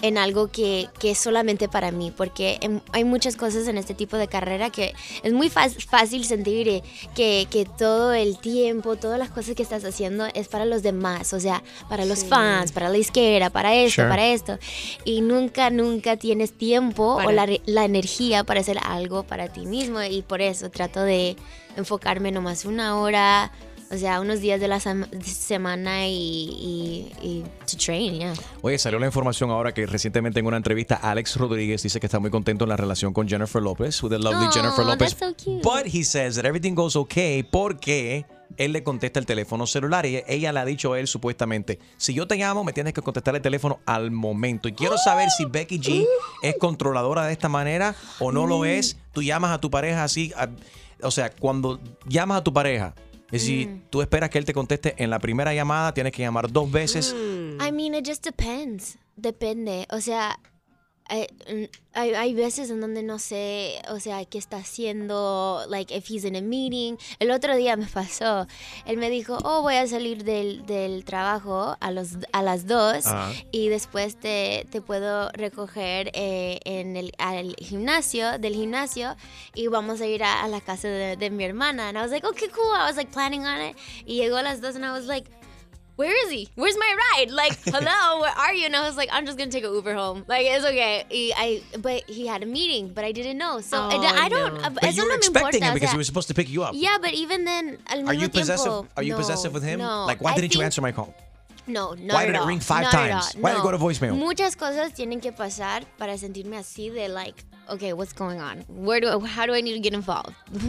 en 0.00 0.16
algo 0.16 0.46
que, 0.48 0.88
que 1.00 1.10
es 1.10 1.18
solamente 1.18 1.68
para 1.68 1.90
mí, 1.90 2.12
porque 2.16 2.58
en- 2.60 2.82
hay 2.92 3.02
muchas 3.04 3.34
cosas 3.36 3.66
en 3.66 3.78
este 3.78 3.94
tipo 3.94 4.16
de 4.16 4.28
carrera 4.28 4.70
que 4.70 4.94
es 5.24 5.32
muy 5.32 5.50
fácil 5.50 6.24
sentir 6.24 6.82
que, 7.16 7.46
que 7.50 7.64
todo 7.64 8.12
el 8.12 8.38
tiempo, 8.38 8.94
todas 8.96 9.18
las 9.18 9.30
cosas 9.30 9.56
que 9.56 9.62
estás 9.64 9.84
haciendo 9.84 10.26
es 10.34 10.46
para 10.48 10.64
los 10.66 10.82
demás, 10.82 11.32
o 11.32 11.40
sea, 11.40 11.62
para 11.88 12.04
los 12.04 12.20
Sí. 12.20 12.26
fans, 12.28 12.70
para 12.72 12.88
la 12.88 12.98
izquierda, 12.98 13.50
para 13.50 13.74
esto, 13.74 14.02
Sure. 14.02 14.08
para 14.08 14.26
esto. 14.28 14.58
Y 15.04 15.20
nunca, 15.20 15.70
nunca 15.70 16.16
tienes 16.16 16.52
tiempo 16.56 17.16
Para- 17.16 17.28
o 17.28 17.32
la, 17.32 17.48
la 17.66 17.84
energía 17.84 18.44
para 18.44 18.60
hacer 18.60 18.78
algo 18.84 19.24
para 19.24 19.52
ti 19.52 19.66
mismo 19.66 20.00
y 20.02 20.22
por 20.22 20.40
eso 20.40 20.70
trato 20.70 21.02
de 21.02 21.36
enfocarme 21.76 22.30
nomás 22.32 22.64
una 22.64 22.98
hora. 23.00 23.50
O 23.90 23.96
sea, 23.96 24.20
unos 24.20 24.40
días 24.40 24.60
de 24.60 24.68
la 24.68 24.76
sem- 24.80 25.08
semana 25.22 26.06
y, 26.06 26.12
y, 26.12 27.12
y 27.26 27.42
to 27.70 27.76
train, 27.78 28.14
yeah. 28.18 28.34
Oye, 28.60 28.78
salió 28.78 28.98
la 28.98 29.06
información 29.06 29.50
ahora 29.50 29.72
que 29.72 29.86
recientemente 29.86 30.40
en 30.40 30.46
una 30.46 30.58
entrevista 30.58 30.96
Alex 30.96 31.36
Rodríguez 31.36 31.82
dice 31.82 31.98
que 31.98 32.06
está 32.06 32.18
muy 32.18 32.30
contento 32.30 32.64
en 32.64 32.68
la 32.68 32.76
relación 32.76 33.14
con 33.14 33.26
Jennifer 33.26 33.62
López, 33.62 34.02
with 34.02 34.10
the 34.10 34.18
lovely 34.18 34.46
Aw, 34.46 34.52
Jennifer 34.52 34.84
López. 34.84 35.16
so. 35.18 35.52
But 35.62 35.86
he 35.86 36.04
says 36.04 36.36
that 36.36 36.44
everything 36.44 36.74
goes 36.74 36.96
okay 36.96 37.42
porque 37.42 38.26
él 38.58 38.72
le 38.72 38.82
contesta 38.82 39.20
el 39.20 39.24
teléfono 39.26 39.66
celular 39.66 40.04
y 40.04 40.22
ella 40.26 40.52
le 40.52 40.60
ha 40.60 40.64
dicho 40.66 40.92
a 40.92 41.00
él 41.00 41.06
supuestamente, 41.06 41.78
si 41.96 42.12
yo 42.12 42.26
te 42.26 42.36
llamo 42.36 42.64
me 42.64 42.74
tienes 42.74 42.92
que 42.92 43.00
contestar 43.00 43.36
el 43.36 43.42
teléfono 43.42 43.80
al 43.86 44.10
momento. 44.10 44.68
Y 44.68 44.72
quiero 44.72 44.98
saber 44.98 45.30
si 45.30 45.46
Becky 45.46 45.80
G 45.80 46.06
es 46.42 46.56
controladora 46.58 47.24
de 47.24 47.32
esta 47.32 47.48
manera 47.48 47.94
o 48.18 48.32
no 48.32 48.46
lo 48.46 48.66
es. 48.66 48.98
Tú 49.12 49.22
llamas 49.22 49.50
a 49.52 49.60
tu 49.62 49.70
pareja 49.70 50.04
así, 50.04 50.30
a- 50.36 50.50
o 51.02 51.10
sea, 51.10 51.30
cuando 51.30 51.80
llamas 52.06 52.38
a 52.40 52.44
tu 52.44 52.52
pareja, 52.52 52.94
es 53.30 53.42
decir, 53.42 53.68
Mm. 53.68 53.82
tú 53.90 54.00
esperas 54.02 54.30
que 54.30 54.38
él 54.38 54.44
te 54.44 54.54
conteste 54.54 54.94
en 55.02 55.10
la 55.10 55.18
primera 55.18 55.52
llamada, 55.54 55.92
tienes 55.94 56.12
que 56.12 56.22
llamar 56.22 56.50
dos 56.50 56.70
veces. 56.70 57.14
I 57.14 57.70
mean, 57.72 57.94
it 57.94 58.06
just 58.06 58.24
depends. 58.24 58.98
Depende. 59.16 59.86
O 59.90 60.00
sea, 60.00 60.38
hay, 61.08 61.26
mm, 61.48 61.64
hay, 61.94 62.14
hay 62.14 62.34
veces 62.34 62.70
en 62.70 62.80
donde 62.80 63.02
no 63.02 63.18
sé, 63.18 63.80
o 63.88 63.98
sea, 63.98 64.24
qué 64.24 64.38
está 64.38 64.58
haciendo, 64.58 65.64
like, 65.68 65.94
if 65.94 66.08
he's 66.08 66.24
in 66.24 66.36
a 66.36 66.40
meeting. 66.40 66.96
El 67.18 67.30
otro 67.30 67.56
día 67.56 67.76
me 67.76 67.86
pasó, 67.86 68.46
él 68.86 68.98
me 68.98 69.10
dijo, 69.10 69.38
oh, 69.42 69.62
voy 69.62 69.74
a 69.76 69.86
salir 69.86 70.24
del, 70.24 70.64
del 70.66 71.04
trabajo 71.04 71.76
a, 71.80 71.90
los, 71.90 72.18
a 72.32 72.42
las 72.42 72.66
dos 72.66 73.06
Ajá. 73.06 73.32
y 73.50 73.68
después 73.68 74.16
te, 74.16 74.66
te 74.70 74.80
puedo 74.80 75.30
recoger 75.32 76.10
eh, 76.14 76.60
en 76.64 76.96
el 76.96 77.12
al 77.18 77.56
gimnasio, 77.56 78.38
del 78.38 78.54
gimnasio, 78.54 79.16
y 79.54 79.66
vamos 79.68 80.00
a 80.00 80.06
ir 80.06 80.22
a, 80.22 80.44
a 80.44 80.48
la 80.48 80.60
casa 80.60 80.88
de, 80.88 81.16
de 81.16 81.30
mi 81.30 81.44
hermana. 81.44 81.88
And 81.88 81.98
I 81.98 82.02
was 82.02 82.10
like, 82.10 82.26
okay, 82.26 82.48
cool. 82.48 82.70
I 82.76 82.86
was 82.86 82.96
like 82.96 83.10
planning 83.10 83.44
on 83.46 83.60
it. 83.60 83.76
Y 84.06 84.16
llegó 84.16 84.36
a 84.36 84.42
las 84.42 84.60
dos 84.60 84.76
and 84.76 84.84
I 84.84 84.92
was 84.92 85.06
like, 85.06 85.28
where 85.98 86.14
is 86.24 86.30
he? 86.30 86.48
Where's 86.54 86.76
my 86.78 86.96
ride? 87.04 87.30
Like, 87.32 87.58
hello, 87.64 88.20
where 88.20 88.30
are 88.30 88.54
you? 88.54 88.66
And 88.66 88.76
I 88.76 88.86
was 88.86 88.96
like, 88.96 89.08
I'm 89.10 89.26
just 89.26 89.36
gonna 89.36 89.50
take 89.50 89.64
an 89.64 89.74
Uber 89.74 89.94
home. 89.94 90.24
Like, 90.28 90.46
it's 90.46 90.64
okay. 90.64 91.04
I. 91.36 91.60
but 91.78 92.08
he 92.08 92.26
had 92.26 92.44
a 92.44 92.46
meeting, 92.46 92.92
but 92.94 93.04
I 93.04 93.10
didn't 93.10 93.36
know. 93.36 93.60
So 93.60 93.76
I, 93.76 93.94
Oh, 93.96 94.22
I 94.24 94.28
don't. 94.28 94.54
no. 94.54 94.60
uh, 94.60 94.70
But 94.70 94.94
you 94.94 95.04
were 95.04 95.16
expecting 95.16 95.62
him 95.62 95.74
because 95.74 95.90
he 95.90 95.98
was 95.98 96.06
supposed 96.06 96.28
to 96.28 96.34
pick 96.34 96.48
you 96.48 96.62
up. 96.62 96.72
Yeah, 96.74 96.98
but 97.00 97.12
even 97.14 97.44
then, 97.44 97.78
Are 97.90 98.14
you 98.14 98.28
possessive? 98.28 98.64
tiempo, 98.72 98.88
Are 98.96 99.02
you 99.02 99.12
no, 99.12 99.18
possessive 99.18 99.52
with 99.52 99.64
him? 99.64 99.80
No. 99.80 100.06
Like, 100.06 100.22
why 100.22 100.32
I 100.32 100.36
didn't 100.36 100.54
you 100.54 100.62
answer 100.62 100.80
my 100.80 100.92
call? 100.92 101.12
No, 101.66 101.94
no. 101.94 102.14
Why 102.14 102.26
did 102.26 102.34
it 102.36 102.44
ring 102.44 102.60
five 102.60 102.90
times? 102.90 103.34
Why 103.34 103.52
did 103.52 103.58
it 103.58 103.62
go 103.62 103.72
to 103.72 103.78
voicemail? 103.78 104.16
Muchas 104.16 104.54
cosas 104.56 104.94
tienen 104.94 105.20
que 105.20 105.32
pasar 105.32 105.84
para 105.98 106.16
sentirme 106.16 106.56
así 106.58 106.90
de 106.90 107.08
like, 107.08 107.44
okay, 107.70 107.92
what's 107.92 108.12
going 108.12 108.40
on? 108.40 108.64
Where 108.68 109.00
do 109.00 109.08
I, 109.08 109.26
how 109.26 109.46
do 109.46 109.52
I 109.54 109.60
need 109.60 109.74
to 109.74 109.80
get 109.80 109.92
involved? 109.94 110.34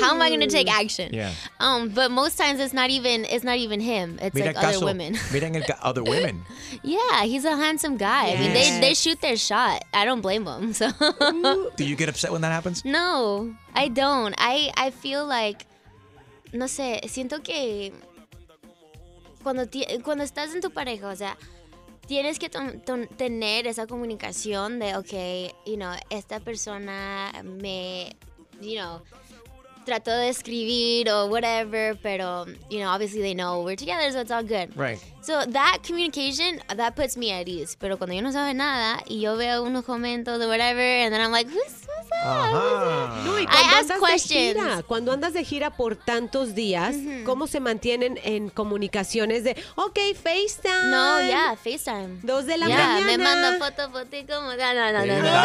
how 0.00 0.14
am 0.14 0.22
I 0.22 0.28
going 0.28 0.40
to 0.40 0.46
take 0.46 0.70
action? 0.72 1.12
Yeah. 1.12 1.32
Um, 1.60 1.88
but 1.90 2.10
most 2.10 2.36
times 2.38 2.60
it's 2.60 2.72
not 2.74 2.90
even 2.90 3.24
it's 3.24 3.44
not 3.44 3.58
even 3.58 3.80
him. 3.80 4.18
It's 4.20 4.34
Mira 4.34 4.48
like 4.48 4.56
caso, 4.56 4.76
other 4.76 4.84
women. 4.86 5.16
Mira 5.32 5.46
en 5.46 5.56
el 5.56 5.62
other 5.82 6.02
women. 6.04 6.42
yeah, 6.82 7.24
he's 7.24 7.44
a 7.44 7.56
handsome 7.56 7.96
guy. 7.96 8.30
I 8.32 8.36
mean, 8.38 8.52
they 8.52 8.80
they 8.80 8.94
shoot 8.94 9.20
their 9.20 9.36
shot. 9.36 9.84
I 9.92 10.04
don't 10.04 10.20
blame 10.20 10.44
them. 10.44 10.72
So 10.76 10.90
Do 11.76 11.84
you 11.84 11.96
get 11.96 12.08
upset 12.08 12.32
when 12.32 12.42
that 12.42 12.52
happens? 12.52 12.84
no, 12.84 13.54
I 13.74 13.88
don't. 13.88 14.34
I 14.38 14.72
I 14.76 14.90
feel 14.90 15.26
like 15.26 15.66
no 16.52 16.66
sé, 16.66 17.00
siento 17.08 17.42
que 17.42 17.92
cuando 19.42 19.66
ti- 19.66 19.86
cuando 20.02 20.24
estás 20.24 20.54
en 20.54 20.60
tu 20.60 20.70
pareja, 20.70 21.08
o 21.08 21.14
sea, 21.16 21.36
tienes 22.06 22.38
que 22.38 22.48
tener 23.16 23.66
esa 23.66 23.86
comunicación 23.86 24.78
de, 24.78 24.96
okay, 24.96 25.52
you 25.64 25.76
know, 25.76 25.92
esta 26.10 26.40
persona 26.40 27.32
me, 27.44 28.16
you 28.60 28.76
know, 28.76 29.02
trató 29.84 30.10
de 30.16 30.28
escribir 30.28 31.08
o 31.10 31.26
whatever, 31.26 31.96
pero, 32.02 32.46
you 32.70 32.80
know, 32.80 32.88
obviously 32.88 33.20
they 33.20 33.34
know 33.34 33.62
we're 33.62 33.76
together, 33.76 34.10
so 34.10 34.20
it's 34.20 34.30
all 34.30 34.42
good. 34.42 34.76
Right. 34.76 34.98
So 35.26 35.44
that 35.44 35.78
communication, 35.82 36.60
that 36.76 36.94
puts 36.94 37.16
me 37.16 37.32
at 37.32 37.48
ease. 37.48 37.76
Pero 37.80 37.96
cuando 37.98 38.14
yo 38.14 38.22
no 38.22 38.30
sabe 38.30 38.54
nada 38.54 39.02
y 39.08 39.20
yo 39.20 39.36
veo 39.36 39.64
unos 39.64 39.84
comentarios 39.84 40.38
de 40.38 40.46
whatever, 40.46 40.80
and 40.80 41.12
then 41.12 41.20
I'm 41.20 41.32
like, 41.32 41.48
who's, 41.48 41.56
who's 41.82 42.08
that? 42.10 43.24
No, 43.24 43.36
y 43.36 43.42
I 43.42 43.46
cuando 43.46 43.76
ask 43.76 43.90
andas 43.90 44.00
questions. 44.08 44.54
de 44.54 44.60
gira, 44.60 44.82
cuando 44.86 45.12
andas 45.12 45.32
de 45.32 45.42
gira 45.44 45.70
por 45.76 45.96
tantos 45.96 46.54
días, 46.54 46.94
¿cómo 47.24 47.48
se 47.48 47.58
mantienen 47.58 48.20
en 48.22 48.50
comunicaciones 48.50 49.42
de, 49.42 49.56
ok, 49.74 49.98
FaceTime? 50.14 50.90
No, 50.90 51.20
yeah, 51.20 51.56
FaceTime. 51.56 52.20
Dos 52.22 52.46
de 52.46 52.58
la 52.58 52.68
Yeah, 52.68 52.76
mañana. 53.00 53.06
me 53.06 53.18
manda 53.18 53.58
foto, 53.58 53.90
foto 53.90 54.16
y 54.16 54.24
como, 54.26 54.54
no, 54.54 54.74
no, 54.74 54.92
no, 54.92 55.06
no, 55.06 55.22
no. 55.22 55.36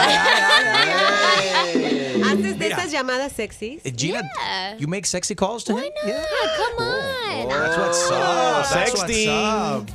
¿Haces 2.29 2.43
de 2.59 2.65
Mira. 2.65 2.67
estas 2.77 2.91
llamadas 2.91 3.31
sexys? 3.31 3.81
Eh, 3.83 3.93
Gina, 3.95 4.21
Yeah. 4.21 4.77
you 4.77 4.87
make 4.87 5.05
sexy 5.07 5.33
calls 5.35 5.63
to 5.65 5.75
him? 5.77 5.91
Yeah, 6.05 6.23
come 6.57 6.85
on. 6.87 7.49
That's 7.49 7.77
what's 7.77 8.11
up. 8.11 8.69
That's 8.69 8.93
what's 8.93 9.01
Sexting. 9.11 9.25
Up. 9.79 9.89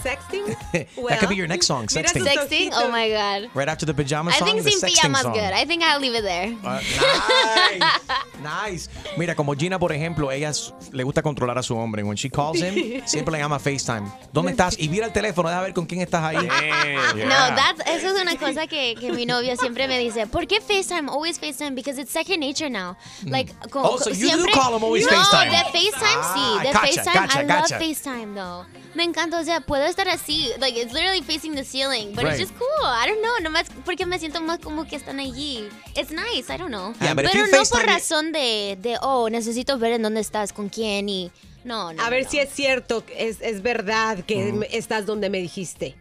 ¿Sexting? 0.00 0.46
that 1.10 1.18
could 1.20 1.28
be 1.28 1.36
your 1.36 1.46
next 1.46 1.66
song, 1.66 1.86
sexting. 1.86 2.24
Sexting? 2.24 2.70
Oh 2.72 2.88
my 2.90 3.10
God. 3.10 3.50
Right 3.54 3.68
after 3.68 3.84
the 3.84 3.92
pajama 3.92 4.30
I 4.30 4.38
song, 4.38 4.48
think 4.48 4.64
the 4.64 4.70
sin 4.70 4.80
sexting 4.88 4.94
pijama's 5.12 5.20
song. 5.20 5.34
good. 5.34 5.52
I 5.52 5.66
think 5.66 5.82
I'll 5.82 6.00
leave 6.00 6.14
it 6.14 6.22
there. 6.22 6.56
Uh, 6.64 6.80
nice. 8.40 8.40
Nice. 8.42 8.88
Mira, 9.18 9.34
como 9.34 9.54
Gina, 9.54 9.78
por 9.78 9.92
ejemplo, 9.92 10.32
ella 10.32 10.52
le 10.92 11.04
gusta 11.04 11.20
controlar 11.20 11.58
a 11.58 11.62
su 11.62 11.76
hombre. 11.76 12.02
When 12.02 12.16
she 12.16 12.30
calls 12.30 12.62
him, 12.62 13.02
siempre 13.06 13.32
le 13.32 13.40
llama 13.40 13.58
FaceTime. 13.58 14.10
¿Dónde 14.32 14.52
estás? 14.52 14.78
Y 14.78 14.88
mira 14.88 15.04
el 15.04 15.12
teléfono, 15.12 15.50
deja 15.50 15.60
ver 15.60 15.74
con 15.74 15.84
quién 15.84 16.00
estás 16.00 16.22
ahí. 16.24 16.48
Yeah. 16.48 17.26
No, 17.26 17.54
that's, 17.56 17.82
eso 17.86 18.08
es 18.16 18.22
una 18.22 18.36
cosa 18.36 18.66
que, 18.66 18.94
que 18.98 19.12
mi 19.12 19.26
novio 19.26 19.54
siempre 19.56 19.86
me 19.86 19.98
dice. 19.98 20.26
¿Por 20.26 20.46
qué 20.46 20.62
FaceTime? 20.62 21.10
Always 21.10 21.38
FaceTime 21.38 21.74
because 21.74 22.00
it's 22.00 22.10
second 22.10 22.40
nature 22.40 22.70
now. 22.70 22.96
Like, 23.26 23.52
co- 23.68 23.82
Oh, 23.84 23.98
so 23.98 24.08
you 24.08 24.30
do 24.30 24.36
siempre, 24.36 24.52
call 24.54 24.74
him 24.78 24.82
always 24.82 25.04
no, 25.04 25.12
FaceTime. 25.12 25.50
de 25.50 25.56
FaceTime 25.78 26.20
Ah, 26.22 26.34
sí. 26.34 26.58
De 26.64 26.72
gotcha, 26.72 26.86
FaceTime, 26.86 27.14
gotcha, 27.26 27.40
I 27.40 27.44
gotcha. 27.44 27.74
love 27.74 27.82
FaceTime 27.82 28.34
though. 28.34 28.79
Me 28.94 29.04
encanta, 29.04 29.38
o 29.38 29.44
sea, 29.44 29.60
puedo 29.60 29.84
estar 29.84 30.08
así. 30.08 30.48
Like, 30.58 30.76
it's 30.80 30.92
literally 30.92 31.22
facing 31.22 31.54
the 31.54 31.64
ceiling, 31.64 32.12
but 32.14 32.24
Right. 32.24 32.32
it's 32.32 32.40
just 32.40 32.54
cool. 32.58 32.66
I 32.84 33.06
don't 33.08 33.20
know, 33.22 33.32
nomás 33.40 33.66
porque 33.84 34.04
me 34.04 34.18
siento 34.18 34.40
más 34.40 34.58
como 34.58 34.84
que 34.84 34.96
están 34.96 35.20
allí. 35.20 35.68
It's 35.94 36.10
nice, 36.10 36.52
I 36.52 36.56
don't 36.58 36.70
know. 36.72 36.92
Yeah, 37.00 37.14
Pero 37.14 37.28
no 37.52 37.62
por 37.70 37.86
razón 37.86 38.32
de, 38.32 38.76
de, 38.80 38.98
oh, 39.00 39.28
necesito 39.30 39.78
ver 39.78 39.92
en 39.92 40.02
dónde 40.02 40.20
estás, 40.20 40.52
con 40.52 40.68
quién 40.68 41.08
y... 41.08 41.30
No, 41.62 41.92
no. 41.92 42.02
A 42.02 42.10
ver 42.10 42.24
no. 42.24 42.30
si 42.30 42.38
es 42.40 42.50
cierto, 42.50 43.04
es, 43.16 43.36
es 43.42 43.62
verdad 43.62 44.24
que 44.24 44.52
me- 44.52 44.66
estás 44.72 45.06
donde 45.06 45.30
me 45.30 45.38
dijiste. 45.38 45.94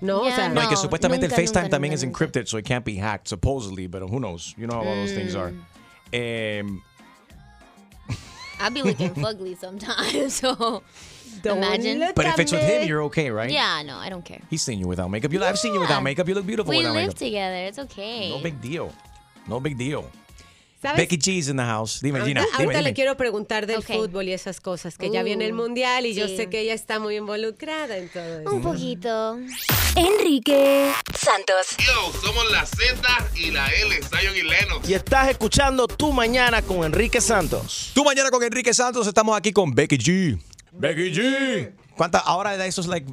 ¿No? 0.00 0.20
o 0.20 0.24
Yeah, 0.24 0.36
sea, 0.36 0.48
No, 0.48 0.62
y 0.62 0.66
que 0.68 0.76
supuestamente 0.76 1.26
nunca, 1.26 1.36
el 1.36 1.42
FaceTime 1.42 1.64
nunca, 1.64 1.70
también 1.76 1.92
nunca, 1.92 2.06
is 2.06 2.10
encrypted, 2.10 2.46
so 2.46 2.58
it 2.58 2.64
can't 2.66 2.86
be 2.86 2.96
hacked, 2.98 3.28
supposedly, 3.28 3.86
but 3.86 4.00
who 4.02 4.18
knows? 4.18 4.54
You 4.56 4.66
know 4.66 4.78
how 4.80 4.88
all 4.88 4.94
those 4.94 5.12
things 5.14 5.34
are. 5.34 5.52
Mm. 6.12 6.80
Em, 8.60 8.64
I'll 8.64 8.70
be 8.70 8.82
looking 8.82 9.10
fugly 9.24 9.56
sometimes, 9.58 10.34
so 10.40 10.82
Don't 11.42 11.58
imagine. 11.58 11.98
look 12.00 12.14
but 12.14 12.26
if 12.26 12.34
at 12.34 12.40
it's 12.40 12.52
with 12.52 12.62
him, 12.62 12.86
you're 12.86 13.02
okay, 13.04 13.30
right? 13.30 13.50
Yeah, 13.50 13.82
no, 13.82 13.96
I 13.96 14.08
don't 14.08 14.24
care. 14.24 14.40
He's 14.50 14.62
seen 14.62 14.78
you 14.78 14.86
without 14.88 15.10
makeup. 15.10 15.32
You, 15.32 15.42
I've 15.42 15.58
seen 15.58 15.74
you 15.74 15.80
without 15.80 16.02
makeup. 16.02 16.28
You 16.28 16.34
look 16.34 16.46
beautiful 16.46 16.70
We 16.70 16.78
without 16.78 16.94
live 16.94 17.06
makeup. 17.08 17.18
together. 17.18 17.56
It's 17.56 17.78
okay. 17.78 18.30
No 18.30 18.38
big 18.38 18.60
deal. 18.60 18.92
No 19.48 19.58
big 19.60 19.76
deal. 19.78 20.10
¿Sabes? 20.80 20.96
Becky 20.96 21.18
G 21.18 21.38
is 21.38 21.48
in 21.48 21.56
the 21.58 21.62
house. 21.62 22.00
Dime, 22.00 22.20
Gina. 22.24 22.40
Ahorita, 22.40 22.56
dime, 22.56 22.64
ahorita 22.64 22.78
dime. 22.78 22.88
le 22.88 22.94
quiero 22.94 23.16
preguntar 23.16 23.66
del 23.66 23.82
fútbol 23.82 24.28
y 24.28 24.32
esas 24.32 24.60
cosas, 24.60 24.96
que 24.96 25.10
ya 25.10 25.22
viene 25.22 25.44
el 25.44 25.52
Uh, 25.52 25.56
mundial 25.56 26.06
y 26.06 26.14
yo 26.14 26.26
sé 26.26 26.48
que 26.48 26.60
ella 26.60 26.72
está 26.72 26.98
muy 26.98 27.16
involucrada 27.16 27.98
en 27.98 28.08
todo 28.08 28.40
eso. 28.40 28.50
Un 28.50 28.62
poquito. 28.62 29.38
Enrique 29.96 30.90
Santos. 31.14 31.76
Yo, 31.78 32.12
somos 32.22 32.50
la 32.50 32.64
Z 32.64 33.02
y 33.36 33.50
la 33.50 33.66
L, 33.68 33.94
Zion 34.02 34.36
y 34.36 34.42
Lennox. 34.42 34.88
Y 34.88 34.94
estás 34.94 35.28
escuchando 35.28 35.86
Tu 35.86 36.12
Mañana 36.12 36.62
con 36.62 36.84
Enrique 36.84 37.20
Santos. 37.20 37.90
Tú 37.94 38.04
mañana 38.04 38.30
con 38.30 38.42
Enrique 38.42 38.72
Santos 38.72 39.06
estamos 39.06 39.36
aquí 39.36 39.52
con 39.52 39.74
Becky 39.74 39.98
G. 39.98 40.40
Becky 40.72 41.12
G. 41.12 41.72
¿Cuánta 41.96 42.18
ahora 42.20 42.56
de 42.56 42.66
esos 42.66 42.86
like 42.86 43.06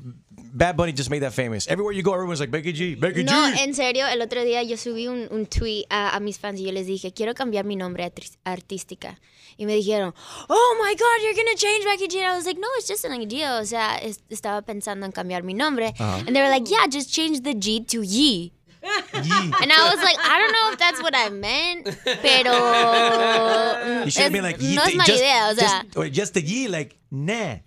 Bad 0.58 0.76
Bunny 0.76 0.92
just 0.92 1.10
made 1.12 1.20
that 1.22 1.34
famous. 1.34 1.68
Everywhere 1.68 1.94
you 1.94 2.02
go, 2.02 2.14
everyone's 2.14 2.40
like 2.40 2.50
Becky 2.50 2.74
G, 2.74 2.96
Becky 2.96 3.24
No, 3.24 3.32
G. 3.52 3.60
en 3.62 3.74
serio, 3.76 4.08
el 4.08 4.22
otro 4.22 4.44
día 4.44 4.64
yo 4.64 4.76
subí 4.76 5.08
un, 5.08 5.28
un 5.30 5.46
tweet 5.46 5.86
a, 5.92 6.16
a 6.16 6.20
mis 6.20 6.40
fans 6.40 6.60
y 6.60 6.64
yo 6.66 6.72
les 6.72 6.88
dije, 6.88 7.14
quiero 7.14 7.34
cambiar 7.36 7.64
mi 7.64 7.76
nombre 7.76 8.04
atris- 8.04 8.38
artística. 8.44 9.20
Y 9.60 9.66
me 9.66 9.74
dijeron, 9.76 10.14
oh 10.50 10.76
my 10.84 10.94
God, 10.96 11.22
you're 11.24 11.36
gonna 11.36 11.56
change 11.56 11.86
Becky 11.86 12.08
G. 12.08 12.20
And 12.24 12.34
I 12.34 12.36
was 12.36 12.46
like, 12.46 12.58
no, 12.60 12.68
it's 12.78 12.88
just 12.88 13.06
an 13.06 13.12
idea. 13.14 13.60
O 13.62 13.66
sea, 13.66 13.98
es- 14.02 14.20
estaba 14.30 14.62
pensando 14.64 15.06
en 15.06 15.12
cambiar 15.12 15.44
mi 15.44 15.54
nombre. 15.54 15.94
Uh-huh. 16.00 16.24
And 16.26 16.36
they 16.36 16.42
were 16.42 16.50
like, 16.50 16.68
yeah, 16.70 16.88
just 16.88 17.12
change 17.14 17.42
the 17.44 17.54
G 17.54 17.82
to 17.86 18.02
Yi. 18.04 18.52
And 18.84 19.72
I 19.72 19.94
was 19.94 20.02
like, 20.04 20.18
I 20.20 20.40
don't 20.40 20.54
know 20.54 20.72
if 20.72 20.78
that's 20.80 21.02
what 21.02 21.14
I 21.16 21.30
meant, 21.30 21.86
pero 22.22 22.54
You 24.06 24.12
should 24.12 24.24
have 24.24 24.32
been 24.32 24.44
like, 24.44 24.60
no 24.62 24.68
"Ye- 24.68 24.78
es 24.78 24.96
mala 24.96 25.14
idea, 25.14 25.50
o 25.52 25.56
sea, 25.56 25.84
just, 25.84 25.98
or 25.98 26.10
just 26.10 26.34
the 26.34 26.42
ye, 26.42 26.68
like, 26.68 26.96
nah. 27.12 27.58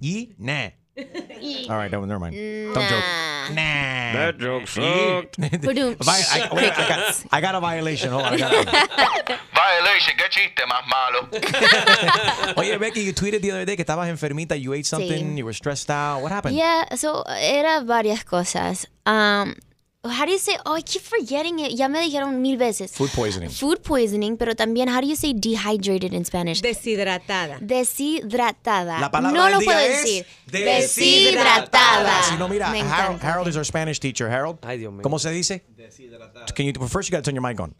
Ye, 0.00 0.34
nah. 0.38 0.70
All 1.70 1.76
right, 1.76 1.90
no, 1.90 2.04
never 2.04 2.18
mind. 2.18 2.34
Don't 2.34 2.88
joke. 2.88 3.04
Nah. 3.50 4.12
That 4.12 4.38
joke 4.38 4.66
sucked. 4.66 5.38
I, 5.40 5.46
I, 5.46 6.54
wait, 6.54 6.72
I, 6.76 6.88
got, 6.88 7.24
I 7.32 7.40
got 7.40 7.54
a 7.54 7.60
violation. 7.60 8.10
Hold 8.10 8.24
on. 8.24 8.34
I 8.34 8.36
got 8.38 8.52
a, 8.52 9.38
Violation, 9.54 10.16
qué 10.16 10.28
chiste 10.30 10.66
más 10.66 10.84
malo. 10.86 11.28
Oye, 12.56 12.76
Becky, 12.78 13.02
you 13.02 13.12
tweeted 13.12 13.40
the 13.40 13.50
other 13.52 13.64
day 13.64 13.76
que 13.76 13.84
estabas 13.84 14.08
enfermita. 14.08 14.60
You 14.60 14.72
ate 14.72 14.86
something. 14.86 15.36
You 15.38 15.44
were 15.44 15.52
stressed 15.52 15.90
out. 15.90 16.22
What 16.22 16.32
happened? 16.32 16.56
Yeah, 16.56 16.94
so 16.96 17.22
era 17.28 17.82
varias 17.84 18.24
cosas. 18.24 18.86
Um, 19.06 19.54
how 20.08 20.24
do 20.24 20.32
you 20.32 20.38
say? 20.38 20.56
Oh, 20.64 20.74
I 20.74 20.80
keep 20.82 21.02
forgetting 21.02 21.58
it. 21.58 21.72
Ya 21.76 21.86
me 21.88 22.00
dijeron 22.00 22.40
mil 22.40 22.56
veces. 22.56 22.92
Food 22.96 23.10
poisoning. 23.10 23.50
Food 23.50 23.82
poisoning, 23.82 24.38
pero 24.38 24.54
también, 24.54 24.88
how 24.88 25.00
do 25.00 25.06
you 25.06 25.14
say 25.14 25.34
dehydrated 25.34 26.14
in 26.14 26.24
Spanish? 26.24 26.62
Deshidratada. 26.62 27.58
Deshidratada. 27.60 28.98
La 28.98 29.10
palabra 29.10 29.38
no 29.38 29.44
del 29.44 29.52
lo 29.52 29.58
día 29.60 29.66
puedo 29.66 29.78
es 29.80 30.02
decir. 30.02 30.26
deshidratada. 30.46 32.22
Si 32.22 32.36
no, 32.38 32.48
mira, 32.48 32.70
Harold. 32.70 33.22
Harold 33.22 33.48
is 33.48 33.56
our 33.56 33.64
Spanish 33.64 34.00
teacher. 34.00 34.30
Harold, 34.30 34.58
¿cómo 35.02 35.18
se 35.18 35.30
dice? 35.30 35.62
Can 36.54 36.66
you, 36.66 36.72
first 36.88 37.10
you 37.10 37.12
got 37.12 37.22
to 37.22 37.30
turn 37.30 37.34
your 37.34 37.42
mic 37.42 37.60
on. 37.60 37.74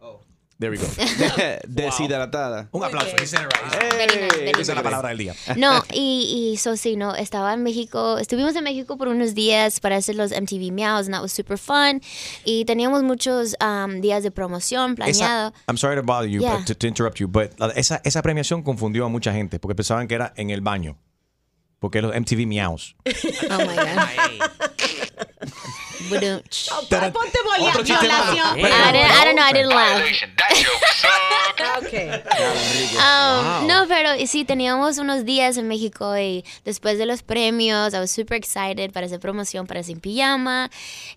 There 0.61 0.71
we 0.71 0.77
go. 0.77 0.85
Deshidratada. 1.67 2.69
Un 2.73 2.85
aplauso. 2.85 3.17
Esa 3.17 3.49
es 4.61 4.69
la 4.69 4.83
palabra 4.83 5.09
del 5.09 5.17
día. 5.17 5.35
No, 5.57 5.83
y, 5.91 6.53
y 6.53 6.57
so 6.59 6.77
sí, 6.77 6.97
no, 6.97 7.15
estaba 7.15 7.55
en 7.55 7.63
México, 7.63 8.19
estuvimos 8.19 8.55
en 8.57 8.65
México 8.65 8.99
por 8.99 9.09
unos 9.09 9.35
días 9.35 9.81
para 9.81 9.97
hacer 9.97 10.17
los 10.17 10.33
MTV 10.33 10.71
Meows, 10.71 11.07
and 11.07 11.15
that 11.15 11.23
was 11.23 11.33
super 11.33 11.57
fun. 11.57 12.03
Y 12.45 12.67
teníamos 12.67 13.03
muchos 13.03 13.57
um, 13.63 14.03
días 14.03 14.23
de 14.23 14.31
promoción 14.31 14.97
planeado. 14.97 15.49
Esa, 15.49 15.65
I'm 15.67 15.79
sorry 15.79 15.97
to 15.97 16.03
bother 16.03 16.29
you, 16.29 16.43
Yeah. 16.43 16.59
but 16.59 16.67
to, 16.67 16.75
to 16.75 16.87
interrupt 16.87 17.19
you, 17.21 17.27
but 17.27 17.53
esa, 17.75 18.03
esa 18.05 18.21
premiación 18.21 18.63
confundió 18.63 19.07
a 19.07 19.09
mucha 19.09 19.33
gente 19.33 19.59
porque 19.59 19.75
pensaban 19.75 20.09
que 20.09 20.15
era 20.15 20.35
en 20.37 20.51
el 20.51 20.61
baño. 20.61 20.99
Porque 21.79 22.03
los 22.03 22.15
MTV 22.15 22.47
Meows. 22.47 22.95
Oh 23.51 23.59
my 23.61 23.75
God. 23.75 24.51
Badunch. 26.09 26.69
Ponte 27.13 27.39
bolia- 27.45 27.69
Otro 27.71 27.85
chiste 27.85 28.09
malo. 28.09 28.33
violación. 28.33 28.59
I, 28.59 28.93
didn't, 28.93 29.11
I 29.11 29.25
don't 29.25 29.35
know, 29.37 29.45
I 29.45 29.53
didn't 29.53 29.69
laugh. 29.75 30.03
Okay. 31.85 32.09
Um, 32.97 33.67
No, 33.67 33.87
pero 33.89 34.11
sí, 34.27 34.45
teníamos 34.45 34.99
unos 34.99 35.25
días 35.25 35.57
en 35.57 35.69
México 35.69 36.17
y 36.17 36.45
después 36.65 36.99
de 36.99 37.07
los 37.07 37.23
premios, 37.23 37.93
I 37.95 37.99
was 37.99 38.11
super 38.11 38.37
excited 38.37 38.93
para 38.93 39.07
hacer 39.07 39.21
promoción 39.21 39.67
para 39.67 39.83
Sin 39.83 40.01
Pijama. 40.01 40.71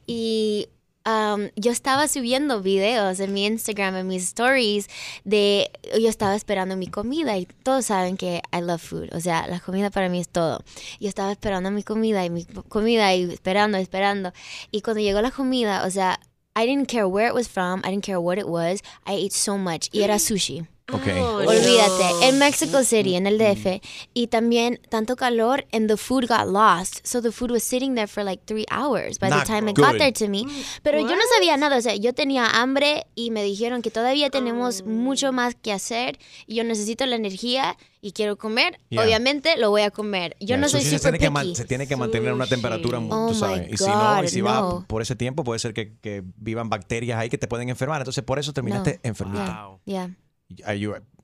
Y 0.06 0.68
um, 1.06 1.50
yo 1.56 1.72
estaba 1.72 2.08
subiendo 2.08 2.62
videos 2.62 3.20
en 3.20 3.34
mi 3.34 3.46
Instagram, 3.46 3.96
en 3.96 4.08
mis 4.08 4.24
stories, 4.24 4.88
de 5.24 5.72
yo 6.00 6.10
estaba 6.10 6.36
esperando 6.36 6.76
mi 6.76 6.88
comida 6.88 7.38
y 7.38 7.46
todos 7.46 7.86
saben 7.86 8.18
que 8.18 8.42
I 8.52 8.62
love 8.62 8.82
food. 8.82 9.10
O 9.14 9.20
sea, 9.20 9.48
la 9.48 9.60
comida 9.60 9.90
para 9.90 10.10
mí 10.10 10.20
es 10.20 10.30
todo. 10.30 10.64
Yo 11.00 11.10
estaba 11.10 11.32
esperando 11.32 11.72
mi 11.72 11.84
comida 11.84 12.26
y 12.26 12.30
mi 12.30 12.46
comida 12.46 13.14
y 13.14 13.32
esperando, 13.32 13.78
esperando. 13.78 14.34
Y 14.72 14.82
cuando 14.82 15.02
llegó 15.02 15.22
la 15.22 15.32
comida, 15.32 15.86
o 15.86 15.92
sea, 15.92 16.20
I 16.56 16.68
didn't 16.68 16.88
care 16.88 17.06
where 17.06 17.28
it 17.28 17.34
was 17.34 17.48
from, 17.48 17.82
I 17.84 17.90
didn't 17.90 18.06
care 18.06 18.20
what 18.20 18.38
it 18.38 18.48
was. 18.48 18.82
I 19.06 19.26
ate 19.26 19.32
so 19.32 19.58
much. 19.58 19.90
Y 19.92 20.04
era 20.04 20.20
sushi. 20.20 20.68
Okay. 20.92 21.18
Olvídate, 21.18 22.28
en 22.28 22.40
Mexico 22.40 22.84
City, 22.84 23.16
en 23.16 23.26
el 23.26 23.38
DF, 23.38 23.82
y 24.14 24.28
también 24.28 24.82
tanto 24.90 25.16
calor, 25.16 25.66
and 25.72 25.88
the 25.88 25.96
food 25.96 26.26
got 26.28 26.46
lost. 26.48 27.00
So 27.06 27.22
the 27.22 27.32
food 27.32 27.52
was 27.52 27.64
sitting 27.64 27.96
there 27.96 28.08
for 28.08 28.24
like 28.24 28.44
three 28.46 28.66
hours 28.70 29.18
by 29.18 29.30
Not 29.30 29.46
the 29.46 29.46
time 29.46 29.70
it 29.70 29.76
good. 29.78 29.86
got 29.86 29.98
there 29.98 30.12
to 30.12 30.28
me. 30.28 30.46
Pero 30.84 31.00
yo 31.00 31.16
no 31.16 31.22
sabía 31.36 31.56
nada, 31.58 31.78
o 31.78 31.82
sea, 31.82 31.96
yo 31.96 32.14
tenía 32.14 32.46
hambre 32.48 33.06
y 33.16 33.32
me 33.32 33.44
dijeron 33.44 33.82
que 33.82 33.92
todavía 33.92 34.30
tenemos 34.30 34.84
mucho 34.86 35.32
más 35.32 35.56
que 35.56 35.72
hacer 35.72 36.20
y 36.48 36.56
yo 36.56 36.66
necesito 36.66 37.06
la 37.06 37.16
energía 37.16 37.78
y 38.02 38.12
quiero 38.12 38.38
comer. 38.38 38.78
Yeah. 38.90 39.04
Obviamente 39.04 39.56
lo 39.58 39.70
voy 39.70 39.84
a 39.84 39.90
comer. 39.92 40.36
Yo 40.42 40.48
Yeah, 40.48 40.58
no 40.58 40.68
soy 40.68 40.82
se 40.82 40.98
super 40.98 41.14
tiene, 41.14 41.20
que 41.20 41.30
man- 41.30 41.44
picky. 41.46 41.56
se 41.56 41.64
tiene 41.66 41.88
que 41.88 41.96
mantener 41.96 42.30
a 42.32 42.34
una 42.36 42.46
temperatura, 42.48 43.00
Oh 43.00 43.30
tú 43.30 43.36
sabes. 43.36 43.72
Y 43.72 43.78
si 43.78 43.86
no, 43.86 43.92
y 44.18 44.22
God, 44.22 44.28
si 44.28 44.42
no. 44.42 44.86
por 44.90 45.02
ese 45.02 45.16
tiempo, 45.16 45.46
puede 45.46 45.60
ser 45.60 45.74
que, 45.74 45.94
que 46.02 46.24
vivan 46.36 46.70
bacterias 46.70 47.18
ahí 47.18 47.30
que 47.30 47.38
te 47.38 47.48
pueden 47.48 47.70
enfermar. 47.70 48.02
Entonces, 48.02 48.22
por 48.26 48.38
eso 48.38 48.52
terminaste 48.52 49.00
No. 49.02 49.10
enfermita. 49.10 49.70
Yeah, 49.86 50.04
Are 50.04 50.12
you- 50.12 50.16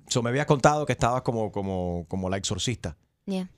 so, 0.08 0.24
me 0.24 0.30
habías 0.30 0.46
contado 0.46 0.86
que 0.86 0.94
estabas 0.94 1.22
como, 1.22 1.52
como, 1.52 2.06
como 2.08 2.30
la 2.30 2.38
exorcista. 2.38 2.98
yeah. 3.26 3.50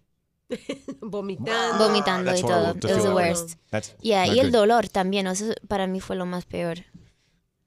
Vomitando. 1.02 1.88
Vomitando 1.88 2.26
That's 2.32 2.42
y 2.44 2.46
todo. 2.46 2.72
It 2.72 2.84
was 2.84 3.04
the 3.04 3.14
worst. 3.14 3.56
That's 3.70 3.96
Yeah, 4.02 4.28
y 4.28 4.40
el 4.40 4.48
good. 4.48 4.54
dolor 4.54 4.90
también, 4.90 5.28
eso 5.28 5.54
para 5.70 5.88
mí 5.88 6.02
fue 6.02 6.18
lo 6.18 6.26
más 6.26 6.46
peor. 6.46 6.80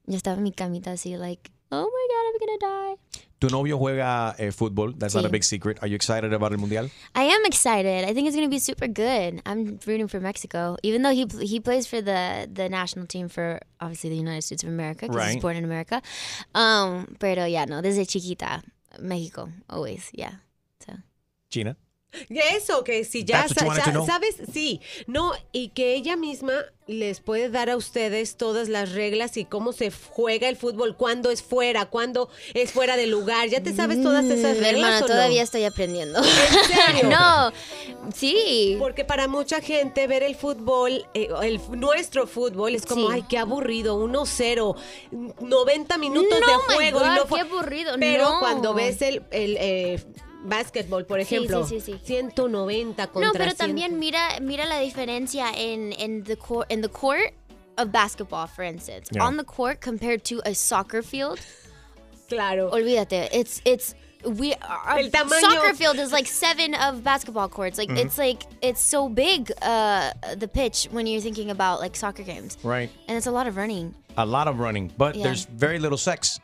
Yo 0.06 0.16
estaba 0.18 0.36
en 0.36 0.42
mi 0.42 0.52
camita 0.52 0.92
así, 0.92 1.16
like, 1.16 1.50
oh 1.70 1.86
my 1.86 1.86
God, 1.86 2.26
I'm 2.28 2.58
gonna 2.60 2.94
die. 2.94 3.23
Tu 3.38 3.48
novio 3.50 3.76
juega 3.78 4.34
eh, 4.38 4.52
fútbol. 4.52 4.94
That's 4.98 5.14
not 5.14 5.24
a 5.24 5.28
big 5.28 5.42
secret. 5.42 5.78
Are 5.82 5.88
you 5.88 5.96
excited 5.96 6.32
about 6.32 6.52
el 6.52 6.58
mundial? 6.58 6.88
I 7.14 7.24
am 7.24 7.44
excited. 7.44 8.04
I 8.04 8.14
think 8.14 8.26
it's 8.26 8.36
gonna 8.36 8.48
be 8.48 8.58
super 8.58 8.86
good. 8.86 9.42
I'm 9.44 9.78
rooting 9.86 10.08
for 10.08 10.20
Mexico, 10.20 10.76
even 10.82 11.02
though 11.02 11.12
he 11.12 11.26
he 11.42 11.60
plays 11.60 11.86
for 11.86 12.00
the 12.00 12.48
the 12.50 12.68
national 12.68 13.06
team 13.06 13.28
for 13.28 13.60
obviously 13.80 14.10
the 14.10 14.16
United 14.16 14.42
States 14.42 14.62
of 14.62 14.68
America 14.68 15.08
because 15.08 15.32
he's 15.32 15.42
born 15.42 15.56
in 15.56 15.64
America. 15.64 16.00
Um, 16.54 17.16
pero 17.18 17.44
yeah, 17.44 17.64
no, 17.66 17.82
desde 17.82 18.06
chiquita, 18.06 18.62
Mexico, 19.00 19.50
always, 19.68 20.10
yeah. 20.14 20.40
So. 20.86 20.94
China. 21.50 21.76
Eso, 22.28 22.84
que 22.84 23.04
si 23.04 23.24
ya 23.24 23.46
sa- 23.48 23.74
sa- 23.74 24.04
sabes, 24.06 24.36
sí, 24.52 24.80
no, 25.06 25.32
y 25.52 25.68
que 25.68 25.94
ella 25.94 26.16
misma 26.16 26.52
les 26.86 27.20
puede 27.20 27.48
dar 27.48 27.70
a 27.70 27.76
ustedes 27.78 28.36
todas 28.36 28.68
las 28.68 28.92
reglas 28.92 29.38
y 29.38 29.46
cómo 29.46 29.72
se 29.72 29.90
juega 29.90 30.50
el 30.50 30.56
fútbol, 30.56 30.96
cuándo 30.96 31.30
es 31.30 31.42
fuera, 31.42 31.86
cuándo 31.86 32.28
es 32.52 32.72
fuera 32.72 32.98
de 32.98 33.06
lugar, 33.06 33.48
ya 33.48 33.62
te 33.62 33.72
sabes 33.74 34.02
todas 34.02 34.26
esas 34.26 34.58
Mm, 34.58 34.60
reglas. 34.60 34.72
hermana, 34.74 35.00
no? 35.00 35.06
todavía 35.06 35.42
estoy 35.42 35.64
aprendiendo. 35.64 36.18
¿En 36.18 36.24
serio? 36.94 37.08
no, 37.08 37.52
sí. 38.14 38.76
Porque 38.78 39.04
para 39.06 39.28
mucha 39.28 39.62
gente 39.62 40.06
ver 40.06 40.22
el 40.22 40.34
fútbol, 40.36 41.06
eh, 41.14 41.28
el, 41.42 41.58
nuestro 41.78 42.26
fútbol, 42.26 42.74
es 42.74 42.84
como, 42.84 43.06
Sí. 43.08 43.12
ay, 43.14 43.24
qué 43.30 43.38
aburrido, 43.38 43.96
1-0, 43.96 44.76
90 45.40 45.96
minutos 45.98 46.38
No, 46.38 46.46
de 46.46 46.54
juego. 46.74 46.98
y 46.98 47.02
God, 47.02 47.16
no 47.16 47.26
qué 47.34 47.40
aburrido, 47.40 47.94
Pero 47.98 48.24
no. 48.24 48.40
cuando 48.40 48.74
ves 48.74 49.00
el, 49.02 49.22
el 49.30 49.56
eh, 49.58 50.04
básquetbol, 50.44 51.04
por 51.06 51.18
Sí, 51.24 51.34
ejemplo, 51.36 51.66
sí, 51.66 51.80
sí, 51.80 51.94
sí. 51.98 52.00
190 52.04 53.06
contra 53.08 53.26
No, 53.28 53.32
pero 53.32 53.50
100. 53.50 53.56
también 53.56 53.98
mira, 53.98 54.38
mira 54.40 54.66
la 54.66 54.78
diferencia 54.80 55.50
en, 55.56 55.92
en 55.98 56.22
the 56.24 56.36
court, 56.36 56.70
in 56.70 56.80
the 56.82 56.88
court 56.88 57.32
of 57.78 57.90
basketball, 57.90 58.46
for 58.46 58.64
instance. 58.64 59.08
Yeah. 59.10 59.24
On 59.26 59.36
the 59.36 59.44
court 59.44 59.80
compared 59.80 60.22
to 60.24 60.40
a 60.44 60.54
soccer 60.54 61.02
field. 61.02 61.40
Claro. 62.28 62.70
Olvídate. 62.70 63.28
It's 63.32 63.60
it's 63.64 63.94
we 64.24 64.54
our 64.62 64.98
El 65.00 65.10
tamaño- 65.10 65.40
soccer 65.40 65.74
field 65.74 65.98
is 65.98 66.10
like 66.12 66.26
seven 66.26 66.74
of 66.74 67.02
basketball 67.02 67.48
courts. 67.48 67.76
Like 67.78 67.90
Mhm. 67.90 67.98
it's 68.06 68.16
like 68.18 68.46
it's 68.62 68.80
so 68.80 69.08
big 69.08 69.52
uh 69.60 70.12
the 70.38 70.48
pitch 70.48 70.88
when 70.90 71.06
you're 71.06 71.20
thinking 71.20 71.50
about 71.50 71.80
like 71.80 71.96
soccer 71.96 72.22
games. 72.24 72.56
Right. 72.62 72.90
And 73.08 73.16
it's 73.18 73.26
a 73.26 73.30
lot 73.32 73.46
of 73.46 73.56
running. 73.56 73.94
A 74.16 74.24
lot 74.24 74.46
of 74.48 74.58
running, 74.58 74.92
but 74.96 75.14
Yeah. 75.16 75.24
there's 75.24 75.46
very 75.46 75.78
little 75.78 75.98
sex. 75.98 76.40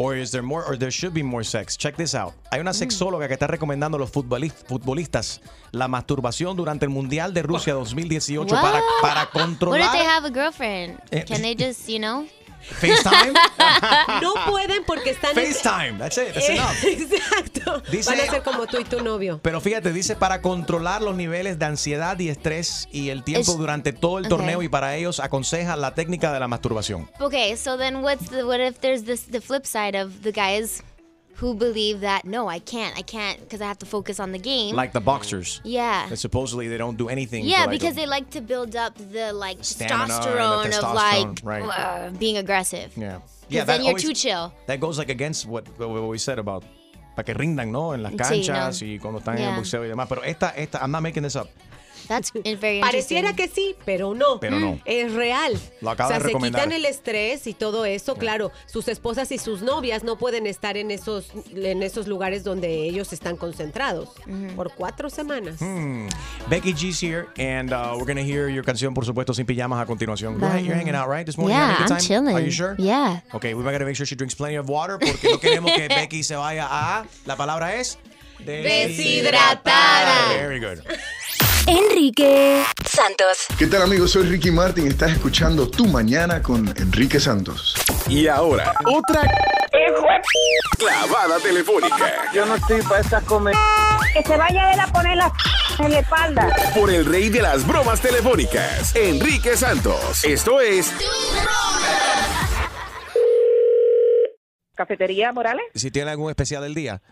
Or 0.00 0.14
is 0.16 0.30
there 0.30 0.42
more, 0.44 0.62
or 0.64 0.78
there 0.78 0.92
should 0.92 1.12
be 1.12 1.24
more 1.24 1.42
sex? 1.42 1.76
Check 1.76 1.96
this 1.96 2.14
out. 2.14 2.32
Hay 2.52 2.58
Mm. 2.60 2.62
una 2.62 2.72
sexóloga 2.72 3.26
que 3.26 3.34
está 3.34 3.48
recomendando 3.48 3.96
a 3.96 3.98
los 4.00 4.12
futbolis- 4.12 4.52
futbolistas 4.68 5.40
la 5.72 5.88
masturbación 5.88 6.56
durante 6.56 6.84
el 6.84 6.90
Mundial 6.90 7.34
de 7.34 7.42
Rusia 7.42 7.74
2018 7.74 8.54
para, 8.54 8.80
para 9.02 9.22
What 9.22 9.24
if 9.24 9.32
they 9.32 9.42
controlar. 9.42 9.96
have 10.06 10.24
a 10.24 10.30
girlfriend? 10.30 11.00
Eh, 11.10 11.24
Can 11.26 11.42
they 11.42 11.56
just, 11.56 11.88
you 11.88 11.98
know? 11.98 12.26
FaceTime. 12.60 13.32
no 14.22 14.34
pueden 14.48 14.84
porque 14.84 15.10
están 15.10 15.38
en- 15.38 15.52
FaceTime. 15.52 15.98
That's 15.98 16.18
it. 16.18 16.34
That's 16.34 16.48
Eh, 16.48 16.54
enough. 16.56 16.84
Exacto. 16.84 17.82
Dice- 17.90 18.10
Van 18.10 18.20
a 18.20 18.30
ser 18.30 18.42
como 18.42 18.66
tú 18.66 18.78
y 18.78 18.84
tu 18.84 19.02
novio. 19.02 19.40
Pero 19.42 19.60
fíjate, 19.60 19.92
dice 19.92 20.16
para 20.16 20.42
controlar 20.42 21.02
los 21.02 21.16
niveles 21.16 21.58
de 21.58 21.64
ansiedad 21.66 22.18
y 22.18 22.28
estrés 22.28 22.88
y 22.92 23.10
el 23.10 23.24
tiempo 23.24 23.54
durante 23.54 23.92
todo 23.92 24.18
el 24.18 24.28
torneo 24.28 24.62
y 24.62 24.68
para 24.68 24.96
ellos 24.96 25.20
aconseja 25.20 25.76
la 25.76 25.94
técnica 25.94 26.32
de 26.32 26.40
la 26.40 26.48
masturbación. 26.48 27.10
Okay, 27.20 27.56
so 27.56 27.76
then 27.76 27.96
what's 28.02 28.28
the 28.30 28.44
what 28.44 28.60
if 28.60 28.78
there's 28.80 29.04
this 29.04 29.26
the 29.30 29.40
flip 29.40 29.64
side 29.66 29.96
of 30.00 30.22
the 30.22 30.32
guys 30.32 30.82
who 31.38 31.54
believe 31.54 32.00
that 32.00 32.24
no, 32.24 32.48
I 32.48 32.58
can't, 32.58 32.96
I 32.98 33.02
can't 33.02 33.38
because 33.40 33.60
I 33.60 33.66
have 33.66 33.78
to 33.78 33.86
focus 33.86 34.18
on 34.18 34.32
the 34.32 34.38
game. 34.38 34.74
Like 34.74 34.92
the 34.92 35.00
boxers. 35.00 35.60
Yeah. 35.64 36.08
That 36.08 36.18
supposedly 36.18 36.66
they 36.68 36.78
don't 36.78 36.96
do 36.98 37.08
anything. 37.08 37.44
yeah, 37.44 37.66
because 37.66 37.94
they 37.94 38.06
like 38.06 38.30
to 38.30 38.40
build 38.40 38.74
up 38.74 38.94
the 38.96 39.32
like 39.32 39.56
and 39.58 39.64
the 39.64 39.84
testosterone, 39.84 40.76
of 40.76 40.94
like 40.94 41.38
right. 41.44 41.62
uh, 41.62 42.10
being 42.18 42.38
aggressive. 42.38 42.92
Yeah. 42.96 43.20
Yeah. 43.48 43.64
then 43.64 43.84
you're 43.84 43.98
too 43.98 44.14
chill. 44.14 44.52
That 44.66 44.80
goes 44.80 44.98
like 44.98 45.10
against 45.10 45.46
what, 45.46 45.64
what 45.78 46.02
we 46.08 46.18
said 46.18 46.38
about 46.38 46.64
para 47.14 47.24
que 47.24 47.34
rindan, 47.34 47.70
¿no? 47.72 47.94
En 47.94 48.02
las 48.02 48.12
Sí, 48.12 48.18
canchas 48.18 48.82
no. 48.82 48.88
y 48.88 48.98
cuando 48.98 49.18
están 49.20 49.36
en 49.36 49.42
Yeah. 49.42 49.50
el 49.50 49.56
boxeo 49.56 49.84
y 49.84 49.88
demás. 49.88 50.08
Pero 50.08 50.22
esta, 50.22 50.50
esta, 50.56 50.78
I'm 50.80 50.90
not 50.90 51.02
making 51.02 51.22
this 51.22 51.36
up. 51.36 51.48
That's 52.08 52.32
very 52.60 52.80
Pareciera 52.80 53.34
que 53.34 53.48
sí, 53.48 53.76
pero 53.84 54.14
no. 54.14 54.40
Pero 54.40 54.58
no. 54.58 54.80
Es 54.84 55.12
real. 55.12 55.58
Lo 55.80 55.90
acaba 55.90 56.08
o 56.08 56.10
sea, 56.10 56.18
de 56.18 56.22
se 56.22 56.26
recomendar. 56.28 56.62
quitan 56.62 56.72
el 56.74 56.84
estrés 56.84 57.46
y 57.46 57.54
todo 57.54 57.84
eso. 57.84 58.16
Claro, 58.16 58.50
sus 58.66 58.88
esposas 58.88 59.30
y 59.30 59.38
sus 59.38 59.62
novias 59.62 60.02
no 60.04 60.16
pueden 60.16 60.46
estar 60.46 60.76
en 60.76 60.90
esos, 60.90 61.26
en 61.54 61.82
esos 61.82 62.06
lugares 62.08 62.44
donde 62.44 62.84
ellos 62.84 63.12
están 63.12 63.36
concentrados 63.36 64.08
por 64.56 64.72
cuatro 64.74 65.10
semanas. 65.10 65.56
Hmm. 65.60 66.08
Becky 66.48 66.72
G's 66.72 67.00
here, 67.02 67.26
and 67.38 67.72
uh, 67.72 67.94
we're 67.96 68.06
gonna 68.06 68.22
hear 68.22 68.48
your 68.48 68.64
canción, 68.64 68.94
por 68.94 69.04
supuesto, 69.04 69.34
sin 69.34 69.46
pijamas 69.46 69.80
a 69.82 69.86
continuación. 69.86 70.42
Ahead, 70.42 70.64
You're 70.64 70.74
hanging 70.74 70.94
out, 70.94 71.08
right? 71.08 71.26
This 71.26 71.36
morning, 71.36 71.56
Yeah, 71.58 71.76
I'm 71.80 71.86
time? 71.88 72.00
chilling. 72.00 72.34
Are 72.34 72.40
you 72.40 72.50
sure? 72.50 72.74
Yeah. 72.78 73.20
Okay, 73.34 73.54
we 73.54 73.62
gotta 73.62 73.84
make 73.84 73.96
sure 73.96 74.06
she 74.06 74.16
drinks 74.16 74.34
plenty 74.34 74.56
of 74.56 74.68
water 74.68 74.98
porque 74.98 75.28
no 75.30 75.38
queremos 75.38 75.72
que 75.74 75.88
Becky 75.88 76.22
se 76.22 76.36
vaya 76.36 76.66
a. 76.68 77.04
La 77.26 77.36
palabra 77.36 77.74
es. 77.76 77.98
Deshidratada. 78.44 80.28
Very 80.38 80.60
good. 80.60 80.82
Enrique 81.68 82.62
Santos. 82.82 83.46
¿Qué 83.58 83.66
tal 83.66 83.82
amigos? 83.82 84.12
Soy 84.12 84.22
Ricky 84.22 84.50
Martin 84.50 84.86
estás 84.86 85.12
escuchando 85.12 85.68
Tu 85.68 85.86
Mañana 85.86 86.42
con 86.42 86.66
Enrique 86.78 87.20
Santos. 87.20 87.74
Y 88.08 88.26
ahora, 88.26 88.72
otra 88.86 89.20
clavada 90.78 91.38
telefónica 91.40 92.30
Yo 92.32 92.46
no 92.46 92.54
estoy 92.54 92.80
para 92.80 93.00
estas 93.00 93.22
comer. 93.24 93.54
Que 94.14 94.22
se 94.22 94.34
vaya 94.38 94.72
él 94.72 94.80
a 94.80 94.86
poner 94.86 95.18
la 95.18 95.30
en 95.78 95.92
la 95.92 95.98
espalda. 95.98 96.48
por 96.74 96.90
el 96.90 97.04
rey 97.04 97.28
de 97.28 97.42
las 97.42 97.66
bromas 97.66 98.00
telefónicas, 98.00 98.96
Enrique 98.96 99.54
Santos. 99.54 100.24
Esto 100.24 100.62
es 100.62 100.90
Cafetería 104.74 105.32
Morales. 105.32 105.66
Si 105.74 105.90
tiene 105.90 106.12
algún 106.12 106.30
especial 106.30 106.62
del 106.62 106.74
día. 106.74 107.02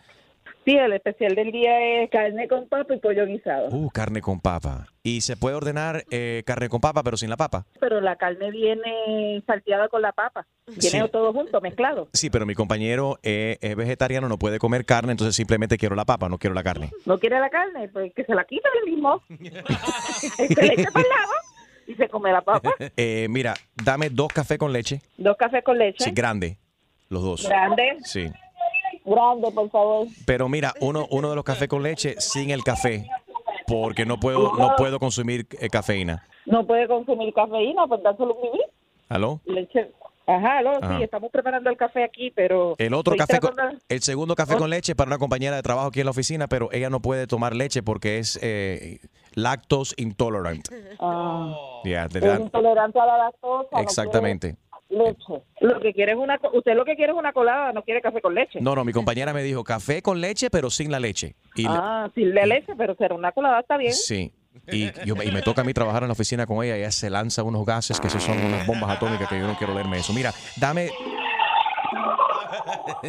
Sí, 0.66 0.76
el 0.76 0.92
especial 0.94 1.36
del 1.36 1.52
día 1.52 2.02
es 2.02 2.10
carne 2.10 2.48
con 2.48 2.68
papa 2.68 2.92
y 2.92 2.98
pollo 2.98 3.24
guisado. 3.24 3.68
Uh, 3.70 3.88
carne 3.90 4.20
con 4.20 4.40
papa. 4.40 4.88
Y 5.04 5.20
se 5.20 5.36
puede 5.36 5.54
ordenar 5.54 6.04
eh, 6.10 6.42
carne 6.44 6.68
con 6.68 6.80
papa, 6.80 7.04
pero 7.04 7.16
sin 7.16 7.30
la 7.30 7.36
papa. 7.36 7.64
Pero 7.78 8.00
la 8.00 8.16
carne 8.16 8.50
viene 8.50 9.44
salteada 9.46 9.88
con 9.88 10.02
la 10.02 10.10
papa. 10.10 10.44
Viene 10.66 11.02
Sí. 11.04 11.10
todo 11.12 11.32
junto, 11.32 11.60
mezclado. 11.60 12.08
Sí, 12.12 12.30
pero 12.30 12.46
mi 12.46 12.54
compañero 12.56 13.20
eh, 13.22 13.58
es 13.60 13.76
vegetariano, 13.76 14.28
no 14.28 14.38
puede 14.38 14.58
comer 14.58 14.84
carne, 14.84 15.12
entonces 15.12 15.36
simplemente 15.36 15.78
quiero 15.78 15.94
la 15.94 16.04
papa, 16.04 16.28
no 16.28 16.36
quiero 16.36 16.52
la 16.54 16.64
carne. 16.64 16.90
¿No 17.04 17.16
quiere 17.20 17.38
la 17.38 17.48
carne? 17.48 17.88
Pues 17.88 18.12
que 18.12 18.24
se 18.24 18.34
la 18.34 18.44
quita 18.44 18.68
el 18.84 18.90
mismo. 18.90 19.22
se 19.28 20.62
le 20.62 20.72
echa 20.74 20.90
para 20.90 21.04
el 21.04 21.08
lado 21.08 21.32
y 21.86 21.94
se 21.94 22.08
come 22.08 22.32
la 22.32 22.40
papa. 22.40 22.74
Eh, 22.96 23.28
mira, 23.30 23.54
dame 23.84 24.10
dos 24.10 24.32
cafés 24.32 24.58
con 24.58 24.72
leche. 24.72 25.00
Dos 25.16 25.36
cafés 25.36 25.62
con 25.62 25.78
leche. 25.78 26.02
Sí, 26.02 26.10
grande. 26.10 26.58
Los 27.08 27.22
dos. 27.22 27.48
Grande. 27.48 27.98
Sí. 28.02 28.28
Grande, 29.06 29.50
por 29.52 29.70
favor. 29.70 30.06
Pero 30.26 30.48
mira, 30.48 30.74
uno, 30.80 31.06
uno 31.10 31.30
de 31.30 31.36
los 31.36 31.44
cafés 31.44 31.68
con 31.68 31.82
leche 31.82 32.16
sin 32.18 32.50
el 32.50 32.62
café, 32.64 33.06
porque 33.66 34.04
no 34.04 34.18
puedo, 34.18 34.52
no 34.56 34.74
puedo 34.76 34.98
consumir 34.98 35.46
eh, 35.60 35.68
cafeína. 35.70 36.24
No 36.44 36.66
puede 36.66 36.86
consumir 36.88 37.32
cafeína, 37.32 37.86
pues 37.86 38.02
dárselo 38.02 38.34
un 38.34 38.42
vivir. 38.42 38.66
¿Aló? 39.08 39.40
Leche. 39.46 39.92
Ajá, 40.28 40.58
Ajá. 40.58 40.96
sí, 40.98 41.04
estamos 41.04 41.30
preparando 41.30 41.70
el 41.70 41.76
café 41.76 42.02
aquí, 42.02 42.32
pero... 42.32 42.74
El 42.78 42.94
otro 42.94 43.14
café, 43.14 43.38
con- 43.38 43.54
el 43.88 44.02
segundo 44.02 44.34
café 44.34 44.56
con 44.56 44.68
leche 44.68 44.96
para 44.96 45.08
una 45.08 45.18
compañera 45.18 45.54
de 45.54 45.62
trabajo 45.62 45.86
aquí 45.86 46.00
en 46.00 46.06
la 46.06 46.10
oficina, 46.10 46.48
pero 46.48 46.68
ella 46.72 46.90
no 46.90 46.98
puede 47.00 47.28
tomar 47.28 47.54
leche 47.54 47.84
porque 47.84 48.18
es 48.18 48.36
eh, 48.42 48.98
lactose 49.34 49.94
intolerant. 49.98 50.66
Ah, 50.98 51.54
te 51.84 51.92
es 51.94 52.40
intolerante 52.40 52.98
a 52.98 53.06
la 53.06 53.18
lactosa. 53.18 53.80
exactamente. 53.80 54.56
Leche. 54.88 55.42
Lo 55.60 55.80
que 55.80 55.92
quiere 55.92 56.12
es 56.12 56.18
una... 56.18 56.38
Usted 56.52 56.74
lo 56.74 56.84
que 56.84 56.96
quiere 56.96 57.12
es 57.12 57.18
una 57.18 57.32
colada, 57.32 57.72
no 57.72 57.82
quiere 57.82 58.00
café 58.00 58.20
con 58.20 58.34
leche. 58.34 58.60
No, 58.60 58.74
no, 58.74 58.84
mi 58.84 58.92
compañera 58.92 59.32
me 59.32 59.42
dijo 59.42 59.64
café 59.64 60.02
con 60.02 60.20
leche, 60.20 60.48
pero 60.50 60.70
sin 60.70 60.90
la 60.90 61.00
leche. 61.00 61.34
Y 61.54 61.62
le- 61.62 61.68
ah, 61.70 62.08
sin 62.14 62.34
la 62.34 62.46
leche, 62.46 62.72
pero 62.76 62.94
será 62.96 63.14
una 63.14 63.32
colada, 63.32 63.60
está 63.60 63.76
bien. 63.76 63.92
Sí. 63.92 64.32
Y, 64.72 64.90
yo, 65.04 65.14
y 65.22 65.30
me 65.32 65.42
toca 65.42 65.60
a 65.60 65.64
mí 65.64 65.74
trabajar 65.74 66.02
en 66.02 66.08
la 66.08 66.12
oficina 66.14 66.46
con 66.46 66.64
ella. 66.64 66.76
Ella 66.76 66.90
se 66.90 67.10
lanza 67.10 67.42
unos 67.42 67.66
gases 67.66 68.00
que 68.00 68.06
esos 68.06 68.22
son 68.22 68.38
unas 68.42 68.66
bombas 68.66 68.90
atómicas 68.96 69.28
que 69.28 69.38
yo 69.38 69.46
no 69.46 69.56
quiero 69.58 69.74
leerme 69.74 69.98
eso. 69.98 70.12
Mira, 70.14 70.32
dame. 70.58 70.88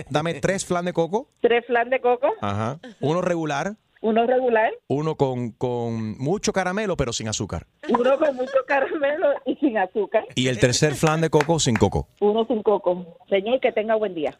Dame 0.09 0.35
tres 0.35 0.65
flan 0.65 0.85
de 0.85 0.93
coco. 0.93 1.29
Tres 1.41 1.65
flan 1.65 1.89
de 1.89 1.99
coco, 2.01 2.27
Ajá. 2.41 2.79
Uno 2.99 3.21
regular. 3.21 3.75
Uno 4.09 4.25
regular, 4.25 4.71
Uno 4.87 5.15
con, 5.15 5.51
con 5.51 6.17
mucho 6.17 6.53
caramelo, 6.53 6.95
pero 6.95 7.11
sin 7.13 7.27
azúcar. 7.27 7.65
uno 7.89 8.17
con 8.17 8.35
mucho 8.35 8.57
caramelo 8.67 9.33
y 9.45 9.55
sin 9.57 9.77
azúcar, 9.77 10.25
Y 10.35 10.47
el 10.47 10.59
tercer 10.59 10.95
flan 10.95 11.21
de 11.21 11.29
coco 11.29 11.59
sin 11.59 11.75
coco. 11.75 12.07
uno 12.21 12.45
sin 12.47 12.63
coco. 12.63 13.17
Señor, 13.29 13.59
que 13.59 13.71
tenga 13.71 13.95
buen 13.95 14.13
día. 14.15 14.37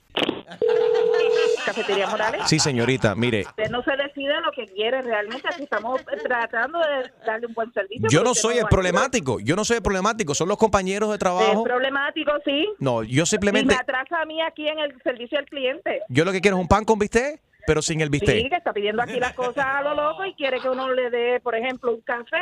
Cafetería 1.66 2.08
Morales. 2.08 2.42
Sí, 2.46 2.60
señorita, 2.60 3.16
mire. 3.16 3.42
Usted 3.42 3.70
no 3.70 3.84
se 3.84 3.92
decide 3.98 4.34
lo 4.42 4.52
que 4.52 4.66
quiere 4.74 5.02
realmente. 5.02 5.46
Aquí 5.52 5.64
estamos 5.64 6.02
tratando 6.24 6.80
de 6.80 7.12
darle 7.26 7.48
un 7.48 7.54
buen 7.54 7.72
servicio. 7.74 8.08
Yo 8.10 8.24
no 8.24 8.34
soy 8.34 8.58
el 8.58 8.66
problemático. 8.68 9.40
Yo 9.42 9.56
no 9.56 9.66
soy 9.66 9.78
el 9.78 9.84
problemático. 9.84 10.34
Son 10.34 10.48
los 10.48 10.58
compañeros 10.58 11.10
de 11.10 11.16
Es 11.16 11.20
trabajo. 11.20 11.64
problemático, 11.64 12.32
sí. 12.46 12.68
No, 12.80 13.04
yo 13.04 13.24
Y 13.24 13.26
simplemente. 13.26 13.74
me 13.74 13.80
atrasa 13.80 14.22
a 14.22 14.26
mí 14.26 14.42
aquí 14.42 14.68
en 14.68 14.80
el 14.80 15.02
servicio 15.02 15.38
al 15.38 15.46
cliente. 15.46 16.02
Yo 16.10 16.24
lo 16.24 16.32
que 16.32 16.40
quiero 16.40 16.56
es 16.58 16.62
un 16.62 16.68
pan 16.70 16.86
con 16.86 16.98
bistec, 17.00 17.42
pero 17.68 17.82
sin 17.84 18.02
el 18.02 18.08
Sí, 18.08 18.12
bistec. 18.12 18.50
que 18.50 18.56
está 18.56 18.74
pidiendo 18.74 19.04
aquí 19.04 19.20
las 19.20 19.34
cosas 19.34 19.66
a 19.66 19.82
lo 19.84 19.94
loco 19.94 20.26
y 20.26 20.34
quiere 20.34 20.60
que 20.60 20.70
uno 20.70 20.92
le 20.92 21.12
dé, 21.12 21.40
por 21.42 21.54
ejemplo, 21.54 21.94
un 21.94 22.02
café 22.02 22.38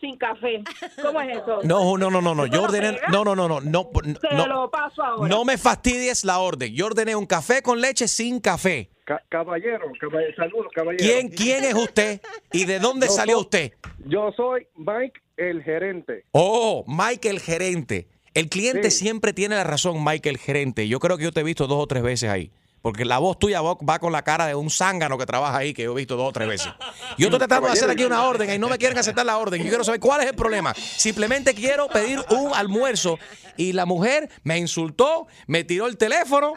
sin 0.00 0.16
café. 0.16 0.64
¿Cómo 1.00 1.20
es 1.20 1.36
eso? 1.38 1.60
No, 1.62 1.96
no, 1.96 2.10
no, 2.10 2.20
no, 2.20 2.34
no. 2.34 2.42
¿Usted 2.42 2.56
Yo 2.56 2.62
ordené. 2.64 2.98
No, 3.12 3.22
no, 3.24 3.36
no, 3.36 3.46
no. 3.46 3.60
No, 3.60 4.46
lo 4.48 4.68
paso 4.70 5.00
ahora. 5.04 5.28
no 5.28 5.44
me 5.44 5.56
fastidies 5.58 6.24
la 6.24 6.40
orden. 6.40 6.74
Yo 6.74 6.86
ordené 6.86 7.14
un 7.14 7.26
café 7.26 7.62
con 7.62 7.80
leche 7.80 8.08
sin 8.08 8.40
café. 8.40 8.90
caballero, 9.28 9.92
caballero, 10.00 10.34
saludos, 10.36 10.72
caballero. 10.74 11.04
¿Quién, 11.04 11.28
¿Quién 11.28 11.62
es 11.64 11.74
usted 11.74 12.20
y 12.52 12.64
de 12.64 12.80
dónde 12.80 13.06
Yo 13.06 13.12
salió 13.12 13.34
soy- 13.36 13.42
usted? 13.42 13.72
Yo 14.06 14.32
soy 14.36 14.66
Mike, 14.76 15.20
el 15.36 15.62
gerente. 15.62 16.24
Oh, 16.32 16.84
Mike 16.88 17.28
el 17.28 17.38
gerente. 17.40 18.08
El 18.34 18.48
cliente 18.48 18.90
Sí. 18.90 19.04
siempre 19.04 19.32
tiene 19.32 19.54
la 19.56 19.64
razón, 19.64 20.02
Mike 20.02 20.28
el 20.30 20.38
gerente. 20.38 20.88
Yo 20.88 20.98
creo 20.98 21.16
que 21.18 21.24
yo 21.24 21.32
te 21.32 21.40
he 21.40 21.44
visto 21.44 21.66
dos 21.66 21.78
o 21.82 21.86
tres 21.86 22.02
veces 22.02 22.30
ahí. 22.30 22.50
Porque 22.82 23.04
la 23.04 23.18
voz 23.18 23.38
tuya 23.38 23.60
va 23.62 23.98
con 24.00 24.12
la 24.12 24.22
cara 24.22 24.46
de 24.46 24.56
un 24.56 24.68
zángano 24.68 25.16
que 25.16 25.24
trabaja 25.24 25.56
ahí, 25.56 25.72
que 25.72 25.84
yo 25.84 25.92
he 25.92 25.96
visto 25.96 26.16
dos 26.16 26.28
o 26.28 26.32
tres 26.32 26.48
veces. 26.48 26.72
Yo 27.16 27.26
estoy 27.28 27.38
tratando 27.38 27.68
de 27.68 27.72
hacer 27.74 27.88
aquí 27.88 28.04
una 28.04 28.24
orden 28.24 28.52
y 28.52 28.58
no 28.58 28.68
me 28.68 28.76
quieren 28.76 28.98
aceptar 28.98 29.24
la 29.24 29.38
orden. 29.38 29.62
Yo 29.62 29.68
quiero 29.68 29.84
saber 29.84 30.00
cuál 30.00 30.20
es 30.22 30.26
el 30.26 30.34
problema. 30.34 30.74
Simplemente 30.74 31.54
quiero 31.54 31.88
pedir 31.88 32.20
un 32.30 32.52
almuerzo 32.52 33.18
y 33.56 33.72
la 33.72 33.86
mujer 33.86 34.28
me 34.42 34.58
insultó, 34.58 35.28
me 35.46 35.62
tiró 35.62 35.86
el 35.86 35.96
teléfono. 35.96 36.54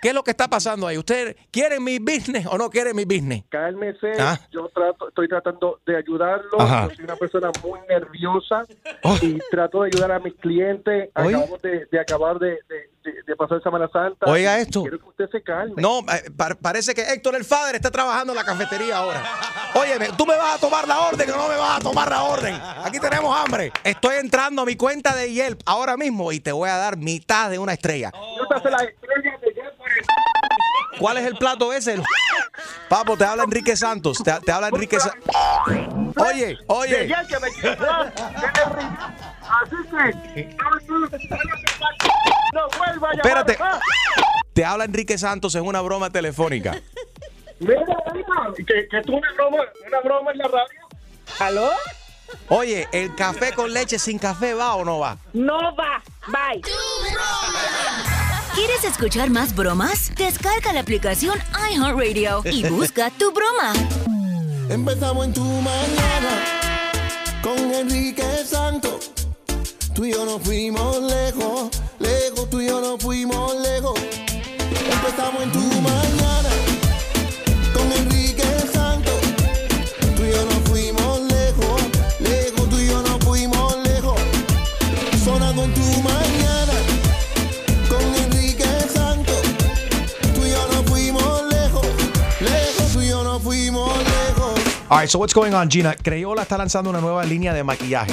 ¿Qué 0.00 0.08
es 0.08 0.14
lo 0.14 0.22
que 0.22 0.30
está 0.30 0.48
pasando 0.48 0.86
ahí? 0.86 0.96
¿Ustedes 0.98 1.36
quieren 1.50 1.82
mi 1.82 1.98
business 1.98 2.46
o 2.46 2.56
no 2.58 2.70
quieren 2.70 2.94
mi 2.96 3.04
business? 3.04 3.44
Cálmese, 3.48 4.12
Ah. 4.18 4.38
yo 4.52 4.68
trato, 4.68 5.08
estoy 5.08 5.28
tratando 5.28 5.80
de 5.86 5.96
ayudarlo. 5.96 6.60
Ajá. 6.60 6.88
Yo 6.88 6.94
soy 6.96 7.04
una 7.04 7.16
persona 7.16 7.50
muy 7.62 7.80
nerviosa 7.88 8.64
y 9.22 9.38
trato 9.50 9.82
de 9.82 9.90
ayudar 9.92 10.12
a 10.12 10.18
mis 10.20 10.34
clientes. 10.34 11.10
Oye. 11.14 11.28
Acabamos 11.34 11.62
de, 11.62 11.86
de 11.90 12.00
acabar 12.00 12.38
de, 12.38 12.50
de- 12.68 12.88
de- 13.26 13.36
pasar 13.36 13.62
Semana 13.62 13.88
Santa. 13.92 14.26
Oiga 14.26 14.58
esto. 14.58 14.82
Quiero 14.82 14.98
que 14.98 15.08
usted 15.08 15.30
se 15.30 15.42
calme. 15.42 15.80
No, 15.80 16.00
eh, 16.00 16.30
pa- 16.36 16.56
parece 16.60 16.92
que 16.94 17.02
Héctor 17.02 17.36
el 17.36 17.44
Fader 17.44 17.76
está 17.76 17.90
trabajando 17.90 18.32
en 18.32 18.36
la 18.36 18.44
cafetería 18.44 18.96
ahora. 18.98 19.22
Óyeme, 19.74 20.08
tú 20.18 20.26
me 20.26 20.36
vas 20.36 20.56
a 20.56 20.60
tomar 20.60 20.86
la 20.88 20.98
orden 21.06 21.30
o 21.30 21.36
no 21.36 21.48
me 21.48 21.56
vas 21.56 21.78
a 21.78 21.82
tomar 21.82 22.10
la 22.10 22.24
orden. 22.24 22.54
Aquí 22.84 22.98
tenemos 22.98 23.34
hambre. 23.38 23.72
Estoy 23.84 24.16
entrando 24.16 24.62
a 24.62 24.64
mi 24.66 24.76
cuenta 24.76 25.14
de 25.14 25.32
Yelp 25.32 25.60
ahora 25.66 25.96
mismo 25.96 26.32
y 26.32 26.40
te 26.40 26.50
voy 26.52 26.68
a 26.68 26.76
dar 26.76 26.96
mitad 26.96 27.48
de 27.48 27.58
una 27.58 27.72
estrella. 27.74 28.10
Yo 28.36 28.46
te 28.48 28.54
hace 28.56 28.70
la 28.70 28.78
estrella 28.78 29.38
de 29.40 29.47
¿Cuál 30.98 31.18
es 31.18 31.26
el 31.26 31.36
plato 31.36 31.72
ese? 31.72 32.00
Papo, 32.88 33.16
te 33.16 33.24
habla 33.24 33.44
Enrique 33.44 33.76
Santos. 33.76 34.18
Te, 34.22 34.32
te 34.40 34.52
habla 34.52 34.68
Enrique 34.68 34.98
Santos. 34.98 35.34
Oye, 36.16 36.58
oye. 36.66 37.06
Yelp 37.06 37.28
que 37.28 37.38
me 37.38 37.48
Así 39.48 39.76
que 40.34 40.56
no 42.52 42.68
vuelva 42.78 43.10
a 43.10 43.12
llamar 43.12 43.26
Espérate. 43.26 43.58
Te 44.52 44.64
habla 44.64 44.84
Enrique 44.84 45.18
Santos 45.18 45.54
en 45.54 45.64
una 45.66 45.80
broma 45.80 46.10
telefónica. 46.10 46.76
Mira, 47.60 47.80
mira, 48.12 48.26
que, 48.56 48.88
que 48.88 49.02
tú 49.02 49.16
una 49.16 49.32
broma, 49.34 49.58
una 49.86 50.00
broma 50.00 50.32
en 50.32 50.38
la 50.38 50.44
radio. 50.44 50.88
¿Aló? 51.40 51.70
Oye, 52.48 52.88
¿el 52.92 53.14
café 53.14 53.52
con 53.52 53.72
leche 53.72 53.98
sin 53.98 54.18
café 54.18 54.54
va 54.54 54.74
o 54.74 54.84
no 54.84 54.98
va? 54.98 55.16
No 55.32 55.74
va. 55.76 56.02
Bye. 56.26 56.62
¿Quieres 58.58 58.82
escuchar 58.82 59.30
más 59.30 59.54
bromas? 59.54 60.12
Descarga 60.16 60.72
la 60.72 60.80
aplicación 60.80 61.38
iHeartRadio 61.70 62.42
y 62.44 62.68
busca 62.68 63.08
tu 63.08 63.30
broma. 63.30 63.72
Empezamos 64.68 65.26
en 65.26 65.32
tu 65.32 65.44
mañana 65.44 66.42
con 67.40 67.56
Enrique 67.72 68.24
Santos. 68.44 69.12
Tú 69.94 70.06
y 70.06 70.10
yo 70.10 70.24
nos 70.24 70.42
fuimos 70.42 71.00
lejos, 71.02 71.70
lejos, 72.00 72.50
tú 72.50 72.60
y 72.60 72.66
yo 72.66 72.80
nos 72.80 73.00
fuimos 73.00 73.54
lejos. 73.60 73.94
Empezamos 74.90 75.40
en 75.44 75.52
tu 75.52 75.60
mañana 75.80 76.27
All 94.98 95.02
right, 95.04 95.08
so 95.12 95.20
what's 95.20 95.32
going 95.32 95.54
on, 95.54 95.70
Gina? 95.70 95.94
Crayola 95.94 96.42
está 96.42 96.58
lanzando 96.58 96.90
una 96.90 97.00
nueva 97.00 97.24
línea 97.24 97.54
de 97.54 97.62
maquillaje. 97.62 98.12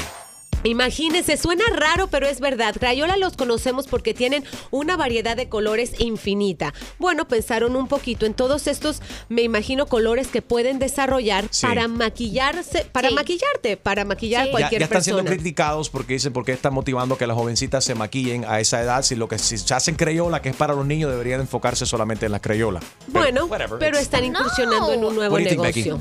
Imagínense, 0.63 1.37
suena 1.37 1.63
raro, 1.75 2.07
pero 2.07 2.27
es 2.27 2.39
verdad. 2.39 2.75
Crayola 2.79 3.17
los 3.17 3.37
conocemos 3.37 3.85
porque 3.87 4.13
tienen 4.15 4.43
una 4.71 4.97
variedad 4.97 5.37
de 5.37 5.47
colores 5.47 5.99
infinita. 5.99 6.73
Bueno, 6.97 7.27
pensaron 7.27 7.75
un 7.75 7.87
poquito 7.87 8.25
en 8.25 8.33
todos 8.33 8.65
estos, 8.65 9.01
me 9.29 9.43
imagino, 9.43 9.85
colores 9.85 10.27
que 10.27 10.41
pueden 10.41 10.79
desarrollar 10.79 11.45
Sí. 11.51 11.67
para 11.67 11.87
maquillarse, 11.87 12.85
para 12.91 13.11
maquillarte, 13.11 13.77
para 13.77 14.05
maquillar 14.05 14.41
a 14.41 14.45
Ya, 14.45 14.51
cualquier 14.51 14.81
ya 14.81 14.85
están 14.85 15.03
siendo 15.03 15.23
criticados 15.23 15.91
porque 15.91 16.13
dicen 16.13 16.33
por 16.33 16.45
qué 16.45 16.53
están 16.53 16.73
motivando 16.73 17.15
que 17.15 17.27
las 17.27 17.35
jovencitas 17.37 17.83
se 17.83 17.93
maquillen 17.93 18.43
a 18.45 18.59
esa 18.59 18.81
edad. 18.81 19.03
Si 19.03 19.15
lo 19.15 19.27
que 19.27 19.37
si 19.37 19.59
se 19.59 19.73
hacen 19.73 19.95
Crayola, 19.95 20.41
que 20.41 20.49
es 20.49 20.55
para 20.55 20.73
los 20.73 20.85
niños, 20.85 21.11
deberían 21.11 21.41
enfocarse 21.41 21.85
solamente 21.85 22.25
en 22.25 22.31
las 22.31 22.41
Crayola. 22.41 22.79
Bueno, 23.07 23.45
whatever, 23.45 23.77
pero 23.77 23.99
están 23.99 24.23
incursionando 24.25 24.93
en 24.93 25.05
un 25.05 25.15
nuevo 25.15 25.37
think, 25.37 25.51
negocio. 25.51 25.99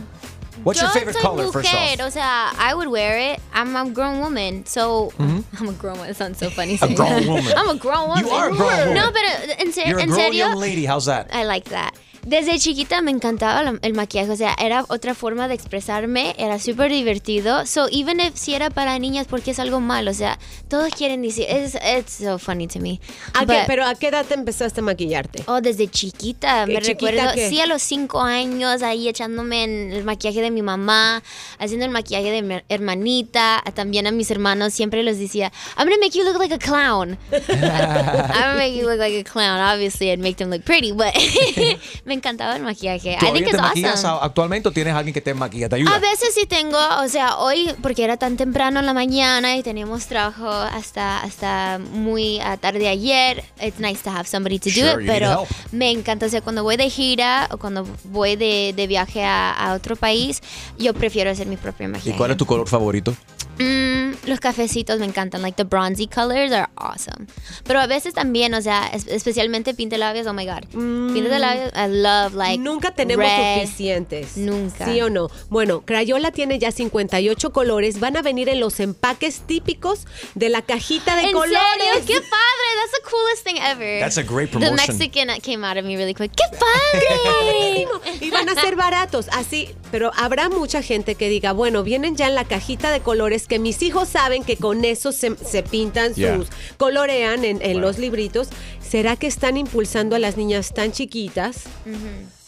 What's 0.65 0.81
Yo 0.81 0.87
your 0.87 0.93
favorite 0.95 1.17
color, 1.17 1.53
first 1.53 1.73
off? 1.75 2.01
o 2.01 2.09
sea, 2.11 2.53
I 2.59 2.75
would 2.75 2.89
wear 2.89 3.19
it. 3.19 3.41
I'm 3.53 3.77
a 3.77 3.89
grown 3.91 4.21
woman, 4.21 4.65
so 4.67 5.13
Mhm. 5.19 5.45
I'm 5.61 5.69
a 5.69 5.73
grown 5.73 5.95
woman. 5.99 6.11
It 6.11 6.17
sounds 6.17 6.39
so 6.39 6.51
funny. 6.51 6.79
A 6.81 6.95
grown 6.95 7.27
woman. 7.27 7.53
I'm 7.57 7.69
a 7.69 7.77
grown 7.77 8.09
woman. 8.09 8.25
You 8.27 8.31
are 8.33 8.49
a 8.51 8.53
grown 8.57 8.71
woman. 8.79 8.95
No, 8.95 9.11
pero 9.13 9.55
en, 9.59 9.73
se- 9.73 9.87
You're 9.89 9.99
a 10.01 10.07
grown 10.07 10.17
serio. 10.19 10.47
young 10.49 10.57
lady. 10.57 10.85
How's 10.87 11.05
that? 11.07 11.29
I 11.33 11.45
like 11.45 11.67
that. 11.71 11.93
Desde 12.27 12.59
chiquita 12.59 13.03
me 13.03 13.11
encantaba 13.11 13.63
la- 13.63 13.79
el 13.83 13.95
maquillaje, 13.95 14.31
o 14.31 14.37
sea, 14.37 14.55
era 14.59 14.85
otra 14.89 15.15
forma 15.15 15.47
de 15.49 15.55
expresarme, 15.55 16.35
era 16.39 16.59
súper 16.59 16.91
divertido. 16.91 17.67
So, 17.67 17.87
even 17.91 18.21
if 18.21 18.35
si 18.37 18.55
era 18.55 18.71
para 18.71 18.99
niñas, 18.99 19.27
porque 19.29 19.51
es 19.51 19.59
algo 19.59 19.81
malo, 19.81 20.11
o 20.11 20.15
sea, 20.15 20.39
todos 20.69 20.91
quieren 20.95 21.23
decir, 21.23 21.47
it's, 21.51 21.75
it's 21.99 22.13
so 22.15 22.39
funny 22.39 22.67
to 22.67 22.81
me. 22.81 23.01
¿A 23.35 23.45
qué- 23.47 23.65
pero 23.67 23.85
¿a 23.85 23.95
qué 23.95 24.09
edad 24.09 24.25
te 24.25 24.35
empezaste 24.35 24.81
a 24.81 24.83
maquillarte? 24.85 25.45
Oh, 25.47 25.61
desde 25.61 25.89
chiquita, 25.89 26.65
¿Qué 26.67 26.75
me 26.75 26.81
chiquita 26.83 27.11
recuerdo, 27.11 27.35
qué? 27.35 27.49
sí, 27.49 27.61
a 27.61 27.67
los 27.67 27.83
cinco 27.83 28.21
años, 28.23 28.83
ahí 28.83 29.09
echándome 29.09 29.65
en 29.65 29.93
el 29.93 30.05
maquillaje 30.05 30.41
de 30.41 30.51
mi 30.51 30.63
mamá, 30.63 31.23
haciendo 31.59 31.85
el 31.85 31.93
maquillaje 31.93 32.31
de 32.31 32.43
mi 32.43 32.55
hermanita, 32.69 33.63
también 33.75 34.07
a 34.07 34.11
mis 34.11 34.31
hermanos, 34.31 34.73
siempre 34.73 35.03
les 35.03 35.19
decía, 35.19 35.53
I'm 35.77 35.85
gonna 35.89 35.99
make 36.01 36.17
you 36.19 36.25
look 36.25 36.39
like 36.41 36.55
a 36.55 36.59
clown. 36.59 37.19
I'm 37.33 37.61
gonna 37.61 38.55
make 38.57 38.75
you 38.75 38.89
look 38.89 38.99
like 38.99 39.15
a 39.19 39.25
clown. 39.25 39.61
Obviously, 39.61 40.11
I'd 40.11 40.19
make 40.21 40.37
them 40.37 40.51
look 40.51 40.65
pretty, 40.65 40.93
but 40.93 41.13
me 42.15 42.19
encantaba 42.19 42.57
el 42.57 42.63
maquillaje. 42.63 43.11
I 43.15 43.19
think 43.19 43.21
¿Todavía 43.21 43.41
it's 43.43 43.51
te 43.51 43.61
maquillas 43.63 44.05
awesome. 44.05 44.19
actualmente 44.23 44.69
o 44.69 44.73
tienes 44.73 44.95
alguien 44.95 45.13
que 45.13 45.21
te 45.21 45.35
maquilla? 45.35 45.69
¿Te 45.69 45.77
ayuda? 45.77 45.95
A 45.95 45.99
veces 45.99 46.33
sí 46.35 46.47
tengo, 46.47 46.79
o 47.03 47.09
sea, 47.09 47.37
hoy 47.39 47.75
porque 47.83 48.05
era 48.05 48.17
tan 48.17 48.37
temprano 48.37 48.81
en 48.81 48.87
la 48.87 48.95
mañana 48.95 49.57
y 49.57 49.63
teníamos 49.63 50.07
trabajo 50.07 50.49
hasta 50.49 51.21
hasta 51.23 51.79
muy 51.93 52.41
tarde 52.61 52.89
ayer. 52.89 53.45
It's 53.61 53.81
nice 53.81 54.03
to 54.05 54.11
have 54.11 54.27
somebody 54.27 54.59
to 54.61 54.69
do 54.71 54.75
Sure, 54.75 54.93
you 54.95 55.01
it, 55.01 55.07
pero 55.07 55.47
me 55.73 55.91
encanta, 55.91 56.27
o 56.27 56.29
sea, 56.29 56.41
cuando 56.41 56.63
voy 56.63 56.77
de 56.77 56.89
gira 56.89 57.49
o 57.51 57.57
cuando 57.59 57.87
voy 58.05 58.37
de, 58.37 58.73
de 58.77 58.87
viaje 58.87 59.25
a, 59.25 59.53
a 59.53 59.75
otro 59.75 59.97
país, 59.97 60.41
yo 60.79 60.95
prefiero 60.95 61.31
hacer 61.31 61.47
mi 61.47 61.57
propio 61.57 61.87
¿Y 61.87 61.91
maquillaje. 61.91 62.17
cuál 62.19 62.31
es 62.31 62.37
tu 62.37 62.47
color 62.47 62.69
favorito? 62.69 63.15
Mm, 63.59 64.15
los 64.29 64.41
cafecitos 64.41 64.99
me 64.99 65.07
encantan, 65.07 65.43
like 65.43 65.57
the 65.57 65.65
bronzy 65.65 66.07
colors 66.07 66.53
are 66.53 66.69
awesome. 66.77 67.27
Pero 67.65 67.81
a 67.81 67.87
veces 67.87 68.15
también, 68.15 68.55
o 68.55 68.61
sea, 68.63 68.87
es- 68.93 69.07
especialmente 69.07 69.75
pintelabios, 69.75 70.27
oh 70.27 70.33
my 70.33 70.45
god. 70.47 70.65
Pintelabios, 70.73 71.71
I 71.75 71.89
love 71.89 72.35
like 72.35 72.59
Nunca 72.59 72.93
tenemos 72.95 73.25
red. 73.27 73.63
suficientes. 73.63 74.37
Nunca. 74.37 74.87
¿Sí 74.87 75.01
o 75.01 75.11
no? 75.11 75.29
Bueno, 75.51 75.83
Crayola 75.83 76.31
tiene 76.33 76.59
ya 76.59 76.73
58 76.73 77.53
colores. 77.53 78.01
Van 78.01 78.17
a 78.17 78.23
venir 78.23 78.49
en 78.49 78.61
los 78.61 78.81
empaques 78.81 79.41
típicos 79.47 80.07
de 80.35 80.49
la 80.49 80.63
cajita 80.63 81.17
de 81.17 81.25
¿En 81.25 81.33
colores. 81.33 81.59
serio? 81.79 82.07
¡Qué 82.07 82.15
padre! 82.15 82.69
That's 82.81 82.93
the 82.93 83.11
coolest 83.11 83.45
thing 83.47 83.57
ever. 83.63 84.01
That's 84.01 84.19
a 84.19 84.23
great 84.23 84.51
The 84.51 84.59
promotion. 84.59 84.99
Mexican 84.99 85.29
came 85.41 85.65
out 85.67 85.77
of 85.79 85.85
me 85.85 85.97
really 85.97 86.15
quick. 86.15 86.33
¡Qué 86.35 86.45
padre! 86.59 87.87
y 88.21 88.31
van 88.31 88.49
a 88.49 88.55
ser 88.61 88.77
baratos, 88.77 89.29
así, 89.33 89.69
pero 89.91 90.11
habrá 90.17 90.49
mucha 90.49 90.83
gente 90.83 91.15
que 91.15 91.29
diga, 91.29 91.53
bueno, 91.53 91.83
vienen 91.83 92.17
ya 92.17 92.27
en 92.29 92.35
la 92.35 92.45
cajita 92.45 92.91
de 92.91 93.01
colores 93.01 93.44
que 93.47 93.59
mis 93.59 93.83
hijos 93.83 94.09
saben 94.09 94.45
que 94.45 94.57
con 94.57 94.85
eso 94.85 95.13
se, 95.13 95.37
se 95.37 95.63
pintan 95.63 96.15
Yeah. 96.15 96.37
sus, 96.37 96.49
colorean 96.77 97.45
en, 97.45 97.61
en 97.63 97.81
los 97.81 97.99
libritos. 97.99 98.49
¿Será 98.81 99.17
que 99.17 99.27
están 99.27 99.57
impulsando 99.57 100.15
a 100.17 100.19
las 100.19 100.37
niñas 100.37 100.73
tan 100.75 100.93
chiquitas 100.93 101.65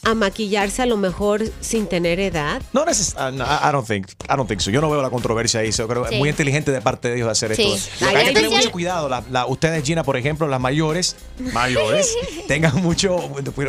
a 0.07 0.14
maquillarse 0.14 0.82
a 0.82 0.86
lo 0.86 0.96
mejor 0.96 1.42
sin 1.61 1.86
tener 1.88 2.20
edad? 2.20 2.62
No 2.72 2.84
neces 2.84 3.14
uh, 3.18 3.30
no, 3.32 3.44
I 3.44 3.68
I 3.68 3.72
don't 3.72 3.86
think, 3.86 4.07
I 4.30 4.36
don't 4.36 4.46
think 4.48 4.61
so. 4.61 4.70
Yo 4.70 4.80
no 4.80 4.88
veo 4.88 5.02
la 5.02 5.11
controversia 5.11 5.61
ahí. 5.61 5.72
Yo 5.72 5.88
creo 5.88 6.02
que 6.04 6.11
Sí. 6.11 6.14
es 6.14 6.18
muy 6.20 6.28
inteligente 6.28 6.70
de 6.70 6.80
parte 6.80 7.09
de 7.09 7.16
ellos 7.16 7.28
hacer 7.28 7.54
Sí. 7.57 7.72
esto. 7.72 8.07
Hay 8.07 8.26
que 8.26 8.32
tener 8.32 8.50
mucho 8.50 8.70
cuidado. 8.70 9.09
La- 9.09 9.24
la- 9.30 9.46
ustedes, 9.46 9.82
Gina, 9.84 10.04
por 10.04 10.16
ejemplo, 10.16 10.46
las 10.46 10.61
mayores, 10.61 11.16
mayores, 11.52 12.14
tengan 12.48 12.76
mucho, 12.82 13.18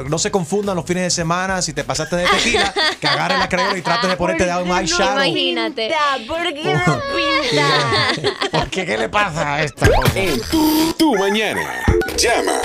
no 0.08 0.20
se 0.20 0.30
confundan 0.32 0.76
los 0.76 0.86
fines 0.86 1.04
de 1.04 1.10
semana. 1.10 1.62
Si 1.62 1.74
te 1.74 1.84
pasaste 1.84 2.16
de 2.18 2.26
tequila, 2.28 2.74
que 3.02 3.08
agarren 3.08 3.40
la 3.40 3.50
crayola 3.50 3.78
y 3.78 3.82
trates 3.82 4.10
de 4.10 4.16
ponerte 4.18 4.46
de 4.46 4.56
un 4.62 4.70
eyeshadow. 4.78 5.24
Imagínate. 5.26 5.92
¿Por 6.28 6.44
qué 6.54 6.64
no 6.64 7.02
pinta? 7.16 8.30
¿Por 8.52 8.70
qué? 8.70 8.86
¿Qué 8.86 8.98
le 8.98 9.10
pasa 9.10 9.56
a 9.56 9.64
esta 9.64 9.88
cosa? 9.88 10.12
En 10.20 10.40
tu, 10.52 10.94
tu 10.94 11.16
mañana. 11.16 11.84
Llama. 12.18 12.62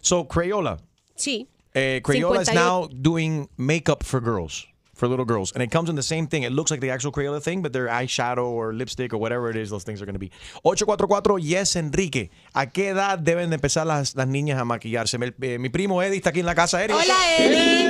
so 0.00 0.26
Crayola. 0.26 0.78
Sí. 1.16 1.48
Uh, 1.74 2.00
Crayola 2.02 2.42
is 2.42 2.48
58. 2.48 2.54
now 2.54 2.88
doing 2.88 3.48
makeup 3.56 4.02
for 4.02 4.20
girls, 4.20 4.66
for 4.98 5.06
little 5.08 5.24
girls, 5.24 5.52
and 5.52 5.62
it 5.62 5.70
comes 5.70 5.88
in 5.88 5.94
the 5.94 6.02
same 6.02 6.26
thing. 6.26 6.42
It 6.42 6.50
looks 6.52 6.70
like 6.72 6.80
the 6.80 6.90
actual 6.90 7.12
Crayola 7.12 7.40
thing, 7.40 7.62
but 7.62 7.72
they're 7.72 7.86
eyeshadow 7.88 8.44
or 8.46 8.74
lipstick 8.74 9.14
or 9.14 9.18
whatever 9.18 9.48
it 9.48 9.56
is. 9.56 9.70
Those 9.70 9.84
things 9.84 10.02
are 10.02 10.06
going 10.06 10.14
to 10.16 10.18
be. 10.18 10.30
844 10.64 11.38
yes 11.38 11.76
Enrique. 11.76 12.30
¿A 12.52 12.66
qué 12.66 12.88
edad 12.88 13.18
deben 13.18 13.50
de 13.50 13.54
empezar 13.54 13.86
las, 13.86 14.14
las 14.16 14.26
niñas 14.26 14.58
a 14.58 14.64
maquillarse? 14.64 15.16
Mi, 15.18 15.28
eh, 15.40 15.58
mi 15.58 15.68
primo 15.68 16.02
Eddie 16.02 16.16
está 16.18 16.30
aquí 16.30 16.40
en 16.40 16.46
la 16.46 16.54
casa. 16.56 16.82
Eddie. 16.84 16.94
Hola, 16.96 17.14
Eddie. 17.38 17.88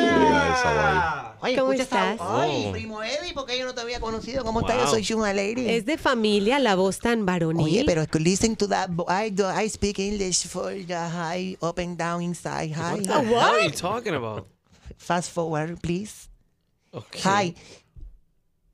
Oye, 1.40 1.56
¿Cómo 1.56 1.72
estás? 1.72 2.18
Ay, 2.20 2.64
Oh. 2.68 2.72
primo 2.72 3.02
Eddie, 3.02 3.32
porque 3.32 3.58
yo 3.58 3.64
no 3.64 3.72
te 3.74 3.80
había 3.80 4.00
conocido. 4.00 4.44
¿Cómo 4.44 4.60
estás? 4.60 4.76
Yo 4.76 4.82
Wow. 4.82 4.90
soy 4.90 5.04
Sugar 5.04 5.34
Lady. 5.34 5.68
Es 5.70 5.86
de 5.86 5.96
familia, 5.96 6.58
la 6.58 6.74
voz 6.74 6.98
tan 6.98 7.24
varonil. 7.24 7.64
Oye, 7.64 7.84
pero 7.86 8.04
listen 8.18 8.56
to 8.56 8.68
that. 8.68 8.90
I, 9.08 9.30
do, 9.30 9.48
I 9.48 9.68
speak 9.68 9.98
English 9.98 10.46
for 10.46 10.72
the 10.74 10.94
high, 10.94 11.56
up 11.62 11.78
and 11.78 11.96
down, 11.96 12.22
inside, 12.22 12.72
high. 12.74 12.94
What 12.94 13.04
the 13.04 13.12
hell 13.24 13.54
are 13.54 13.62
you 13.64 13.70
talking 13.70 14.14
about? 14.14 14.46
Fast 14.98 15.30
forward, 15.30 15.80
please. 15.80 16.27
Okay. 16.98 17.20
Hi. 17.24 17.54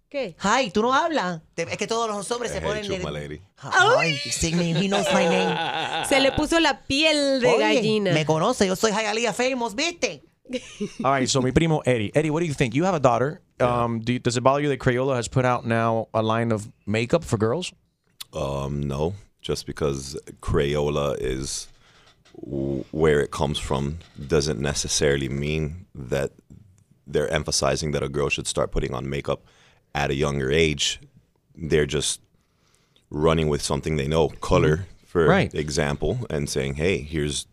¿Qué? 0.08 0.36
Hi, 0.44 0.70
¿tú 0.70 0.80
no 0.82 0.94
hablas? 0.94 1.40
Te- 1.54 1.62
Es 1.64 1.76
que 1.76 1.86
todos 1.88 2.08
los 2.08 2.30
hombres 2.30 2.52
se 2.52 2.60
ponen... 2.60 2.84
Chuck, 2.84 2.98
de- 2.98 3.04
my 3.04 3.10
lady. 3.10 3.40
Hi, 3.58 4.14
sing 4.30 4.56
me, 4.56 4.70
he 4.72 4.86
knows 4.88 5.06
my 5.12 5.24
name. 5.24 6.06
Se 6.08 6.20
le 6.20 6.30
puso 6.32 6.60
la 6.60 6.82
piel 6.86 7.40
de 7.40 7.48
Oye, 7.48 7.58
gallina. 7.58 8.12
Me 8.12 8.24
conoce, 8.24 8.66
yo 8.66 8.76
soy 8.76 8.92
Hialeah 8.92 9.32
Famous, 9.32 9.74
¿viste? 9.74 10.22
All 11.02 11.10
right, 11.12 11.28
so 11.28 11.40
mi 11.42 11.50
primo 11.52 11.82
Eddie. 11.84 12.12
Eddie, 12.14 12.30
what 12.30 12.40
do 12.40 12.46
you 12.46 12.54
think? 12.54 12.74
You 12.74 12.84
have 12.84 12.94
a 12.94 13.00
daughter. 13.00 13.40
Um, 13.60 14.00
do 14.00 14.12
you, 14.12 14.18
does 14.20 14.36
it 14.36 14.42
bother 14.42 14.60
you 14.60 14.68
that 14.68 14.78
Crayola 14.78 15.16
has 15.16 15.26
put 15.26 15.44
out 15.44 15.64
now 15.66 16.08
a 16.14 16.22
line 16.22 16.52
of 16.52 16.70
makeup 16.86 17.24
for 17.24 17.36
girls? 17.38 17.72
Um, 18.32 18.82
no, 18.86 19.14
just 19.40 19.64
because 19.66 20.16
Crayola 20.40 21.16
is 21.18 21.66
w- 22.44 22.84
where 22.92 23.20
it 23.20 23.30
comes 23.30 23.58
from 23.58 23.98
doesn't 24.28 24.60
necessarily 24.60 25.28
mean 25.28 25.86
that 25.94 26.32
they're 27.06 27.28
emphasizing 27.32 27.92
that 27.92 28.02
a 28.02 28.08
girl 28.08 28.28
should 28.28 28.46
start 28.46 28.70
putting 28.70 28.94
on 28.94 29.08
makeup 29.08 29.40
at 29.94 30.10
a 30.10 30.14
younger 30.14 30.50
age. 30.50 31.00
They're 31.56 31.86
just 31.86 32.20
running 33.10 33.48
with 33.48 33.62
something 33.62 33.96
they 33.96 34.08
know, 34.08 34.28
color, 34.40 34.76
mm-hmm. 34.76 35.06
for 35.06 35.26
Right. 35.26 35.54
example, 35.54 36.18
and 36.30 36.48
saying, 36.48 36.74
"Hey, 36.74 36.98
here's 37.02 37.46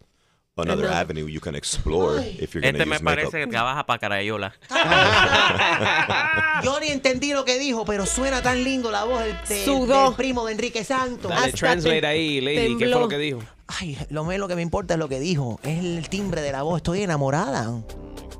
another 0.58 0.84
Another. 0.86 0.96
Uh, 0.96 1.02
avenue 1.02 1.26
you 1.28 1.40
can 1.40 1.56
explore 1.56 2.20
if 2.20 2.54
you're 2.54 2.62
going 2.62 2.76
to 2.76 2.82
Este 2.82 2.86
me 2.90 2.96
use 2.96 3.02
makeup. 3.04 3.32
parece 3.32 3.46
que 3.46 3.48
trabaja 3.48 3.86
para 3.86 4.00
Carayola. 4.00 4.54
Yo 6.64 6.80
ni 6.80 6.90
entendí 6.90 7.34
lo 7.34 7.46
que 7.46 7.58
dijo, 7.58 7.84
pero 7.86 8.06
suena 8.06 8.42
tan 8.42 8.64
lindo 8.64 8.92
la 8.92 9.04
voz 9.06 9.24
del, 9.24 9.36
del- 9.48 9.66
Sudó. 9.66 10.06
del 10.06 10.16
primo 10.16 10.46
de 10.46 10.52
Enrique 10.54 10.84
Santos. 10.84 11.32
Dale, 11.32 11.52
translate 11.54 12.06
ahí, 12.06 12.42
lady. 12.42 12.78
¿Qué 12.78 12.90
fue 12.90 13.00
lo 13.00 13.08
que 13.08 13.18
dijo? 13.18 13.40
Ay, 13.68 13.98
lo 14.10 14.24
menos 14.24 14.48
que 14.48 14.56
me 14.56 14.62
importa 14.62 14.94
es 14.96 15.00
lo 15.00 15.08
que 15.10 15.20
dijo. 15.20 15.60
Es 15.64 15.80
el 15.80 16.08
timbre 16.10 16.42
de 16.42 16.52
la 16.52 16.62
voz. 16.64 16.78
Estoy 16.78 17.02
enamorada. 17.04 17.72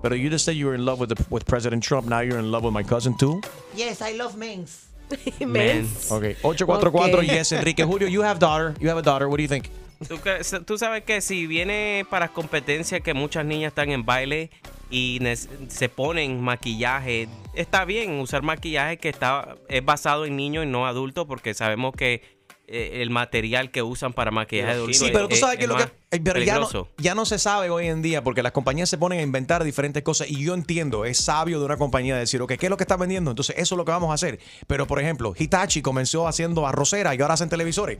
But 0.02 0.18
you 0.18 0.30
just 0.30 0.46
said 0.46 0.56
you 0.56 0.66
were 0.66 0.76
in 0.76 0.84
love 0.86 1.00
with 1.00 1.10
the, 1.10 1.26
with 1.30 1.46
President 1.46 1.84
Trump. 1.84 2.08
Now 2.08 2.22
you're 2.22 2.40
in 2.40 2.52
love 2.52 2.64
with 2.64 2.74
my 2.74 2.84
cousin 2.84 3.16
too. 3.16 3.42
Yes, 3.76 4.02
I 4.02 4.14
love 4.14 4.36
men's. 4.38 4.88
Okay. 5.12 6.36
844 6.40 7.20
Ok. 7.20 7.24
yes, 7.26 7.52
Enrique 7.52 7.84
Julio. 7.84 8.08
You 8.08 8.22
have 8.22 8.40
daughter. 8.40 8.74
You 8.80 8.88
have 8.88 8.98
a 8.98 9.02
daughter. 9.02 9.28
What 9.28 9.38
do 9.38 9.44
you 9.44 9.50
think? 9.50 9.70
¿Tú, 10.08 10.18
tú 10.66 10.78
sabes 10.78 11.04
que 11.04 11.22
si 11.22 11.46
viene 11.48 12.06
para 12.10 12.30
competencia 12.30 13.02
que 13.02 13.14
muchas 13.14 13.46
niñas 13.46 13.72
están 13.72 13.92
en 13.92 14.04
baile 14.04 14.50
y 14.90 15.20
se 15.68 15.90
ponen 15.90 16.42
maquillaje, 16.42 17.28
está 17.54 17.86
bien 17.86 18.20
usar 18.20 18.42
maquillaje 18.42 18.98
que 18.98 19.10
está 19.10 19.58
es 19.70 19.86
basado 19.86 20.26
en 20.26 20.36
niños 20.36 20.66
y 20.66 20.68
no 20.68 20.88
adultos 20.88 21.28
porque 21.28 21.54
sabemos 21.54 21.94
que 21.96 22.24
el 22.72 23.10
material 23.10 23.70
que 23.72 23.82
usan 23.84 24.14
para 24.14 24.32
maquillaje 24.32 24.78
de 24.78 24.94
Sí, 24.94 25.10
pero 25.12 25.28
tú 25.28 25.36
es- 25.36 25.40
sabes 25.42 25.58
que 25.58 25.64
es 25.64 25.70
lo 25.70 25.78
que. 25.78 25.84
eh, 25.84 26.20
Pero 26.24 26.40
ya 26.42 26.60
no, 26.60 26.88
ya 26.98 27.16
no 27.16 27.26
se 27.26 27.38
sabe 27.40 27.70
hoy 27.70 27.88
en 27.88 28.02
día 28.02 28.24
porque 28.24 28.42
las 28.44 28.52
compañías 28.52 28.90
se 28.90 28.98
ponen 28.98 29.20
a 29.20 29.22
inventar 29.22 29.64
diferentes 29.64 30.02
cosas 30.04 30.30
y 30.30 30.44
yo 30.44 30.54
entiendo, 30.54 31.06
es 31.06 31.18
sabio 31.18 31.60
de 31.60 31.66
una 31.66 31.78
compañía 31.78 32.16
decir, 32.18 32.42
ok, 32.42 32.54
¿qué 32.58 32.66
es 32.68 32.70
lo 32.70 32.78
que 32.78 32.84
está 32.84 32.98
vendiendo? 32.98 33.32
Entonces, 33.32 33.56
eso 33.58 33.76
es 33.76 33.78
lo 33.78 33.86
que 33.86 33.92
vamos 33.92 34.12
a 34.12 34.14
hacer. 34.14 34.40
Pero, 34.68 34.88
por 34.88 35.00
ejemplo, 35.00 35.34
Hitachi 35.38 35.82
comenzó 35.82 36.28
haciendo 36.28 36.66
arrocera 36.68 37.14
y 37.16 37.22
ahora 37.22 37.34
hacen 37.36 37.50
televisores. 37.50 37.98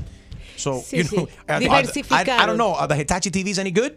So, 0.56 0.82
Sí, 0.86 0.98
you 0.98 1.04
sí. 1.04 1.16
know, 1.16 1.28
I, 1.50 1.64
I 1.64 2.46
don't 2.46 2.56
know, 2.56 2.76
are 2.78 2.88
the 2.88 3.00
Hitachi 3.02 3.32
TVs 3.32 3.58
any 3.60 3.72
good? 3.72 3.92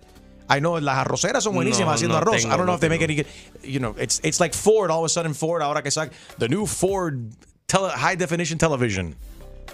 I 0.48 0.58
know 0.60 0.78
las 0.78 0.98
arroceras 0.98 1.42
son 1.42 1.54
buenísimas 1.54 1.86
No, 1.86 1.92
haciendo 1.94 2.14
no 2.16 2.18
arroz. 2.18 2.36
tengo, 2.36 2.48
I 2.48 2.56
don't 2.58 2.66
know 2.66 2.72
no 2.72 2.74
if 2.74 2.80
they 2.80 2.88
make 2.90 3.02
any 3.02 3.16
good. 3.16 3.26
You 3.62 3.78
know, 3.80 3.94
it's 3.98 4.20
it's 4.22 4.40
like 4.40 4.54
Ford. 4.54 4.90
All 4.90 4.98
of 4.98 5.06
a 5.06 5.08
sudden, 5.08 5.34
Ford 5.34 5.62
ahora 5.62 5.82
que 5.82 5.90
saca 5.90 6.12
the 6.38 6.48
new 6.50 6.66
Ford 6.66 7.32
tele- 7.66 7.90
high 7.96 8.14
definition 8.14 8.58
television. 8.58 9.16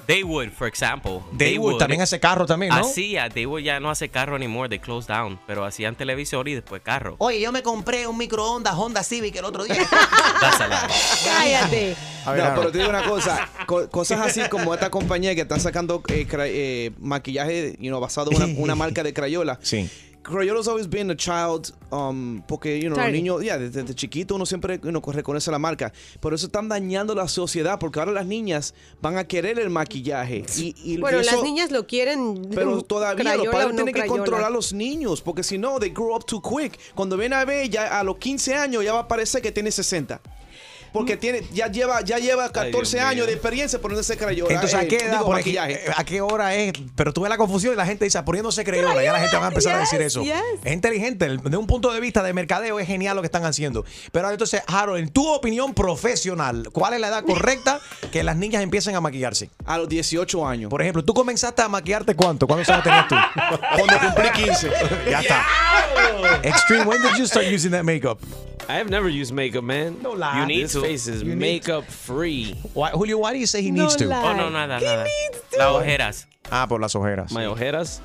Daywood, 0.07 0.51
for 0.51 0.67
example. 0.67 1.21
Daywood 1.33 1.79
también 1.79 2.01
hace 2.03 2.19
carro 2.19 2.47
también, 2.47 2.73
¿no? 2.73 2.81
Hacía, 2.81 3.29
Daywood 3.29 3.61
ya 3.61 3.79
no 3.81 3.91
hace 3.91 4.09
carro 4.09 4.37
anymore, 4.37 4.69
they 4.69 4.79
closed 4.79 5.09
down, 5.09 5.39
pero 5.47 5.65
hacían 5.65 5.95
televisor 5.97 6.49
y 6.49 6.55
después 6.55 6.83
carro. 6.83 7.17
Oye, 7.19 7.41
yo 7.41 7.53
me 7.53 7.63
compré 7.63 8.07
un 8.07 8.17
microondas 8.19 8.75
Honda 8.75 9.03
Civic 9.03 9.37
el 9.37 9.45
otro 9.45 9.65
día. 9.65 9.77
Cállate. 11.25 11.97
A 12.27 12.33
ver, 12.33 12.45
no, 12.45 12.55
pero 12.55 12.71
te 12.73 12.79
digo 12.79 12.91
una 12.91 13.03
cosa, 13.09 13.49
co- 13.67 13.89
cosas 13.89 14.21
así 14.21 14.43
como 14.51 14.75
esta 14.75 14.91
compañía 14.91 15.35
que 15.35 15.41
están 15.43 15.59
sacando 15.59 16.03
eh, 16.09 16.27
eh, 16.31 16.91
maquillaje 16.99 17.77
you 17.81 17.89
know, 17.89 17.99
basado 17.99 18.31
en 18.31 18.37
una, 18.37 18.47
una 18.61 18.75
marca 18.75 19.03
de 19.03 19.15
Crayola. 19.15 19.59
Sí. 19.63 19.89
Crayola's 20.23 20.69
always 20.69 20.87
been 20.89 21.11
a 21.11 21.17
child, 21.17 21.73
um, 21.91 22.43
porque, 22.47 22.77
you 22.79 22.89
know, 22.89 22.97
los 22.97 22.99
Target. 22.99 23.13
niños, 23.15 23.43
ya, 23.43 23.59
desde, 23.59 23.83
desde 23.83 23.95
chiquito 23.95 24.35
uno 24.35 24.45
siempre 24.45 24.79
you 24.83 24.91
know, 24.91 25.01
reconoce 25.01 25.51
la 25.51 25.59
marca. 25.59 25.93
Por 26.21 26.35
eso 26.35 26.47
están 26.47 26.69
dañando 26.69 27.15
la 27.15 27.27
sociedad, 27.27 27.79
porque 27.79 27.99
ahora 28.01 28.13
las 28.13 28.27
niñas 28.27 28.75
van 29.01 29.17
a 29.17 29.25
querer 29.27 29.59
el 29.59 29.71
maquillaje. 29.71 30.45
Y, 30.57 30.75
y 30.85 30.99
Bueno, 30.99 31.21
eso- 31.21 31.33
las 31.37 31.43
niñas 31.43 31.71
lo 31.71 31.87
quieren. 31.87 32.49
pero 32.55 32.83
todavía 32.85 33.23
Crayola 33.25 33.45
los 33.45 33.53
padres 33.53 33.69
no 33.71 33.75
tienen 33.77 33.95
que 33.95 34.01
Crayola. 34.01 34.19
controlar 34.19 34.47
a 34.47 34.51
los 34.51 34.73
niños, 34.75 35.23
porque 35.23 35.43
si 35.43 35.57
no, 35.57 35.79
they 35.81 35.91
grow 35.91 36.15
up 36.15 36.27
too 36.27 36.43
quick. 36.43 36.79
Cuando 36.95 37.17
viene 37.17 37.37
a 37.37 37.45
ver, 37.47 37.71
ya 37.71 37.99
a 37.99 38.05
los 38.05 38.19
15 38.19 38.55
años 38.55 38.85
ya 38.85 38.93
va 38.93 39.01
a 39.01 39.09
parecer 39.09 39.41
que 39.41 39.53
tiene 39.53 39.71
60. 39.71 40.21
Porque 40.93 41.17
tiene, 41.17 41.43
ya 41.53 41.69
lleva, 41.69 42.01
ya 42.03 42.19
lleva 42.19 42.51
14 42.51 42.97
mío. 42.97 43.07
años 43.07 43.27
de 43.27 43.33
experiencia 43.35 43.81
poniéndose 43.81 44.17
crayola. 44.17 44.53
Entonces, 44.53 44.79
¿a 44.79 44.83
eh, 44.83 44.89
qué 44.89 44.97
edad? 44.97 45.13
digo, 45.13 45.27
por 45.27 45.37
aquí, 45.37 45.57
eh, 45.57 45.81
¿A 45.97 46.05
qué 46.05 46.21
hora 46.21 46.55
es? 46.55 46.73
Pero 46.97 47.13
tú 47.13 47.23
ves 47.23 47.31
la 47.31 47.37
confusión 47.37 47.75
y 47.75 47.77
la 47.77 47.87
gente 47.87 48.05
dice, 48.05 48.19
"Ah, 48.19 48.25
poniéndose 48.25 48.65
creyola. 48.65 49.03
Ya 49.03 49.13
la 49.13 49.21
gente 49.21 49.37
va 49.37 49.45
a 49.47 49.49
empezar 49.49 49.77
a 49.77 49.81
decir 49.81 50.01
eso. 50.03 50.23
yes. 50.23 50.35
Es 50.65 50.73
inteligente. 50.73 51.27
el- 51.27 51.39
De 51.41 51.57
un 51.57 51.67
punto 51.67 51.93
de 51.93 52.01
vista 52.01 52.23
de 52.23 52.33
mercadeo 52.33 52.79
es 52.81 52.87
genial 52.87 53.17
lo 53.17 53.23
que 53.23 53.27
están 53.27 53.45
haciendo. 53.45 53.85
Pero 54.13 54.31
entonces, 54.31 54.63
Harold, 54.67 55.01
en 55.03 55.09
tu 55.11 55.29
opinión 55.29 55.75
profesional, 55.75 56.69
¿cuál 56.73 56.95
es 56.95 57.01
la 57.01 57.09
edad 57.09 57.25
correcta 57.25 57.81
que 58.13 58.23
las 58.23 58.37
niñas 58.37 58.63
empiecen 58.63 58.95
a 58.97 59.01
maquillarse? 59.01 59.51
A 59.67 59.79
los 59.79 59.89
18 59.89 60.47
años. 60.47 60.71
Por 60.71 60.83
ejemplo, 60.83 61.05
¿tú 61.05 61.15
comenzaste 61.15 61.63
a 61.63 61.69
maquillarte 61.69 62.15
cuánto? 62.17 62.47
¿Cuántos 62.47 62.69
años 62.69 62.85
tenías 62.85 63.09
tú? 63.09 63.15
Cuando 63.77 63.99
cumplí 64.07 64.45
15. 64.45 64.71
ya 65.11 65.21
está. 65.21 65.45
Extreme, 66.43 66.85
when 66.85 67.01
did 67.03 67.17
you 67.19 67.27
start 67.27 67.47
using 67.47 67.71
that 67.71 67.85
makeup? 67.85 68.19
I 68.71 68.75
have 68.79 68.89
never 68.91 69.09
used 69.09 69.33
makeup, 69.33 69.65
man. 69.65 69.97
No 70.03 70.13
lie. 70.13 70.41
You 70.41 70.47
need 70.47 70.63
This 70.65 70.73
to. 70.73 70.81
face 70.81 71.07
Face 71.07 71.07
is 71.09 71.23
You 71.23 71.31
need 71.35 71.39
makeup 71.39 71.85
free. 71.85 72.55
Why, 72.75 72.91
Julio, 72.91 73.19
why 73.19 73.33
do 73.33 73.39
you 73.39 73.47
say 73.47 73.63
he 73.63 73.71
No 73.71 73.83
needs 73.83 73.97
to? 73.97 74.07
lie. 74.07 74.23
Oh, 74.25 74.37
no, 74.37 74.49
nada, 74.51 74.79
¿Qué 74.79 74.85
nada. 74.87 75.05
needs 75.05 75.41
to? 75.51 75.59
Las 75.59 75.75
ojeras. 75.83 76.27
Ah, 76.51 76.67
por 76.69 76.81
las 76.81 76.95
ojeras. 76.95 77.33
My 77.33 77.47
ojeras. 77.47 78.01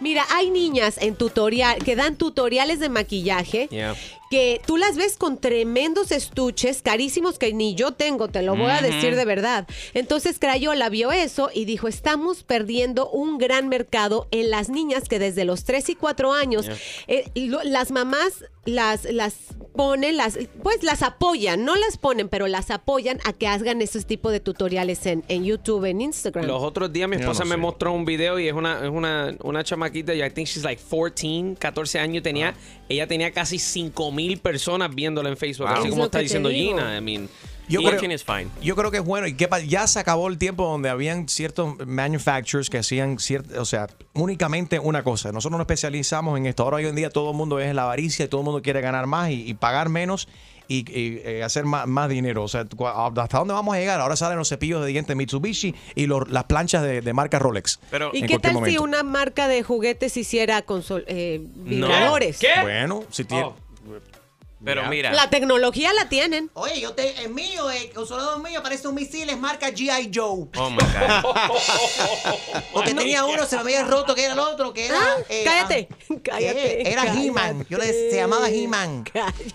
Mira, 0.00 0.24
hay 0.30 0.50
niñas 0.50 0.98
en 0.98 1.14
tutorial 1.16 1.78
que 1.82 1.96
dan 1.96 2.16
tutoriales 2.16 2.80
de 2.80 2.88
maquillaje 2.90 3.68
Yeah. 3.70 3.94
Que 4.30 4.60
tú 4.66 4.76
las 4.76 4.96
ves 4.96 5.16
con 5.16 5.38
tremendos 5.38 6.10
estuches 6.10 6.82
carísimos 6.82 7.38
que 7.38 7.52
ni 7.52 7.74
yo 7.74 7.92
tengo, 7.92 8.28
te 8.28 8.42
lo 8.42 8.56
voy 8.56 8.70
a 8.70 8.80
decir 8.82 9.14
de 9.16 9.24
verdad. 9.24 9.66
Entonces 9.94 10.38
Crayola 10.38 10.88
vio 10.88 11.12
eso 11.12 11.50
y 11.54 11.64
dijo, 11.64 11.86
estamos 11.88 12.42
perdiendo 12.42 13.08
un 13.10 13.38
gran 13.38 13.68
mercado 13.68 14.26
en 14.30 14.50
las 14.50 14.68
niñas 14.68 15.08
que 15.08 15.18
desde 15.18 15.44
los 15.44 15.64
3 15.64 15.90
y 15.90 15.94
4 15.94 16.32
años, 16.32 16.66
Yeah. 16.66 16.76
eh, 17.08 17.24
lo- 17.34 17.62
las 17.62 17.90
mamás 17.90 18.44
las, 18.64 19.04
las 19.04 19.34
ponen, 19.76 20.16
las, 20.16 20.36
pues 20.64 20.82
las 20.82 21.02
apoyan, 21.02 21.64
no 21.64 21.76
las 21.76 21.98
ponen, 21.98 22.28
pero 22.28 22.48
las 22.48 22.72
apoyan 22.72 23.20
a 23.24 23.32
que 23.32 23.46
hagan 23.46 23.80
esos 23.80 24.06
tipos 24.06 24.32
de 24.32 24.40
tutoriales 24.40 25.06
en, 25.06 25.22
en 25.28 25.44
YouTube, 25.44 25.84
en 25.84 26.00
Instagram. 26.00 26.46
Los 26.46 26.62
otros 26.64 26.92
días 26.92 27.08
mi 27.08 27.14
esposa 27.14 27.44
no 27.44 27.50
me 27.50 27.54
sé. 27.54 27.60
mostró 27.60 27.92
un 27.92 28.04
video 28.04 28.40
y 28.40 28.48
es 28.48 28.54
una, 28.54 28.84
es 28.84 28.90
una, 28.90 29.36
una 29.44 29.62
chamaquita, 29.62 30.14
y 30.14 30.22
I 30.24 30.30
think 30.30 30.48
she's 30.48 30.64
like 30.64 30.82
14, 30.82 31.54
14 31.60 31.98
años 32.00 32.24
tenía. 32.24 32.54
Ella 32.88 33.06
tenía 33.06 33.32
casi 33.32 33.58
5 33.58 34.12
mil 34.12 34.38
personas 34.38 34.94
viéndola 34.94 35.28
en 35.28 35.36
Facebook, 35.36 35.66
Wow. 35.68 35.78
así 35.78 35.88
como 35.90 36.04
está 36.04 36.18
diciendo 36.20 36.48
digo. 36.48 36.70
Gina. 36.78 36.96
I 36.96 37.00
mean, 37.00 37.28
Yo 37.68 37.82
creo- 37.82 38.12
is 38.12 38.22
fine. 38.24 38.46
Yo 38.62 38.76
creo 38.76 38.92
que 38.92 38.98
es 38.98 39.04
bueno 39.04 39.26
y 39.26 39.34
que 39.34 39.48
ya 39.66 39.86
se 39.88 39.98
acabó 39.98 40.28
el 40.28 40.38
tiempo 40.38 40.64
donde 40.68 40.88
habían 40.88 41.28
ciertos 41.28 41.74
manufacturers 41.84 42.70
que 42.70 42.78
hacían 42.78 43.18
cierto, 43.18 43.60
o 43.60 43.64
sea, 43.64 43.88
únicamente 44.14 44.78
una 44.78 45.02
cosa. 45.02 45.32
Nosotros 45.32 45.58
nos 45.58 45.64
especializamos 45.64 46.38
en 46.38 46.46
esto. 46.46 46.62
Ahora 46.62 46.76
hoy 46.76 46.86
en 46.86 46.94
día 46.94 47.10
todo 47.10 47.32
el 47.32 47.36
mundo 47.36 47.58
es 47.58 47.74
la 47.74 47.82
avaricia 47.82 48.26
y 48.26 48.28
todo 48.28 48.42
el 48.42 48.44
mundo 48.44 48.62
quiere 48.62 48.80
ganar 48.80 49.06
más 49.08 49.30
y, 49.30 49.48
y 49.48 49.54
pagar 49.54 49.88
menos 49.88 50.28
y, 50.68 50.78
y, 50.90 51.20
eh, 51.24 51.42
hacer 51.42 51.64
más, 51.64 51.86
más 51.86 52.08
dinero. 52.08 52.42
O 52.44 52.48
sea, 52.48 52.62
¿hasta 52.62 53.38
dónde 53.38 53.54
vamos 53.54 53.74
a 53.74 53.78
llegar? 53.78 54.00
Ahora 54.00 54.16
salen 54.16 54.38
los 54.38 54.48
cepillos 54.48 54.80
de 54.84 54.88
dientes 54.88 55.14
Mitsubishi 55.16 55.74
y 55.94 56.06
los- 56.06 56.28
las 56.28 56.44
planchas 56.44 56.82
de, 56.82 57.00
de 57.00 57.12
marca 57.12 57.38
Rolex. 57.38 57.78
Pero, 57.90 58.10
¿Y 58.12 58.22
qué 58.22 58.38
tal 58.38 58.52
si 58.66 58.78
una 58.78 59.02
marca 59.02 59.48
de 59.48 59.62
juguetes 59.62 60.16
hiciera 60.16 60.64
consol- 60.66 61.04
eh, 61.06 61.40
vibradores? 61.54 62.38
Bueno, 62.62 63.04
si 63.10 63.24
tiene. 63.24 63.44
Pero 64.66 64.86
mira, 64.88 65.12
La 65.12 65.30
tecnología 65.30 65.92
la 65.94 66.08
tienen. 66.10 66.50
Oye, 66.54 66.80
yo 66.80 66.92
te, 66.92 67.22
el 67.22 67.30
mío, 67.32 67.70
el 67.70 67.90
consolador 67.92 68.42
mío 68.42 68.62
parece 68.62 68.86
un 68.88 68.94
misil, 68.96 69.30
es 69.30 69.38
marca 69.38 69.70
G.I. 69.70 70.10
Joe. 70.14 70.46
oh 70.58 70.70
my 70.70 70.76
God. 70.76 71.24
Porque 72.72 72.94
tenía 72.94 73.24
uno, 73.24 73.46
se 73.46 73.56
me 73.56 73.62
había 73.62 73.84
roto, 73.84 74.14
que 74.14 74.24
era 74.24 74.34
el 74.34 74.38
otro, 74.38 74.72
que 74.74 74.86
era. 74.86 74.98
Ah, 75.00 75.16
eh, 75.28 75.42
cállate, 75.44 75.88
ah, 75.90 76.14
cállate, 76.22 76.82
eh, 76.82 76.92
Era. 76.92 77.04
He-Man. 77.14 77.66
Yo 77.70 77.78
le 77.78 78.10
se 78.10 78.16
llamaba 78.16 78.48
He-Man. 78.50 79.04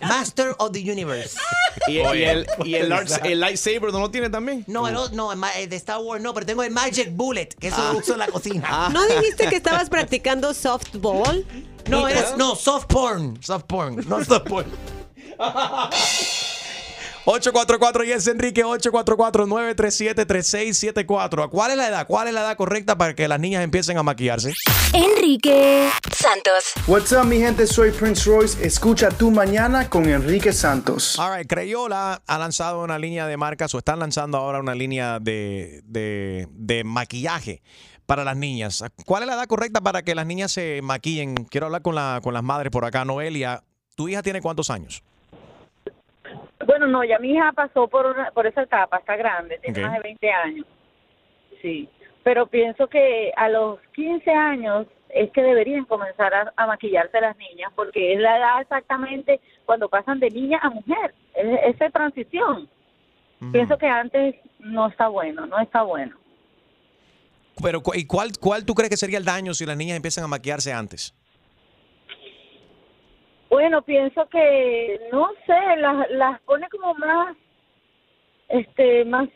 Master 0.01 0.55
of 0.57 0.71
the 0.71 0.79
Universe. 0.79 1.37
Y, 1.87 1.97
y 1.97 1.99
el, 1.99 2.47
y 2.65 2.75
el, 2.75 2.89
light- 2.89 3.25
el 3.25 3.39
lightsaber 3.39 3.91
no 3.91 3.99
lo 3.99 4.09
tiene 4.11 4.29
también. 4.29 4.63
No, 4.67 4.87
el, 4.87 4.95
o- 4.95 5.09
no, 5.09 5.31
el 5.33 5.69
de 5.69 5.75
Star 5.75 5.99
Wars 5.99 6.21
no, 6.21 6.33
pero 6.33 6.45
tengo 6.45 6.63
el 6.63 6.71
Magic 6.71 7.09
Bullet, 7.11 7.49
que 7.59 7.67
eso 7.67 7.93
lo 7.93 7.99
uso 7.99 8.13
en 8.13 8.19
la 8.19 8.27
cocina. 8.27 8.89
¿No 8.89 9.05
dijiste 9.07 9.47
que 9.49 9.55
estabas 9.57 9.89
practicando 9.89 10.53
softball? 10.53 11.45
No, 11.87 12.07
era, 12.07 12.35
no, 12.37 12.55
soft 12.55 12.85
porn. 12.87 13.41
Soft 13.41 13.65
porn. 13.65 14.07
No 14.07 14.23
soft 14.23 14.47
porn. 14.47 14.65
844 17.23 18.03
y 18.05 18.11
es 18.11 18.25
Enrique 18.27 18.65
844-937-3674. 18.65 21.49
¿Cuál 21.49 21.69
es 21.71 21.77
la 21.77 21.87
edad? 21.87 22.07
¿Cuál 22.07 22.27
es 22.29 22.33
la 22.33 22.41
edad 22.41 22.57
correcta 22.57 22.97
para 22.97 23.13
que 23.13 23.27
las 23.27 23.39
niñas 23.39 23.63
empiecen 23.63 23.97
a 23.99 24.03
maquillarse? 24.03 24.51
Enrique 24.93 25.87
Santos. 26.11 26.63
What's 26.87 27.11
up, 27.11 27.25
mi 27.25 27.37
gente? 27.37 27.67
Soy 27.67 27.91
Prince 27.91 28.27
Royce. 28.27 28.65
Escucha 28.65 29.09
tu 29.09 29.29
mañana 29.29 29.87
con 29.87 30.09
Enrique 30.09 30.51
Santos. 30.51 31.19
All 31.19 31.37
right, 31.37 31.47
Crayola 31.47 32.23
ha 32.25 32.37
lanzado 32.39 32.83
una 32.83 32.97
línea 32.97 33.27
de 33.27 33.37
marcas 33.37 33.75
o 33.75 33.77
están 33.77 33.99
lanzando 33.99 34.39
ahora 34.39 34.59
una 34.59 34.73
línea 34.73 35.19
de, 35.19 35.81
de- 35.85 36.47
de 36.51 36.83
maquillaje 36.83 37.61
para 38.07 38.23
las 38.23 38.35
niñas. 38.35 38.83
¿Cuál 39.05 39.21
es 39.23 39.27
la 39.27 39.35
edad 39.35 39.45
correcta 39.45 39.79
para 39.81 40.01
que 40.01 40.15
las 40.15 40.25
niñas 40.25 40.51
se 40.51 40.81
maquillen? 40.81 41.35
Quiero 41.35 41.67
hablar 41.67 41.83
con, 41.83 41.93
la, 41.93 42.19
con 42.23 42.33
las 42.33 42.41
madres 42.43 42.71
por 42.71 42.83
acá. 42.83 43.05
Noelia, 43.05 43.63
¿tu 43.95 44.09
hija 44.09 44.23
tiene 44.23 44.41
cuántos 44.41 44.71
años? 44.71 45.03
Bueno, 46.65 46.87
no, 46.87 47.03
ya 47.03 47.19
mi 47.19 47.31
hija 47.31 47.51
pasó 47.51 47.87
por 47.87 48.05
una, 48.05 48.31
por 48.31 48.47
esa 48.47 48.63
etapa, 48.63 48.97
está 48.97 49.15
grande, 49.15 49.59
tiene 49.59 49.81
más 49.81 49.93
de 49.93 49.99
20 49.99 50.31
años. 50.31 50.65
Sí, 51.61 51.89
pero 52.23 52.47
pienso 52.47 52.87
que 52.87 53.31
a 53.35 53.49
los 53.49 53.79
15 53.93 54.31
años 54.31 54.87
es 55.09 55.31
que 55.31 55.41
deberían 55.41 55.85
comenzar 55.85 56.33
a, 56.33 56.53
a 56.55 56.67
maquillarse 56.67 57.19
las 57.19 57.37
niñas, 57.37 57.71
porque 57.75 58.13
es 58.13 58.19
la 58.19 58.37
edad 58.37 58.61
exactamente 58.61 59.39
cuando 59.65 59.89
pasan 59.89 60.19
de 60.19 60.29
niña 60.29 60.59
a 60.61 60.69
mujer, 60.69 61.13
es, 61.33 61.75
esa 61.75 61.89
transición. 61.89 62.69
Pienso 63.51 63.75
que 63.79 63.87
antes 63.87 64.35
no 64.59 64.87
está 64.87 65.07
bueno, 65.07 65.47
no 65.47 65.59
está 65.59 65.81
bueno. 65.81 66.15
Pero, 67.61 67.81
¿y 67.95 68.05
cuál, 68.05 68.31
cuál 68.39 68.65
tú 68.65 68.75
crees 68.75 68.91
que 68.91 68.97
sería 68.97 69.17
el 69.17 69.25
daño 69.25 69.55
si 69.55 69.65
las 69.65 69.75
niñas 69.75 69.95
empiezan 69.95 70.23
a 70.23 70.27
maquillarse 70.27 70.71
antes? 70.71 71.15
Bueno, 73.51 73.81
pienso 73.81 74.27
que, 74.29 74.97
no 75.11 75.29
sé, 75.45 75.75
las, 75.77 76.09
las 76.11 76.39
pone 76.43 76.67
como 76.69 76.93
más, 76.95 77.35
este, 78.47 79.03
más, 79.05 79.27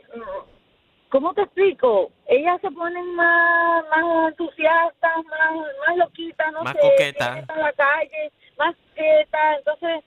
¿cómo 1.09 1.33
te 1.33 1.41
explico? 1.41 2.11
Ellas 2.27 2.59
se 2.61 2.71
ponen 2.71 3.13
más, 3.15 3.83
más 3.89 4.29
entusiastas, 4.31 5.17
más, 5.25 5.51
más 5.85 5.97
loquitas, 5.97 6.51
no 6.53 6.63
Más 6.63 6.73
sé, 6.73 6.79
coquetas. 6.79 7.37
en 7.49 7.59
la 7.61 7.73
calle, 7.73 8.31
más 8.57 8.73
quietas, 8.95 9.57
entonces 9.59 10.03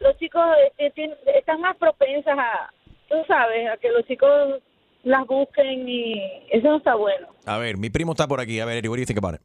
los 0.00 0.16
chicos 0.18 0.44
este, 0.66 0.90
tienen- 0.90 1.16
están 1.32 1.60
más 1.60 1.76
propensas 1.76 2.36
a, 2.36 2.68
tú 3.08 3.14
sabes, 3.28 3.70
a 3.70 3.76
que 3.76 3.90
los 3.92 4.04
chicos 4.06 4.60
las 5.04 5.24
busquen 5.26 5.88
y 5.88 6.20
eso 6.50 6.66
no 6.68 6.76
está 6.78 6.96
bueno. 6.96 7.28
A 7.46 7.58
ver, 7.58 7.76
mi 7.76 7.90
primo 7.90 8.10
está 8.10 8.26
por 8.26 8.40
aquí. 8.40 8.58
A 8.58 8.64
ver, 8.64 8.78
Eri, 8.78 8.88
what 8.88 8.96
do 8.96 9.02
you 9.02 9.06
think 9.06 9.18
about 9.18 9.34
it? 9.34 9.40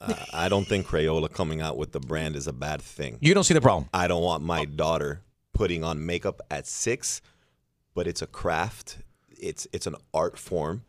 Uh, 0.00 0.14
I 0.32 0.48
don't 0.48 0.66
think 0.66 0.86
Crayola 0.86 1.32
coming 1.32 1.60
out 1.60 1.76
with 1.76 1.92
the 1.92 2.00
brand 2.00 2.36
is 2.36 2.46
a 2.46 2.52
bad 2.52 2.80
thing. 2.80 3.18
You 3.20 3.34
don't 3.34 3.44
see 3.44 3.54
the 3.54 3.60
problem. 3.60 3.88
I 3.92 4.06
don't 4.06 4.22
want 4.22 4.42
my 4.44 4.64
daughter 4.64 5.22
putting 5.52 5.82
on 5.82 6.04
makeup 6.06 6.40
at 6.50 6.66
six, 6.66 7.20
but 7.94 8.06
it's 8.06 8.22
a 8.22 8.26
craft. 8.26 8.98
It's 9.30 9.66
it's 9.72 9.86
an 9.86 9.96
art 10.14 10.38
form 10.38 10.82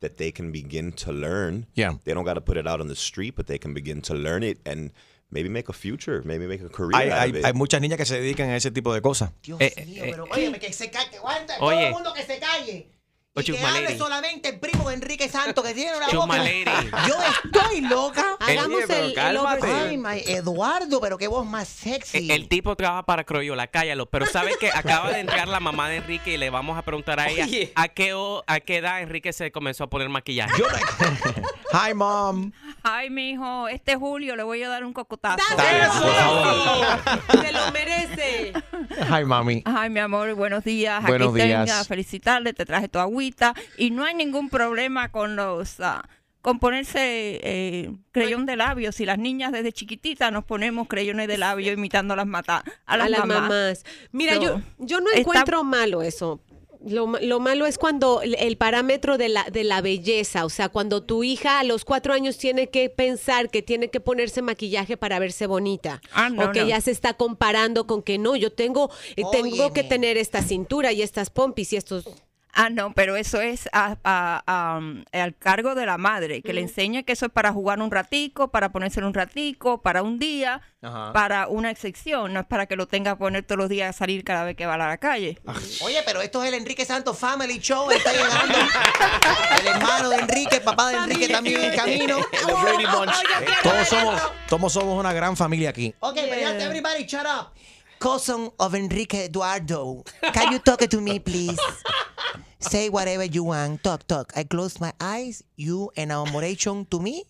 that 0.00 0.16
they 0.18 0.30
can 0.30 0.52
begin 0.52 0.92
to 0.92 1.12
learn. 1.12 1.66
Yeah. 1.74 1.94
They 2.04 2.14
don't 2.14 2.24
got 2.24 2.34
to 2.34 2.40
put 2.40 2.56
it 2.56 2.66
out 2.66 2.80
on 2.80 2.88
the 2.88 2.96
street, 2.96 3.34
but 3.36 3.46
they 3.46 3.58
can 3.58 3.72
begin 3.74 4.00
to 4.02 4.14
learn 4.14 4.42
it 4.42 4.58
and 4.66 4.90
maybe 5.30 5.48
make 5.48 5.68
a 5.68 5.72
future, 5.72 6.22
maybe 6.24 6.46
make 6.46 6.62
a 6.62 6.68
career 6.68 6.98
Hay, 6.98 7.10
out 7.10 7.18
hay, 7.18 7.30
of 7.30 7.36
it. 7.36 7.44
hay 7.44 7.52
muchas 7.52 7.80
niñas 7.80 7.96
que 7.98 8.06
se 8.06 8.16
dedican 8.20 8.50
a 8.50 8.56
ese 8.56 8.70
tipo 8.70 8.92
de 8.92 9.00
cosas. 9.00 9.30
Eh, 9.58 10.00
Pero 10.00 10.26
óyeme, 10.30 10.58
que 10.58 10.72
se 10.72 10.90
calle, 10.90 11.10
que 11.10 11.18
aguanta, 11.18 11.58
todo 11.58 11.70
el 11.70 11.92
mundo 11.92 12.12
que 12.14 12.22
se 12.24 12.38
calle. 12.38 12.88
Y 13.36 13.44
que 13.44 13.58
hable 13.58 13.96
solamente 13.96 14.48
el 14.48 14.58
primo 14.58 14.88
de 14.88 14.94
Enrique 14.96 15.28
Santos 15.28 15.64
que 15.64 15.72
tiene 15.72 15.96
una 15.96 16.08
boca. 16.08 16.44
Yo 17.06 17.14
estoy 17.44 17.80
loca. 17.82 18.36
Hagamos 18.58 18.76
Oye, 18.78 18.86
pero 18.86 19.00
el- 19.04 19.08
el 19.10 19.14
cálmate. 19.14 19.66
Ay, 19.66 19.96
my 19.98 20.18
Eduardo, 20.26 21.00
pero 21.00 21.16
qué 21.18 21.28
voz 21.28 21.46
más 21.46 21.68
sexy. 21.68 22.30
El 22.30 22.48
tipo 22.48 22.76
trabaja 22.76 23.04
para 23.04 23.24
Croyola, 23.24 23.66
cállalo. 23.66 24.06
Pero 24.06 24.26
sabe 24.26 24.52
que 24.58 24.68
acaba 24.70 25.10
de 25.10 25.20
entrar 25.20 25.48
la 25.48 25.60
mamá 25.60 25.88
de 25.88 25.96
Enrique 25.96 26.34
y 26.34 26.36
le 26.36 26.50
vamos 26.50 26.76
a 26.78 26.82
preguntar 26.82 27.20
a 27.20 27.28
ella 27.28 27.44
Oye. 27.44 27.72
a 27.74 27.88
qué, 27.88 28.14
o- 28.14 28.42
a 28.46 28.60
qué 28.60 28.76
edad 28.78 29.00
Enrique 29.02 29.32
se 29.32 29.50
comenzó 29.52 29.84
a 29.84 29.90
poner 29.90 30.08
maquillaje. 30.08 30.62
Hi, 31.72 31.94
mom. 31.94 32.50
Ay, 32.82 33.10
mijo, 33.10 33.68
este 33.68 33.94
julio 33.96 34.34
le 34.36 34.42
voy 34.42 34.62
a 34.62 34.68
dar 34.68 34.84
un 34.84 34.92
cocotazo. 34.92 35.38
Se 37.42 37.52
lo 37.52 37.70
merece. 37.72 38.52
Hi, 39.08 39.24
mami. 39.24 39.62
Ay, 39.64 39.90
mi 39.90 40.00
amor, 40.00 40.34
buenos 40.34 40.64
días. 40.64 41.02
Buenos 41.04 41.34
Aquí 41.34 41.42
días. 41.44 41.66
tenga, 41.66 41.84
felicitarle, 41.84 42.52
te 42.52 42.64
traje 42.66 42.88
tu 42.88 42.98
agüita. 42.98 43.54
Y 43.76 43.90
no 43.90 44.04
hay 44.04 44.14
ningún 44.14 44.48
problema 44.50 45.10
con 45.10 45.36
los... 45.36 45.78
ah, 45.80 46.02
con 46.42 46.58
ponerse 46.58 47.40
eh, 47.42 47.92
creyón 48.12 48.46
de 48.46 48.56
labios. 48.56 48.94
Si 48.96 49.04
las 49.04 49.18
niñas 49.18 49.52
desde 49.52 49.72
chiquititas 49.72 50.32
nos 50.32 50.44
ponemos 50.44 50.88
creyones 50.88 51.28
de 51.28 51.38
labios 51.38 51.74
imitando 51.76 52.14
a 52.14 52.16
las, 52.16 52.26
mata 52.26 52.64
a 52.86 52.96
las, 52.96 53.06
a 53.06 53.10
las 53.10 53.20
mamás. 53.20 53.40
mamás. 53.42 53.84
Mira, 54.12 54.34
So, 54.36 54.42
yo, 54.42 54.60
yo 54.78 55.00
no 55.00 55.08
está- 55.08 55.20
encuentro 55.20 55.64
malo 55.64 56.02
eso. 56.02 56.40
Lo, 56.82 57.06
lo 57.20 57.40
malo 57.40 57.66
es 57.66 57.76
cuando 57.76 58.22
el, 58.22 58.34
el 58.36 58.56
parámetro 58.56 59.18
de 59.18 59.28
la, 59.28 59.44
de 59.44 59.64
la 59.64 59.82
belleza, 59.82 60.46
o 60.46 60.48
sea, 60.48 60.70
cuando 60.70 61.02
tu 61.02 61.22
hija 61.22 61.60
a 61.60 61.64
los 61.64 61.84
cuatro 61.84 62.14
años 62.14 62.38
tiene 62.38 62.70
que 62.70 62.88
pensar 62.88 63.50
que 63.50 63.60
tiene 63.60 63.90
que 63.90 64.00
ponerse 64.00 64.40
maquillaje 64.40 64.96
para 64.96 65.18
verse 65.18 65.46
bonita, 65.46 66.00
Ah, 66.14 66.30
no, 66.30 66.46
o 66.46 66.52
que 66.52 66.62
no. 66.62 66.68
ya 66.68 66.80
se 66.80 66.90
está 66.90 67.12
comparando 67.12 67.86
con 67.86 68.02
que 68.02 68.16
no, 68.16 68.34
yo 68.34 68.50
tengo, 68.50 68.90
eh, 69.16 69.24
tengo 69.30 69.74
que 69.74 69.84
tener 69.84 70.16
esta 70.16 70.40
cintura 70.40 70.90
y 70.92 71.02
estas 71.02 71.28
pompis 71.28 71.74
y 71.74 71.76
estos... 71.76 72.08
Ah, 72.52 72.68
no, 72.70 72.92
pero 72.94 73.16
eso 73.16 73.40
es 73.40 73.68
a- 73.72 73.96
a- 74.02 74.42
a, 74.46 74.78
um, 74.78 75.04
al 75.12 75.36
cargo 75.36 75.74
de 75.74 75.86
la 75.86 75.98
madre, 75.98 76.42
que 76.42 76.52
le 76.52 76.60
enseñe 76.62 77.04
que 77.04 77.12
eso 77.12 77.26
es 77.26 77.32
para 77.32 77.52
jugar 77.52 77.80
un 77.80 77.90
ratico, 77.90 78.48
para 78.50 78.70
ponérselo 78.72 79.06
un 79.06 79.14
ratico, 79.14 79.82
para 79.82 80.02
un 80.02 80.18
día, 80.18 80.60
Ajá. 80.82 81.12
para 81.12 81.46
una 81.46 81.70
excepción, 81.70 82.32
no 82.32 82.40
es 82.40 82.46
para 82.46 82.66
que 82.66 82.74
lo 82.76 82.88
tenga 82.88 83.12
que 83.12 83.18
poner 83.18 83.44
todos 83.44 83.58
los 83.58 83.68
días 83.68 83.94
a 83.94 83.98
salir 83.98 84.24
cada 84.24 84.44
vez 84.44 84.56
que 84.56 84.66
va 84.66 84.74
a 84.74 84.78
la 84.78 84.98
calle. 84.98 85.38
Oye, 85.82 86.02
pero 86.04 86.20
esto 86.22 86.42
es 86.42 86.48
el 86.48 86.54
Enrique 86.54 86.84
Santos 86.84 87.16
Family 87.18 87.58
Show. 87.60 87.90
Está 87.90 88.12
llegando 88.12 88.54
el 89.60 89.66
hermano 89.66 90.08
de 90.10 90.16
Enrique, 90.16 90.56
el 90.56 90.62
papá 90.62 90.88
de 90.90 90.96
Enrique 90.96 91.28
también 91.28 91.62
en 91.64 91.76
camino. 91.76 92.18
Todos 93.62 93.88
somos, 93.88 94.20
todos 94.48 94.72
somos 94.72 94.98
una 94.98 95.12
gran 95.12 95.36
familia 95.36 95.70
aquí. 95.70 95.94
Okay, 96.00 96.28
but 96.28 96.60
everybody 96.62 97.04
shut 97.06 97.24
up. 97.26 97.52
Cousin 98.00 98.48
of 98.58 98.74
Enrique 98.74 99.26
Eduardo. 99.26 100.02
Can 100.32 100.52
you 100.52 100.58
talk 100.58 100.80
to 100.80 101.00
me, 101.00 101.18
please? 101.18 101.60
Say 102.58 102.88
whatever 102.88 103.24
you 103.24 103.44
want. 103.44 103.84
Talk, 103.84 104.06
talk. 104.06 104.32
I 104.34 104.44
close 104.44 104.80
my 104.80 104.92
eyes. 104.98 105.44
You 105.56 105.90
enamoration 105.96 106.86
to 106.90 106.98
me. 106.98 107.24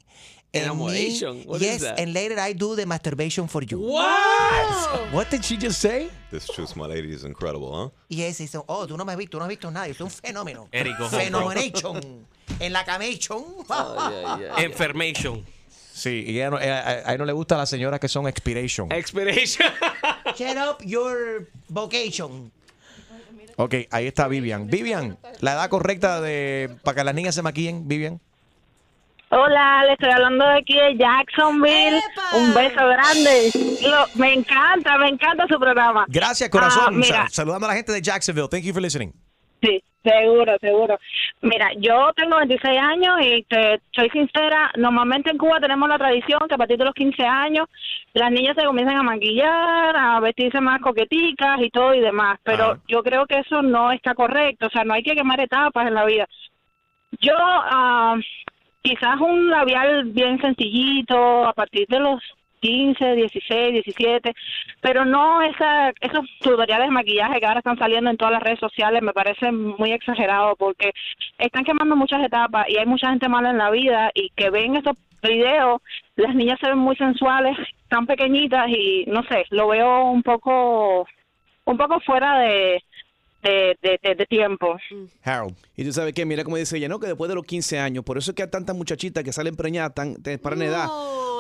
and 0.54 0.62
me- 0.64 0.70
Enamoration? 0.70 1.42
What 1.46 1.56
is 1.56 1.62
yes, 1.62 1.80
that? 1.82 1.98
and 2.00 2.12
later 2.14 2.38
I 2.38 2.52
do 2.52 2.74
the 2.76 2.86
masturbation 2.86 3.46
for 3.48 3.62
you. 3.62 3.80
What? 3.80 5.12
What 5.12 5.30
did 5.30 5.44
she 5.44 5.56
just 5.56 5.80
say? 5.80 6.08
This 6.30 6.46
Choose 6.46 6.74
My 6.76 6.86
Lady 6.86 7.12
is 7.12 7.24
incredible, 7.24 7.70
huh? 7.74 7.88
Yes, 8.08 8.40
it's, 8.40 8.54
oh, 8.54 8.86
tú 8.86 8.96
no 8.96 9.04
me 9.04 9.12
has 9.12 9.18
visto, 9.18 9.38
tú 9.38 9.40
no 9.40 9.44
has 9.44 9.48
visto 9.48 9.70
nada. 9.70 9.88
Es 9.88 10.00
un 10.00 10.08
fenómeno. 10.10 10.68
Eric, 10.72 10.98
go 10.98 11.04
home, 11.04 11.10
bro. 11.10 11.20
Phenomenation. 11.20 12.26
En 12.60 12.72
la 12.72 12.84
camation. 12.84 13.44
Information. 14.64 15.44
Sí, 16.01 16.24
y 16.26 16.36
ella 16.38 16.51
no- 16.51 16.59
ella- 16.61 16.80
a, 16.80 17.11
a 17.11 17.12
él 17.12 17.18
no 17.18 17.26
le 17.26 17.32
gusta 17.32 17.57
a 17.57 17.59
las 17.59 17.68
señoras 17.68 18.01
que 18.01 18.09
son 18.09 18.26
expiration. 18.26 18.90
Expiration. 18.90 19.66
Shut 20.36 20.57
up 20.57 20.82
your 20.84 21.46
vocation. 21.68 22.51
Ok, 23.57 23.74
ahí 23.90 24.07
está 24.07 24.26
Vivian. 24.26 24.66
Vivian, 24.68 25.18
la 25.40 25.53
edad 25.53 25.68
correcta 25.68 26.20
de 26.22 26.70
para 26.82 26.94
que 26.96 27.05
las 27.05 27.14
niñas 27.14 27.34
se 27.34 27.42
maquillen, 27.42 27.86
Vivian. 27.86 28.18
Hola, 29.32 29.84
le 29.84 29.92
estoy 29.92 30.11
hablando 30.11 30.44
de 30.44 30.59
aquí 30.59 30.74
de 30.74 30.96
Jacksonville. 30.96 32.01
Un 32.36 32.55
beso 32.55 32.80
grande. 32.88 33.51
Lo- 33.82 34.07
me 34.14 34.32
encanta, 34.32 34.96
me 34.98 35.09
encanta 35.09 35.46
su 35.48 35.59
programa. 35.61 36.05
Gracias, 36.09 36.48
corazón. 36.48 36.84
Ah, 36.86 36.90
mira, 36.90 37.26
Sa- 37.28 37.28
saludando 37.42 37.66
a 37.66 37.68
la 37.68 37.76
gente 37.76 37.92
de 37.92 38.01
Jacksonville. 38.03 38.48
Thank 38.48 38.64
you 38.64 38.72
for 38.72 38.82
listening. 38.82 39.12
sí, 39.62 39.82
seguro, 40.03 40.57
seguro. 40.61 40.98
Mira, 41.42 41.70
yo 41.78 42.12
tengo 42.14 42.36
26 42.38 42.78
años 42.78 43.18
y 43.20 43.42
te 43.44 43.80
soy 43.92 44.09
sincera, 44.11 44.70
normalmente 44.76 45.30
en 45.30 45.38
Cuba 45.38 45.61
tenemos 45.61 45.88
la 45.88 45.98
tradición 45.98 46.40
que 46.48 46.55
a 46.55 46.59
partir 46.59 46.78
de 46.78 46.84
los 46.84 46.94
15 46.94 47.22
años 47.24 47.66
las 48.14 48.30
niñas 48.30 48.57
se 48.59 48.64
comienzan 48.64 48.96
a 48.96 49.03
maquillar, 49.03 49.96
a 49.96 50.20
vestirse 50.20 50.61
más 50.61 50.80
coqueticas 50.80 51.61
y 51.61 51.70
todo 51.70 51.94
y 51.94 52.01
demás, 52.01 52.38
pero 52.42 52.78
yo 52.88 53.03
creo 53.03 53.26
que 53.26 53.38
eso 53.38 53.62
no 53.62 53.92
está 53.92 54.14
correcto, 54.14 54.66
o 54.66 54.70
sea, 54.70 54.84
no 54.84 54.94
hay 54.94 55.03
que 55.03 55.14
quemar 55.14 55.40
etapas 55.40 55.86
en 55.86 55.94
la 55.94 56.05
vida. 56.05 56.26
Yo, 57.20 57.34
ah, 57.36 58.16
quizás 58.82 59.20
un 59.20 59.51
labial 59.51 60.05
bien 60.05 60.40
sencillito 60.40 61.46
a 61.46 61.53
partir 61.53 61.86
de 61.88 62.01
los 62.01 62.20
15, 62.61 63.14
16, 63.14 63.72
17, 63.72 64.34
pero 64.80 65.04
no 65.04 65.42
esa, 65.42 65.90
esos 66.00 66.24
tutoriales 66.40 66.86
de 66.88 66.92
maquillaje 66.92 67.40
que 67.40 67.46
ahora 67.46 67.61
están 67.61 67.78
saliendo 67.78 68.11
en 68.11 68.16
todas 68.16 68.32
las 68.32 68.42
redes 68.42 68.58
sociales 68.61 69.02
me 69.02 69.12
parecen 69.12 69.54
muy 69.78 69.92
exagerados 69.92 70.56
porque 70.58 70.92
están 71.38 71.64
quemando 71.64 71.96
muchas 71.96 72.22
etapas 72.22 72.66
y 72.68 72.76
hay 72.76 72.86
mucha 72.86 73.08
gente 73.11 73.28
mala 73.28 73.50
en 73.50 73.58
la 73.58 73.70
vida 73.70 74.11
y 74.14 74.30
que 74.36 74.50
ven 74.50 74.76
estos 74.76 74.96
videos, 75.22 75.80
las 76.16 76.34
niñas 76.34 76.58
se 76.61 76.68
ven 76.68 76.78
muy 76.78 76.96
sensuales, 76.96 77.56
tan 77.88 78.06
pequeñitas 78.06 78.68
y 78.68 79.04
no 79.06 79.22
sé, 79.24 79.44
lo 79.50 79.68
veo 79.68 80.04
un 80.11 80.22
poco, 80.22 81.06
un 81.64 81.76
poco 81.76 82.00
fuera 82.00 82.38
de, 82.40 82.82
de, 83.42 83.76
de, 83.82 83.98
de- 84.02 84.14
de 84.14 84.26
tiempo. 84.26 84.78
Harold. 85.24 85.54
Y 85.76 85.84
tú 85.84 85.92
sabes 85.92 86.14
qué, 86.14 86.24
mira 86.24 86.42
cómo 86.44 86.56
dice 86.56 86.76
ella, 86.78 86.88
¿no? 86.88 86.98
Que 87.00 87.06
después 87.08 87.28
de 87.28 87.34
los 87.34 87.44
15 87.44 87.78
años, 87.78 88.04
por 88.04 88.16
eso 88.18 88.30
es 88.30 88.34
que 88.34 88.42
hay 88.44 88.50
tantas 88.50 88.74
muchachitas 88.76 89.22
que 89.24 89.32
salen 89.32 89.56
preñadas 89.56 89.94
tan 89.94 90.22
temprana 90.22 90.64
edad. 90.64 90.86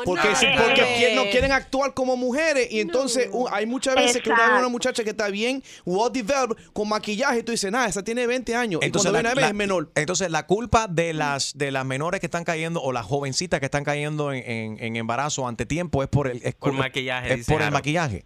Porque, 0.06 0.28
no. 0.30 0.36
sí, 0.36 0.46
porque 0.56 0.80
Eh. 0.82 1.12
qui- 1.12 1.14
no 1.16 1.30
quieren 1.30 1.52
actuar 1.52 1.94
como 1.94 2.16
mujeres. 2.16 2.68
Y 2.70 2.80
entonces 2.80 3.28
u- 3.32 3.48
hay 3.50 3.66
muchas 3.66 3.94
veces 3.94 4.22
que 4.22 4.28
uno 4.30 4.36
ve 4.38 4.42
a 4.42 4.46
una 4.46 4.54
Exacto. 4.56 4.70
muchacha 4.70 5.04
que 5.04 5.10
está 5.10 5.28
bien, 5.28 5.62
well 5.84 6.12
developed, 6.12 6.56
con 6.72 6.88
maquillaje, 6.88 7.40
y 7.40 7.42
tú 7.42 7.52
dices, 7.52 7.70
nada, 7.72 7.86
esa 7.86 8.02
tiene 8.04 8.26
20 8.26 8.54
años. 8.54 8.80
Entonces 8.82 9.10
y 9.10 9.12
cuando 9.12 9.12
la, 9.12 9.18
viene 9.18 9.28
a 9.30 9.34
ver 9.34 9.42
la- 9.42 9.48
es 9.48 9.54
menor. 9.54 9.90
entonces, 9.94 10.30
la 10.30 10.46
culpa 10.46 10.86
de 10.88 11.12
las 11.14 11.56
de 11.56 11.70
las 11.70 11.84
menores 11.84 12.20
que 12.20 12.26
están 12.26 12.44
cayendo 12.44 12.80
o 12.82 12.92
las 12.92 13.04
jovencitas 13.06 13.60
que 13.60 13.66
están 13.66 13.84
cayendo 13.84 14.32
en, 14.32 14.42
en- 14.50 14.76
en 14.84 14.96
embarazo 14.96 15.46
ante 15.48 15.66
tiempo 15.66 16.02
es 16.02 16.08
por 16.08 16.28
el 16.28 16.40
es 16.44 16.54
Por 16.54 16.72
maquillaje, 16.72 17.34
Es 17.34 17.46
por 17.46 17.62
el 17.62 17.70
maquillaje. 17.70 18.24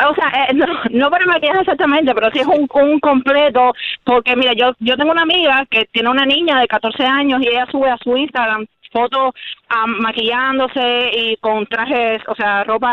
O 0.00 0.14
sea, 0.14 0.28
eh, 0.48 0.54
no, 0.54 0.64
no 0.90 1.10
para 1.10 1.26
maquillaje 1.26 1.60
exactamente, 1.60 2.14
pero 2.14 2.30
sí 2.30 2.38
es 2.38 2.46
un, 2.46 2.68
un 2.72 3.00
completo, 3.00 3.72
porque 4.04 4.36
mira, 4.36 4.52
yo 4.54 4.72
yo 4.78 4.96
tengo 4.96 5.10
una 5.10 5.22
amiga 5.22 5.66
que 5.68 5.86
tiene 5.92 6.08
una 6.08 6.24
niña 6.24 6.60
de 6.60 6.68
14 6.68 7.02
años 7.04 7.40
y 7.42 7.48
ella 7.48 7.66
sube 7.72 7.90
a 7.90 7.96
su 7.98 8.16
Instagram 8.16 8.64
fotos 8.92 9.34
ah, 9.68 9.86
maquillándose 9.86 11.10
y 11.12 11.36
con 11.38 11.66
trajes, 11.66 12.22
o 12.28 12.34
sea, 12.34 12.64
ropa 12.64 12.92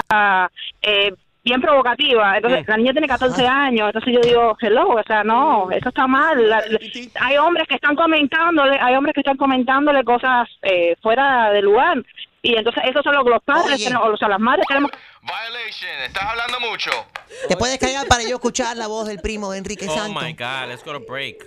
eh, 0.82 1.14
bien 1.44 1.62
provocativa. 1.62 2.38
Entonces, 2.38 2.68
la 2.68 2.78
niña 2.78 2.92
tiene 2.92 3.08
14 3.08 3.48
años, 3.48 3.88
entonces 3.88 4.14
yo 4.14 4.20
digo, 4.22 4.58
hello, 4.62 4.90
o 4.90 5.04
sea, 5.04 5.24
no, 5.24 5.70
eso 5.72 5.90
está 5.90 6.08
mal. 6.08 6.50
La- 6.50 6.64
la- 6.68 6.80
hay 7.22 7.38
hombres 7.38 7.68
que 7.68 7.76
están 7.76 7.96
comentándole, 7.96 8.78
hay 8.82 8.96
hombres 8.96 9.14
que 9.14 9.22
están 9.22 9.38
comentándole 9.38 10.04
cosas 10.04 10.48
eh, 10.64 10.96
fuera 11.02 11.50
de 11.52 11.62
lugar. 11.62 12.04
Y 12.42 12.56
entonces 12.56 12.84
esos 12.86 13.04
son 13.04 13.16
los 13.16 13.26
los 13.26 13.42
padres, 13.44 13.84
tenemos- 13.84 14.08
o 14.14 14.18
sea, 14.18 14.28
las 14.28 14.40
madres 14.40 14.66
tenemos 14.68 14.92
Estás 16.06 16.24
hablando 16.24 16.60
mucho. 16.60 16.92
¿Te 17.48 17.58
puedes 17.58 17.78
callar 17.80 18.08
para 18.08 18.22
yo 18.24 18.36
escuchar 18.36 18.78
la 18.78 18.88
voz 18.88 19.08
del 19.08 19.20
primo 19.20 19.52
de 19.52 19.58
Enrique 19.58 19.88
Oh 19.90 19.96
Santos? 19.96 20.24
my 20.24 20.34
God, 20.34 20.68
let's 20.68 20.84
go 20.84 20.94
to 20.94 21.00
break. 21.00 21.44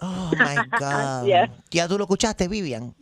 Oh 0.00 0.30
my 0.32 0.56
God. 0.78 1.24
Yes. 1.26 1.50
¿Ya 1.70 1.88
tú 1.88 1.96
lo 1.96 2.04
escuchaste, 2.04 2.48
Vivian? 2.48 2.94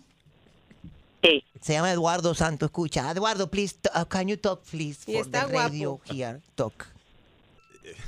Sí. 1.24 1.42
Se 1.60 1.72
llama 1.72 1.90
Eduardo 1.90 2.34
Santo. 2.34 2.66
Escucha, 2.66 3.10
Eduardo, 3.10 3.50
please, 3.50 3.76
uh, 3.94 4.04
can 4.04 4.28
you 4.28 4.36
talk, 4.36 4.62
please, 4.70 4.98
Y 5.06 5.14
for 5.14 5.22
está 5.26 5.46
the 5.46 5.52
guapo. 5.52 5.68
radio 5.70 6.00
here? 6.04 6.40
Talk. 6.54 6.86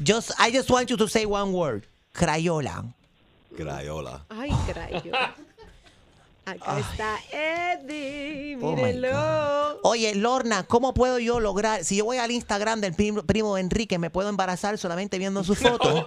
Just, 0.02 0.32
I 0.38 0.50
just 0.52 0.70
want 0.70 0.90
you 0.90 0.96
to 0.98 1.08
say 1.08 1.24
one 1.24 1.52
word. 1.52 1.86
Crayola. 2.14 2.84
Crayola. 3.56 4.24
Ay, 4.28 4.50
crayo. 4.70 5.12
Acá 6.46 6.78
está 6.78 7.18
Eddie, 7.32 8.56
Oh, 8.62 8.76
mírenlo. 8.76 9.80
Oye, 9.82 10.14
Lorna, 10.14 10.62
¿cómo 10.62 10.94
puedo 10.94 11.18
yo 11.18 11.40
lograr? 11.40 11.84
Si 11.84 11.96
yo 11.96 12.04
voy 12.04 12.18
al 12.18 12.30
Instagram 12.30 12.80
del 12.80 12.94
primo, 12.94 13.22
primo 13.24 13.58
Enrique, 13.58 13.98
¿me 13.98 14.10
puedo 14.10 14.28
embarazar 14.28 14.78
solamente 14.78 15.18
viendo 15.18 15.42
su 15.42 15.54
foto? 15.56 15.92
No, 15.92 16.06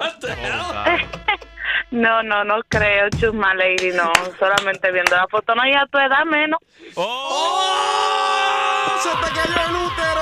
no, 2.23 2.43
no 2.43 2.61
creo, 2.67 3.09
chusma 3.09 3.53
lady, 3.55 3.91
no. 3.91 4.11
Solamente 4.37 4.91
viendo 4.91 5.15
la 5.15 5.27
foto, 5.27 5.55
no, 5.55 5.65
y 5.67 5.73
a 5.73 5.85
tu 5.87 5.97
edad 5.97 6.25
menos. 6.25 6.59
¡Se 9.01 9.09
te 9.09 9.29
cayó 9.33 9.61
el 9.67 9.75
útero! 9.75 10.21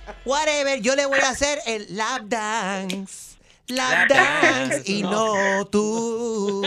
Whatever, 0.24 0.80
yo 0.80 0.94
le 0.96 1.06
voy 1.06 1.18
a 1.18 1.30
hacer 1.30 1.58
el 1.66 1.96
lap 1.96 2.22
dance. 2.24 3.38
Lap 3.68 4.08
dance 4.08 4.82
y 4.84 5.02
no 5.02 5.64
tú. 5.66 6.62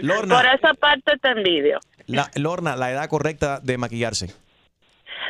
Lorna. 0.00 0.36
Por 0.36 0.46
esa 0.46 0.74
parte 0.74 1.16
te 1.20 1.28
envidio. 1.28 1.80
La, 2.06 2.30
Lorna, 2.34 2.76
la 2.76 2.90
edad 2.90 3.08
correcta 3.08 3.60
de 3.62 3.78
maquillarse. 3.78 4.34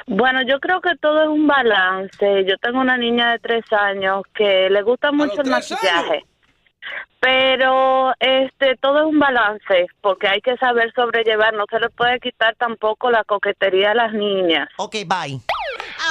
Bueno, 0.07 0.43
yo 0.43 0.61
creo 0.61 0.81
que 0.81 0.97
todo 1.01 1.23
es 1.23 1.29
un 1.29 1.47
balance. 1.47 2.45
Yo 2.47 2.57
tengo 2.59 2.81
una 2.81 2.97
niña 2.97 3.33
de 3.33 3.39
tres 3.39 3.65
años 3.73 4.23
que 4.35 4.69
le 4.71 4.83
gusta 4.83 5.13
mucho 5.13 5.41
el 5.41 5.51
maquillaje. 5.51 6.25
Pero 7.21 8.13
este 8.21 8.77
todo 8.77 8.99
es 9.01 9.07
un 9.07 9.19
balance 9.19 9.87
porque 10.03 10.29
hay 10.29 10.43
que 10.43 10.57
saber 10.59 10.93
sobrellevar. 10.95 11.55
No 11.55 11.65
se 11.71 11.81
le 11.81 11.89
puede 11.89 12.21
quitar 12.21 12.55
tampoco 12.57 13.11
la 13.11 13.25
coquetería 13.25 13.93
a 13.93 13.95
las 13.95 14.13
niñas. 14.13 14.69
Ok, 14.77 14.97
bye. 15.07 15.41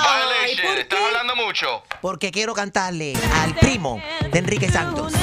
Violation, 0.01 0.77
estás 0.79 0.99
hablando 0.99 1.35
mucho. 1.35 1.83
Porque 2.01 2.31
quiero 2.31 2.55
cantarle 2.55 3.13
al 3.43 3.53
primo 3.53 4.01
de 4.31 4.39
Enrique 4.39 4.69
Santos. 4.69 5.13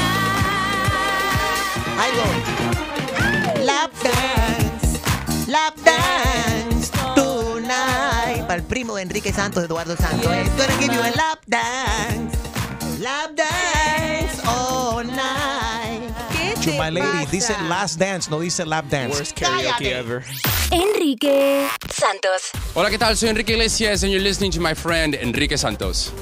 Voy. 2.15 3.65
Lap 3.65 3.93
dance, 4.03 5.51
lap 5.51 5.77
dance 5.77 6.91
tonight. 7.15 8.10
Para 8.51 8.63
el 8.63 8.67
primo 8.67 8.97
de 8.97 9.03
Enrique 9.03 9.33
Santos, 9.33 9.63
Eduardo 9.63 9.97
Santos. 9.97 10.27
Es 10.33 10.49
gonna 10.57 10.77
give 10.81 10.93
you 10.93 11.01
a 11.01 11.13
lap 11.15 11.39
dance, 11.47 12.37
lap 12.99 13.31
dance 13.37 14.43
all 14.45 15.05
night. 15.05 16.13
To 16.65 16.73
my 16.73 16.91
lady, 16.91 17.27
dice 17.31 17.55
last 17.69 18.01
dance, 18.01 18.29
no 18.29 18.41
dice 18.41 18.67
lap 18.67 18.87
dance. 18.91 19.17
Worst 19.17 19.37
karaoke 19.37 19.93
ever. 19.93 20.25
Enrique 20.73 21.69
Santos. 21.95 22.51
Hola, 22.75 22.91
¿qué 22.91 22.99
tal? 22.99 23.17
Soy 23.17 23.29
Enrique 23.29 23.53
Iglesias 23.53 24.03
and 24.03 24.11
you're 24.11 24.21
listening 24.21 24.51
to 24.51 24.61
my 24.61 24.75
friend 24.75 25.15
Enrique 25.15 25.57
Santos. 25.57 26.13